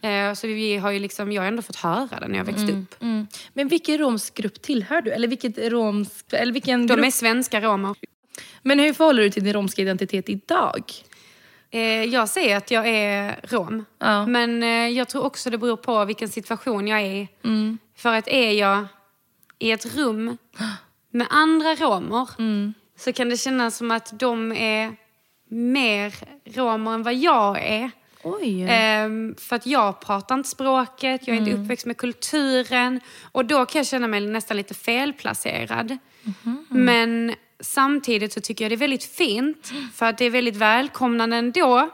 Eh, 0.00 0.34
så 0.34 0.46
vi 0.46 0.76
har 0.76 0.90
ju 0.90 0.98
liksom, 0.98 1.32
jag 1.32 1.42
har 1.42 1.48
ändå 1.48 1.62
fått 1.62 1.76
höra 1.76 2.20
det 2.20 2.28
när 2.28 2.38
jag 2.38 2.44
växte 2.44 2.72
upp. 2.72 3.02
Mm. 3.02 3.26
Men 3.52 3.68
vilken 3.68 3.98
romsk 3.98 4.34
grupp 4.34 4.62
tillhör 4.62 5.02
du? 5.02 5.10
Eller, 5.10 5.28
vilket 5.28 5.58
romsk, 5.58 6.26
eller 6.32 6.52
vilken 6.52 6.86
De 6.86 6.94
grupp? 6.94 7.06
är 7.06 7.10
svenska 7.10 7.60
romer. 7.60 7.94
Men 8.62 8.78
hur 8.78 8.92
förhåller 8.92 9.22
du 9.22 9.30
till 9.30 9.44
din 9.44 9.52
romska 9.52 9.82
identitet 9.82 10.28
idag? 10.28 10.92
Eh, 11.70 11.80
jag 12.04 12.28
säger 12.28 12.56
att 12.56 12.70
jag 12.70 12.88
är 12.88 13.40
rom. 13.42 13.84
Ja. 13.98 14.26
Men 14.26 14.62
eh, 14.62 14.68
jag 14.68 15.08
tror 15.08 15.24
också 15.24 15.50
det 15.50 15.58
beror 15.58 15.76
på 15.76 16.04
vilken 16.04 16.28
situation 16.28 16.88
jag 16.88 17.00
är 17.00 17.14
i. 17.14 17.28
För 17.96 18.14
att 18.14 18.28
är 18.28 18.50
jag 18.52 18.86
i 19.58 19.70
ett 19.70 19.96
rum 19.96 20.38
med 21.10 21.26
andra 21.30 21.74
romer 21.74 22.28
så 22.98 23.12
kan 23.12 23.28
det 23.28 23.36
kännas 23.36 23.76
som 23.76 23.90
att 23.90 24.18
de 24.18 24.52
är 24.52 24.96
mer 25.48 26.14
romer 26.44 26.94
än 26.94 27.02
vad 27.02 27.14
jag 27.14 27.58
är. 27.62 27.90
Ehm, 28.68 29.34
för 29.38 29.56
att 29.56 29.66
jag 29.66 30.00
pratar 30.00 30.34
inte 30.34 30.48
språket, 30.48 31.26
jag 31.26 31.36
är 31.36 31.40
inte 31.40 31.52
uppväxt 31.62 31.86
med 31.86 31.96
kulturen. 31.96 33.00
Och 33.32 33.44
då 33.44 33.66
kan 33.66 33.78
jag 33.78 33.86
känna 33.86 34.08
mig 34.08 34.20
nästan 34.20 34.56
lite 34.56 34.74
felplacerad. 34.74 35.98
Men 36.68 37.34
samtidigt 37.60 38.32
så 38.32 38.40
tycker 38.40 38.64
jag 38.64 38.70
det 38.70 38.74
är 38.74 38.76
väldigt 38.76 39.04
fint. 39.04 39.72
För 39.94 40.06
att 40.06 40.18
det 40.18 40.24
är 40.24 40.30
väldigt 40.30 40.56
välkomnande 40.56 41.36
ändå. 41.36 41.90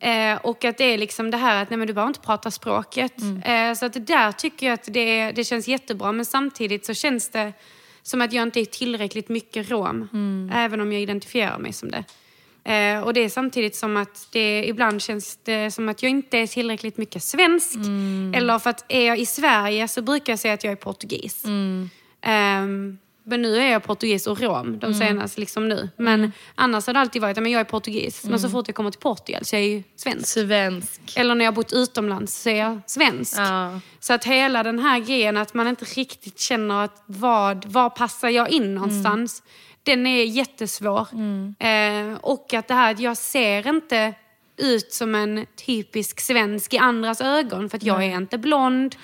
Eh, 0.00 0.36
och 0.42 0.64
att 0.64 0.78
det 0.78 0.84
är 0.84 0.98
liksom 0.98 1.30
det 1.30 1.36
här 1.36 1.62
att 1.62 1.70
nej, 1.70 1.76
men 1.78 1.86
du 1.86 1.92
behöver 1.92 2.08
inte 2.10 2.20
prata 2.20 2.50
språket. 2.50 3.14
Eh, 3.44 3.74
så 3.74 3.86
att 3.86 3.92
det 3.92 4.00
där 4.00 4.32
tycker 4.32 4.66
jag 4.66 4.74
att 4.74 4.88
det, 4.92 5.32
det 5.32 5.44
känns 5.44 5.68
jättebra. 5.68 6.12
Men 6.12 6.24
samtidigt 6.24 6.86
så 6.86 6.94
känns 6.94 7.28
det 7.28 7.52
som 8.02 8.20
att 8.20 8.32
jag 8.32 8.42
inte 8.42 8.60
är 8.60 8.64
tillräckligt 8.64 9.28
mycket 9.28 9.70
rom. 9.70 10.08
Även 10.54 10.80
om 10.80 10.92
jag 10.92 11.02
identifierar 11.02 11.58
mig 11.58 11.72
som 11.72 11.90
det. 11.90 12.04
Eh, 12.68 13.00
och 13.00 13.14
det 13.14 13.20
är 13.20 13.28
samtidigt 13.28 13.76
som 13.76 13.96
att 13.96 14.28
det 14.32 14.64
ibland 14.68 15.02
känns 15.02 15.38
det 15.42 15.70
som 15.70 15.88
att 15.88 16.02
jag 16.02 16.10
inte 16.10 16.38
är 16.38 16.46
tillräckligt 16.46 16.96
mycket 16.96 17.22
svensk. 17.22 17.78
Eller 18.34 18.58
för 18.58 18.70
att 18.70 18.84
är 18.88 19.06
jag 19.06 19.18
i 19.18 19.26
Sverige 19.26 19.88
så 19.88 20.02
brukar 20.02 20.32
jag 20.32 20.40
säga 20.40 20.54
att 20.54 20.64
jag 20.64 20.72
är 20.72 20.76
portugis. 20.76 21.44
Ehm, 22.20 22.98
men 23.24 23.42
nu 23.42 23.56
är 23.56 23.72
jag 23.72 23.84
portugis 23.84 24.26
och 24.26 24.40
rom 24.40 24.78
de 24.78 24.94
senaste 24.94 25.40
liksom 25.40 25.68
nu. 25.68 25.88
Men 25.96 26.32
annars 26.54 26.86
har 26.86 26.94
det 26.94 27.00
alltid 27.00 27.22
varit 27.22 27.38
att 27.38 27.50
jag 27.50 27.60
är 27.60 27.64
portugis. 27.64 28.24
Men 28.24 28.40
så 28.40 28.48
fort 28.48 28.68
jag 28.68 28.74
kommer 28.74 28.90
till 28.90 29.00
Portugal 29.00 29.44
så 29.44 29.56
är 29.56 29.60
jag 29.60 29.68
ju 29.68 29.82
svensk. 29.96 30.26
Svensk. 30.26 31.00
Eller 31.16 31.34
när 31.34 31.44
jag 31.44 31.52
har 31.52 31.56
bott 31.56 31.72
utomlands 31.72 32.42
så 32.42 32.48
är 32.48 32.56
jag 32.56 32.80
svensk. 32.86 33.38
Ja. 33.38 33.80
Så 34.00 34.12
att 34.12 34.24
hela 34.24 34.62
den 34.62 34.78
här 34.78 34.98
grejen 34.98 35.36
att 35.36 35.54
man 35.54 35.68
inte 35.68 35.84
riktigt 35.84 36.40
känner 36.40 36.84
att 36.84 37.02
vad, 37.06 37.64
var 37.64 37.90
passar 37.90 38.28
jag 38.28 38.50
in 38.50 38.74
någonstans. 38.74 39.42
Den 39.88 40.06
är 40.06 40.24
jättesvår. 40.24 41.06
Eh, 41.58 42.18
och 42.20 42.54
att 42.54 42.68
det 42.68 42.74
här 42.74 42.94
att 42.94 43.00
jag 43.00 43.16
ser 43.16 43.68
inte 43.68 44.14
ut 44.56 44.92
som 44.92 45.14
en 45.14 45.46
typisk 45.66 46.20
svensk 46.20 46.74
i 46.74 46.78
andras 46.78 47.20
ögon. 47.20 47.70
För 47.70 47.76
att 47.76 47.82
jag 47.82 48.04
är 48.04 48.16
inte 48.16 48.38
blond. 48.38 48.96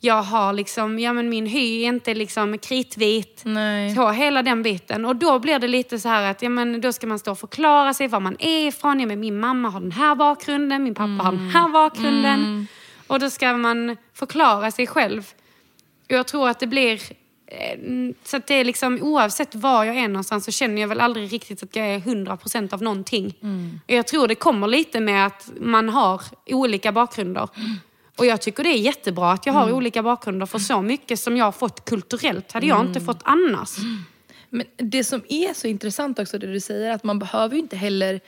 Jag 0.00 0.22
har 0.22 0.52
liksom, 0.52 0.98
ja 0.98 1.12
men 1.12 1.28
min 1.28 1.46
hy 1.46 1.82
är 1.82 1.88
inte 1.88 2.14
liksom 2.14 2.58
kritvit. 2.58 3.42
Nej. 3.44 3.94
Så 3.94 4.10
hela 4.10 4.42
den 4.42 4.62
biten. 4.62 5.04
Och 5.04 5.16
då 5.16 5.38
blir 5.38 5.58
det 5.58 5.68
lite 5.68 5.98
så 5.98 6.08
här 6.08 6.30
att 6.30 6.42
ja, 6.42 6.48
men 6.48 6.80
då 6.80 6.92
ska 6.92 7.06
man 7.06 7.18
stå 7.18 7.30
och 7.30 7.38
förklara 7.38 7.94
sig 7.94 8.08
var 8.08 8.20
man 8.20 8.36
är 8.38 8.68
ifrån. 8.68 9.00
Ja, 9.00 9.06
men 9.06 9.20
min 9.20 9.40
mamma 9.40 9.68
har 9.68 9.80
den 9.80 9.92
här 9.92 10.14
bakgrunden, 10.14 10.84
min 10.84 10.94
pappa 10.94 11.24
har 11.24 11.32
den 11.32 11.50
här 11.50 11.68
bakgrunden. 11.68 12.66
Och 13.06 13.20
då 13.20 13.30
ska 13.30 13.56
man 13.56 13.96
förklara 14.14 14.70
sig 14.70 14.86
själv. 14.86 15.32
Och 16.04 16.12
jag 16.12 16.26
tror 16.26 16.48
att 16.48 16.60
det 16.60 16.66
blir... 16.66 17.00
eh, 17.46 17.78
Så 18.24 18.36
att 18.36 18.46
det 18.46 18.54
är 18.54 18.64
liksom 18.64 19.02
oavsett 19.02 19.54
var 19.54 19.84
jag 19.84 19.96
är 19.96 20.08
någonstans 20.08 20.44
så 20.44 20.50
känner 20.50 20.80
jag 20.80 20.88
väl 20.88 21.00
aldrig 21.00 21.32
riktigt 21.32 21.62
att 21.62 21.76
jag 21.76 21.86
är 21.86 21.98
100% 21.98 22.74
av 22.74 22.82
någonting. 22.82 23.34
Och 23.86 23.94
jag 23.94 24.06
tror 24.06 24.28
det 24.28 24.34
kommer 24.34 24.66
lite 24.66 25.00
med 25.00 25.26
att 25.26 25.50
man 25.60 25.88
har 25.88 26.22
olika 26.46 26.92
bakgrunder. 26.92 27.48
Och 28.16 28.26
jag 28.26 28.40
tycker 28.40 28.64
det 28.64 28.70
är 28.70 28.78
jättebra 28.78 29.32
att 29.32 29.46
jag 29.46 29.52
har 29.52 29.72
olika 29.72 30.02
bakgrunder 30.02 30.46
för 30.46 30.58
så 30.58 30.82
mycket 30.82 31.20
som 31.20 31.36
jag 31.36 31.44
har 31.44 31.52
fått 31.52 31.84
kulturellt 31.84 32.52
hade 32.52 32.66
jag 32.66 32.86
inte 32.86 33.00
fått 33.00 33.20
annars. 33.22 33.76
Men 34.50 34.66
det 34.76 35.04
som 35.04 35.22
är 35.28 35.54
så 35.54 35.66
intressant 35.66 36.18
också 36.18 36.38
det 36.38 36.46
du 36.52 36.60
säger 36.60 36.90
att 36.90 37.04
man 37.04 37.18
behöver 37.18 37.54
ju 37.54 37.60
inte 37.60 37.76
heller 37.76 38.20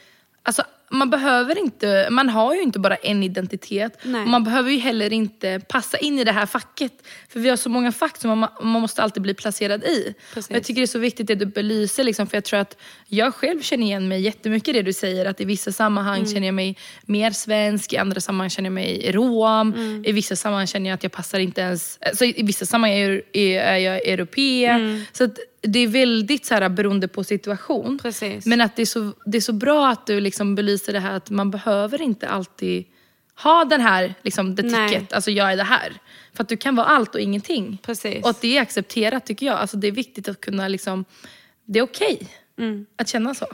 Alltså, 0.42 0.62
man 0.90 1.10
behöver 1.10 1.58
inte, 1.58 2.08
man 2.10 2.28
har 2.28 2.54
ju 2.54 2.62
inte 2.62 2.78
bara 2.78 2.96
en 2.96 3.22
identitet. 3.22 4.04
Man 4.26 4.44
behöver 4.44 4.70
ju 4.70 4.78
heller 4.78 5.12
inte 5.12 5.60
passa 5.68 5.98
in 5.98 6.18
i 6.18 6.24
det 6.24 6.32
här 6.32 6.46
facket. 6.46 6.92
För 7.28 7.40
vi 7.40 7.48
har 7.48 7.56
så 7.56 7.68
många 7.68 7.92
fack 7.92 8.16
som 8.16 8.38
man, 8.38 8.50
man 8.62 8.80
måste 8.80 9.02
alltid 9.02 9.22
bli 9.22 9.34
placerad 9.34 9.84
i. 9.84 10.14
Jag 10.48 10.64
tycker 10.64 10.80
det 10.80 10.84
är 10.84 10.86
så 10.86 10.98
viktigt 10.98 11.26
det 11.26 11.34
du 11.34 11.46
belyser. 11.46 12.04
Liksom, 12.04 12.26
för 12.26 12.36
jag 12.36 12.44
tror 12.44 12.60
att 12.60 12.76
jag 13.06 13.34
själv 13.34 13.62
känner 13.62 13.84
igen 13.84 14.08
mig 14.08 14.20
jättemycket 14.20 14.68
i 14.68 14.72
det 14.72 14.82
du 14.82 14.92
säger. 14.92 15.26
Att 15.26 15.40
i 15.40 15.44
vissa 15.44 15.72
sammanhang 15.72 16.26
känner 16.26 16.46
jag 16.46 16.54
mig 16.54 16.76
mer 17.02 17.30
svensk, 17.30 17.92
i 17.92 17.96
andra 17.96 18.20
sammanhang 18.20 18.50
känner 18.50 18.66
jag 18.66 18.74
mig 18.74 19.12
rom. 19.12 20.02
I 20.06 20.12
vissa 20.12 20.36
sammanhang 20.36 20.66
känner 20.66 20.90
jag 20.90 20.94
att 20.94 21.02
jag 21.02 21.12
passar 21.12 21.38
inte 21.38 21.60
ens... 21.60 21.98
Alltså, 22.00 22.24
I 22.24 22.42
vissa 22.42 22.66
sammanhang 22.66 22.98
är 22.98 23.08
jag, 23.08 23.22
är, 23.32 23.60
är 23.60 23.78
jag 23.78 23.96
europé. 24.08 24.70
Så 25.12 25.24
att 25.24 25.38
det 25.60 25.78
är 25.78 25.86
väldigt 25.88 26.46
så 26.46 26.54
här, 26.54 26.68
beroende 26.68 27.08
på 27.08 27.24
situation. 27.24 27.98
Precis. 28.02 28.46
Men 28.46 28.60
att 28.60 28.76
det 28.76 28.82
är, 28.82 28.86
så, 28.86 29.12
det 29.26 29.36
är 29.36 29.42
så 29.42 29.52
bra 29.52 29.88
att 29.88 30.06
du 30.06 30.20
liksom 30.20 30.54
belyser 30.54 30.92
det 30.92 31.00
här 31.00 31.12
att 31.16 31.30
man 31.30 31.50
behöver 31.50 32.02
inte 32.02 32.28
alltid 32.28 32.84
ha 33.42 33.64
den 33.64 33.80
här, 33.80 34.14
liksom, 34.22 34.56
the 34.56 34.62
Nej. 34.62 34.88
ticket, 34.88 35.12
alltså 35.12 35.30
jag 35.30 35.52
är 35.52 35.56
det 35.56 35.62
här. 35.62 35.92
För 36.34 36.42
att 36.42 36.48
du 36.48 36.56
kan 36.56 36.76
vara 36.76 36.86
allt 36.86 37.14
och 37.14 37.20
ingenting. 37.20 37.78
Precis. 37.82 38.24
Och 38.24 38.30
att 38.30 38.40
det 38.40 38.56
är 38.56 38.62
accepterat 38.62 39.26
tycker 39.26 39.46
jag. 39.46 39.58
Alltså 39.58 39.76
det 39.76 39.86
är 39.86 39.92
viktigt 39.92 40.28
att 40.28 40.40
kunna 40.40 40.68
liksom, 40.68 41.04
det 41.64 41.78
är 41.78 41.82
okej 41.82 42.28
Mm. 42.58 42.86
att 42.96 43.08
känna 43.08 43.34
så. 43.34 43.46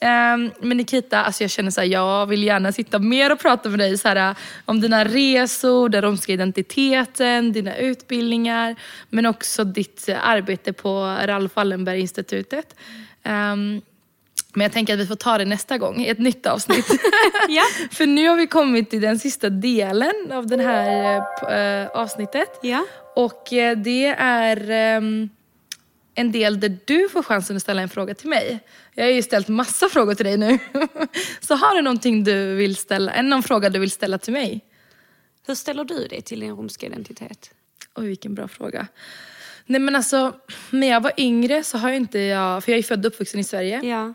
Ehm, 0.00 0.50
men 0.60 0.76
Nikita, 0.76 1.24
alltså 1.24 1.44
jag 1.44 1.50
känner 1.50 1.70
så 1.70 1.80
här, 1.80 1.88
jag 1.88 2.26
vill 2.26 2.44
gärna 2.44 2.72
sitta 2.72 2.98
mer 2.98 3.32
och 3.32 3.40
prata 3.40 3.68
med 3.68 3.78
dig 3.78 3.98
så 3.98 4.08
här, 4.08 4.34
om 4.64 4.80
dina 4.80 5.04
resor, 5.04 5.88
den 5.88 6.02
romska 6.02 6.32
identiteten, 6.32 7.52
dina 7.52 7.76
utbildningar. 7.76 8.76
Men 9.10 9.26
också 9.26 9.64
ditt 9.64 10.08
eh, 10.08 10.28
arbete 10.28 10.72
på 10.72 11.16
Ralf 11.24 11.56
Wallenberg-institutet. 11.56 12.74
Ehm, 13.22 13.82
men 14.54 14.64
jag 14.64 14.72
tänker 14.72 14.94
att 14.94 15.00
vi 15.00 15.06
får 15.06 15.16
ta 15.16 15.38
det 15.38 15.44
nästa 15.44 15.78
gång 15.78 16.00
i 16.00 16.08
ett 16.08 16.18
nytt 16.18 16.46
avsnitt. 16.46 16.86
Ja. 17.48 17.62
För 17.90 18.06
nu 18.06 18.28
har 18.28 18.36
vi 18.36 18.46
kommit 18.46 18.90
till 18.90 19.00
den 19.00 19.18
sista 19.18 19.50
delen 19.50 20.32
av 20.32 20.46
det 20.46 20.62
här 20.62 21.22
eh, 21.48 21.82
eh, 21.82 21.88
avsnittet. 21.88 22.58
Ja. 22.62 22.84
Och 23.16 23.52
eh, 23.52 23.76
det 23.78 24.06
är 24.18 24.70
ehm, 24.70 25.28
en 26.14 26.32
del 26.32 26.60
där 26.60 26.78
du 26.84 27.08
får 27.08 27.22
chansen 27.22 27.56
att 27.56 27.62
ställa 27.62 27.82
en 27.82 27.88
fråga 27.88 28.14
till 28.14 28.28
mig. 28.28 28.60
Jag 28.94 29.04
har 29.04 29.10
ju 29.10 29.22
ställt 29.22 29.48
massa 29.48 29.88
frågor 29.88 30.14
till 30.14 30.26
dig 30.26 30.36
nu. 30.36 30.58
Så 31.40 31.54
har 31.54 31.76
du 31.76 31.82
någonting 31.82 32.24
du 32.24 32.54
vill 32.54 32.76
ställa, 32.76 33.22
någon 33.22 33.42
fråga 33.42 33.70
du 33.70 33.78
vill 33.78 33.90
ställa 33.90 34.18
till 34.18 34.32
mig? 34.32 34.60
Hur 35.46 35.54
ställer 35.54 35.84
du 35.84 36.06
dig 36.06 36.22
till 36.22 36.40
din 36.40 36.56
romska 36.56 36.86
identitet? 36.86 37.50
Oj, 37.94 38.06
vilken 38.06 38.34
bra 38.34 38.48
fråga. 38.48 38.86
Nej 39.66 39.80
men 39.80 39.96
alltså, 39.96 40.32
när 40.70 40.86
jag 40.86 41.00
var 41.00 41.12
yngre 41.16 41.62
så 41.62 41.78
har 41.78 41.88
jag 41.88 41.96
inte 41.96 42.18
jag, 42.18 42.64
för 42.64 42.72
jag 42.72 42.78
är 42.78 42.82
född 42.82 43.06
och 43.06 43.12
uppvuxen 43.12 43.40
i 43.40 43.44
Sverige. 43.44 43.80
Ja. 43.82 44.14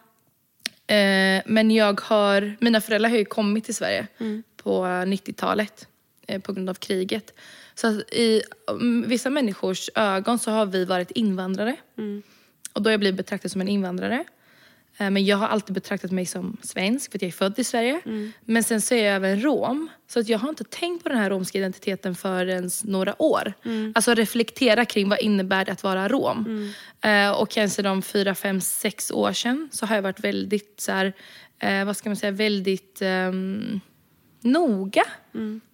Eh, 0.95 1.41
men 1.45 1.71
jag 1.71 2.01
har, 2.01 2.57
mina 2.59 2.81
föräldrar 2.81 3.09
har 3.09 3.17
ju 3.17 3.25
kommit 3.25 3.65
till 3.65 3.75
Sverige 3.75 4.07
på 4.63 4.85
90-talet 4.85 5.87
eh, 6.27 6.41
på 6.41 6.53
grund 6.53 6.69
av 6.69 6.73
kriget. 6.73 7.33
Så 7.79 7.87
att 7.87 8.13
i 8.13 8.41
mm, 8.69 9.07
vissa 9.07 9.29
människors 9.29 9.89
ögon 9.95 10.39
så 10.39 10.51
har 10.51 10.65
vi 10.65 10.85
varit 10.85 11.11
invandrare. 11.11 11.75
Och 12.73 12.81
då 12.81 12.87
har 12.87 12.91
jag 12.91 12.99
blivit 12.99 13.17
betraktad 13.17 13.51
som 13.51 13.61
en 13.61 13.67
invandrare. 13.67 14.25
Eh, 14.97 15.09
men 15.09 15.25
jag 15.25 15.37
har 15.37 15.47
alltid 15.47 15.73
betraktat 15.73 16.11
mig 16.11 16.25
som 16.25 16.57
svensk 16.61 17.11
för 17.11 17.17
att 17.17 17.21
jag 17.21 17.27
är 17.27 17.33
född 17.33 17.59
i 17.59 17.63
Sverige. 17.63 18.01
Men 18.45 18.63
sen 18.63 18.81
så 18.81 18.95
är 18.95 19.05
jag 19.05 19.15
även 19.15 19.41
rom. 19.41 19.89
Så 20.07 20.19
att 20.19 20.29
jag 20.29 20.39
har 20.39 20.49
inte 20.49 20.63
tänkt 20.63 21.03
på 21.03 21.09
den 21.09 21.17
här 21.17 21.29
romska 21.29 21.57
identiteten 21.57 22.15
förrän 22.15 22.69
några 22.83 23.21
år. 23.21 23.53
Alltså 23.95 24.13
reflektera 24.13 24.85
kring 24.85 25.09
vad 25.09 25.19
innebär 25.19 25.65
det 25.65 25.71
att 25.71 25.83
vara 25.83 26.07
rom. 26.07 26.73
Eh, 27.01 27.31
och 27.31 27.49
kanske 27.49 27.81
de 27.81 28.01
fyra, 28.01 28.35
fem, 28.35 28.61
sex 28.61 29.11
år 29.11 29.33
sedan 29.33 29.69
så 29.71 29.85
har 29.85 29.95
jag 29.95 30.01
varit 30.01 30.19
väldigt 30.19 30.81
så 30.81 30.91
här, 30.91 31.13
eh, 31.59 31.85
vad 31.85 31.97
ska 31.97 32.09
man 32.09 32.15
säga, 32.15 32.31
väldigt 32.31 33.01
ehm, 33.01 33.79
noga 34.41 35.03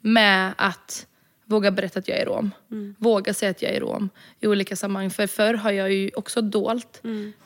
med 0.02 0.54
att 0.58 1.08
våga 1.46 1.72
berätta 1.72 2.00
att 2.00 2.08
jag 2.08 2.18
är 2.18 2.26
rom. 2.26 2.52
Våga 2.98 3.34
säga 3.34 3.52
att 3.52 3.62
jag 3.62 3.72
är 3.72 3.80
rom 3.80 4.10
i 4.40 4.48
olika 4.48 4.76
sammanhang. 4.76 5.10
För 5.10 5.28
förr 5.28 5.54
har 5.54 5.72
jag 5.72 5.94
ju 5.94 6.12
också 6.16 6.42
dolt, 6.42 7.02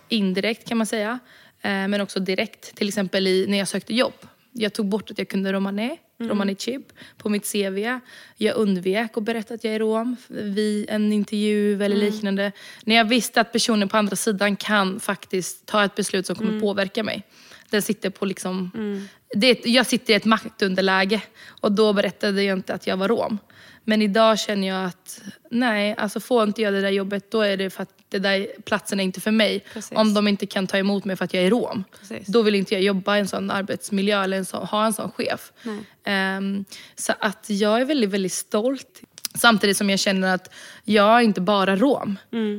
indirekt 0.09 0.67
kan 0.67 0.77
man 0.77 0.87
säga. 0.87 1.19
Eh, 1.61 1.69
men 1.69 2.01
också 2.01 2.19
direkt, 2.19 2.75
till 2.75 2.87
exempel 2.87 3.27
i, 3.27 3.45
när 3.47 3.57
jag 3.57 3.67
sökte 3.67 3.93
jobb. 3.93 4.13
Jag 4.51 4.73
tog 4.73 4.85
bort 4.85 5.11
att 5.11 5.17
jag 5.17 5.27
kunde 5.27 5.53
romane, 5.53 5.97
romani 6.17 6.55
chib, 6.55 6.83
på 7.17 7.29
mitt 7.29 7.51
CV. 7.51 7.99
Jag 8.37 8.55
undvek 8.55 9.17
att 9.17 9.23
berätta 9.23 9.53
att 9.53 9.63
jag 9.63 9.73
är 9.73 9.79
rom 9.79 10.15
vid 10.27 10.89
en 10.89 11.13
intervju 11.13 11.83
eller 11.83 11.95
liknande. 11.95 12.51
När 12.83 12.95
jag 12.95 13.05
visste 13.05 13.41
att 13.41 13.51
personen 13.51 13.89
på 13.89 13.97
andra 13.97 14.15
sidan 14.15 14.55
kan 14.55 14.99
faktiskt 14.99 15.65
ta 15.65 15.85
ett 15.85 15.95
beslut 15.95 16.25
som 16.25 16.35
kommer 16.35 16.59
påverka 16.59 17.03
mig. 17.03 17.23
Den 17.69 17.81
sitter 17.81 18.09
på 18.09 18.25
liksom... 18.25 18.71
Det, 19.35 19.65
jag 19.65 19.85
sitter 19.85 20.13
i 20.13 20.15
ett 20.15 20.25
maktunderläge 20.25 21.21
och 21.61 21.71
då 21.71 21.93
berättade 21.93 22.43
jag 22.43 22.57
inte 22.57 22.73
att 22.73 22.87
jag 22.87 22.97
var 22.97 23.07
rom. 23.07 23.37
Men 23.83 24.01
idag 24.01 24.39
känner 24.39 24.67
jag 24.67 24.85
att 24.85 25.21
nej, 25.49 25.95
alltså 25.97 26.19
får 26.19 26.43
inte 26.43 26.61
jag 26.61 26.73
det 26.73 26.81
där 26.81 26.89
jobbet 26.89 27.31
då 27.31 27.41
är 27.41 27.57
det 27.57 27.69
för 27.69 27.83
att 27.83 27.89
det 28.09 28.19
där 28.19 28.47
platsen 28.65 28.99
är 28.99 29.03
inte 29.03 29.21
för 29.21 29.31
mig. 29.31 29.65
Precis. 29.73 29.97
Om 29.97 30.13
de 30.13 30.27
inte 30.27 30.45
kan 30.45 30.67
ta 30.67 30.77
emot 30.77 31.05
mig 31.05 31.15
för 31.15 31.25
att 31.25 31.33
jag 31.33 31.43
är 31.43 31.49
rom. 31.49 31.83
Precis. 31.99 32.27
Då 32.27 32.41
vill 32.41 32.55
inte 32.55 32.73
jag 32.73 32.83
jobba 32.83 33.17
i 33.17 33.19
en 33.19 33.27
sån 33.27 33.51
arbetsmiljö 33.51 34.23
eller 34.23 34.37
en 34.37 34.45
sån, 34.45 34.65
ha 34.67 34.85
en 34.85 34.93
sån 34.93 35.11
chef. 35.11 35.51
Ehm, 36.03 36.65
så 36.95 37.13
att 37.19 37.45
jag 37.49 37.81
är 37.81 37.85
väldigt, 37.85 38.09
väldigt 38.09 38.33
stolt. 38.33 39.01
Samtidigt 39.39 39.77
som 39.77 39.89
jag 39.89 39.99
känner 39.99 40.35
att 40.35 40.53
jag 40.83 41.17
är 41.17 41.21
inte 41.21 41.41
bara 41.41 41.75
rom. 41.75 42.17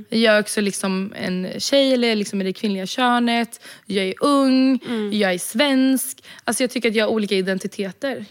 Jag 0.08 0.36
är 0.36 0.40
också 0.40 0.60
liksom 0.60 1.12
en 1.16 1.60
tjej 1.60 1.94
eller 1.94 2.16
liksom 2.16 2.40
i 2.40 2.44
det 2.44 2.52
kvinnliga 2.52 2.86
könet. 2.86 3.60
Jag 3.86 4.04
är 4.04 4.14
ung, 4.20 4.78
jag 5.12 5.34
är 5.34 5.38
svensk. 5.38 6.24
Alltså 6.44 6.62
jag 6.62 6.70
tycker 6.70 6.88
att 6.88 6.94
jag 6.94 7.04
har 7.04 7.12
olika 7.12 7.34
identiteter. 7.34 8.24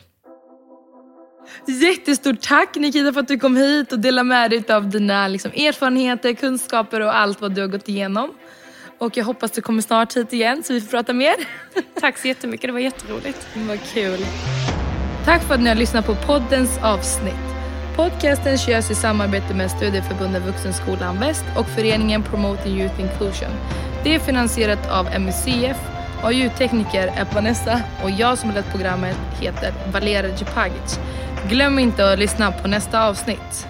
Jättestort 1.68 2.42
tack 2.42 2.76
Nikita 2.76 3.14
för 3.14 3.20
att 3.20 3.28
du 3.28 3.40
kom 3.40 3.58
hit 3.58 3.92
och 3.92 4.00
delade 4.00 4.24
med 4.24 4.52
dig 4.52 4.64
av 4.70 4.90
dina 4.90 5.28
liksom, 5.28 5.52
erfarenheter, 5.52 6.34
kunskaper 6.34 7.02
och 7.02 7.18
allt 7.18 7.42
vad 7.42 7.56
du 7.56 7.62
har 7.62 7.68
gått 7.68 7.90
igenom. 7.90 8.34
Och 8.98 9.18
jag 9.18 9.26
hoppas 9.26 9.52
du 9.52 9.62
kommer 9.62 9.82
snart 9.82 10.18
hit 10.18 10.34
igen 10.34 10.64
så 10.64 10.74
vi 10.74 10.82
får 10.82 10.90
prata 10.90 11.14
mer. 11.14 11.36
Tack 12.00 12.18
så 12.18 12.28
jättemycket, 12.28 12.68
det 12.68 12.72
var 12.72 12.80
jätteroligt. 12.80 13.48
Vad 13.56 13.80
kul. 13.94 14.26
Tack 15.26 15.44
för 15.44 15.54
att 15.54 15.62
ni 15.62 15.70
har 15.70 15.76
lyssnat 15.76 16.06
på 16.06 16.16
poddens 16.16 16.78
avsnitt. 16.84 17.59
Podcasten 18.00 18.58
körs 18.58 18.92
i 18.92 18.96
samarbete 18.96 19.54
med 19.54 19.72
Studieförbundet 19.72 20.46
Vuxenskolan 20.46 21.20
Väst 21.20 21.46
och 21.58 21.68
föreningen 21.68 22.24
Promoting 22.24 22.80
Youth 22.80 23.02
Inclusion. 23.02 23.50
Det 24.04 24.16
är 24.16 24.20
finansierat 24.20 24.90
av 24.90 25.06
MUCF 25.20 25.78
och 26.24 26.34
ljudtekniker 26.34 27.08
är 27.08 27.34
Vanessa 27.34 27.82
och 28.04 28.12
jag 28.12 28.38
som 28.38 28.52
lett 28.52 28.72
programmet 28.72 29.18
heter 29.40 29.74
Valera 29.92 30.28
Djepagic. 30.28 31.00
Glöm 31.50 31.80
inte 31.80 32.12
att 32.12 32.20
lyssna 32.20 32.52
på 32.52 32.68
nästa 32.68 33.08
avsnitt. 33.08 33.68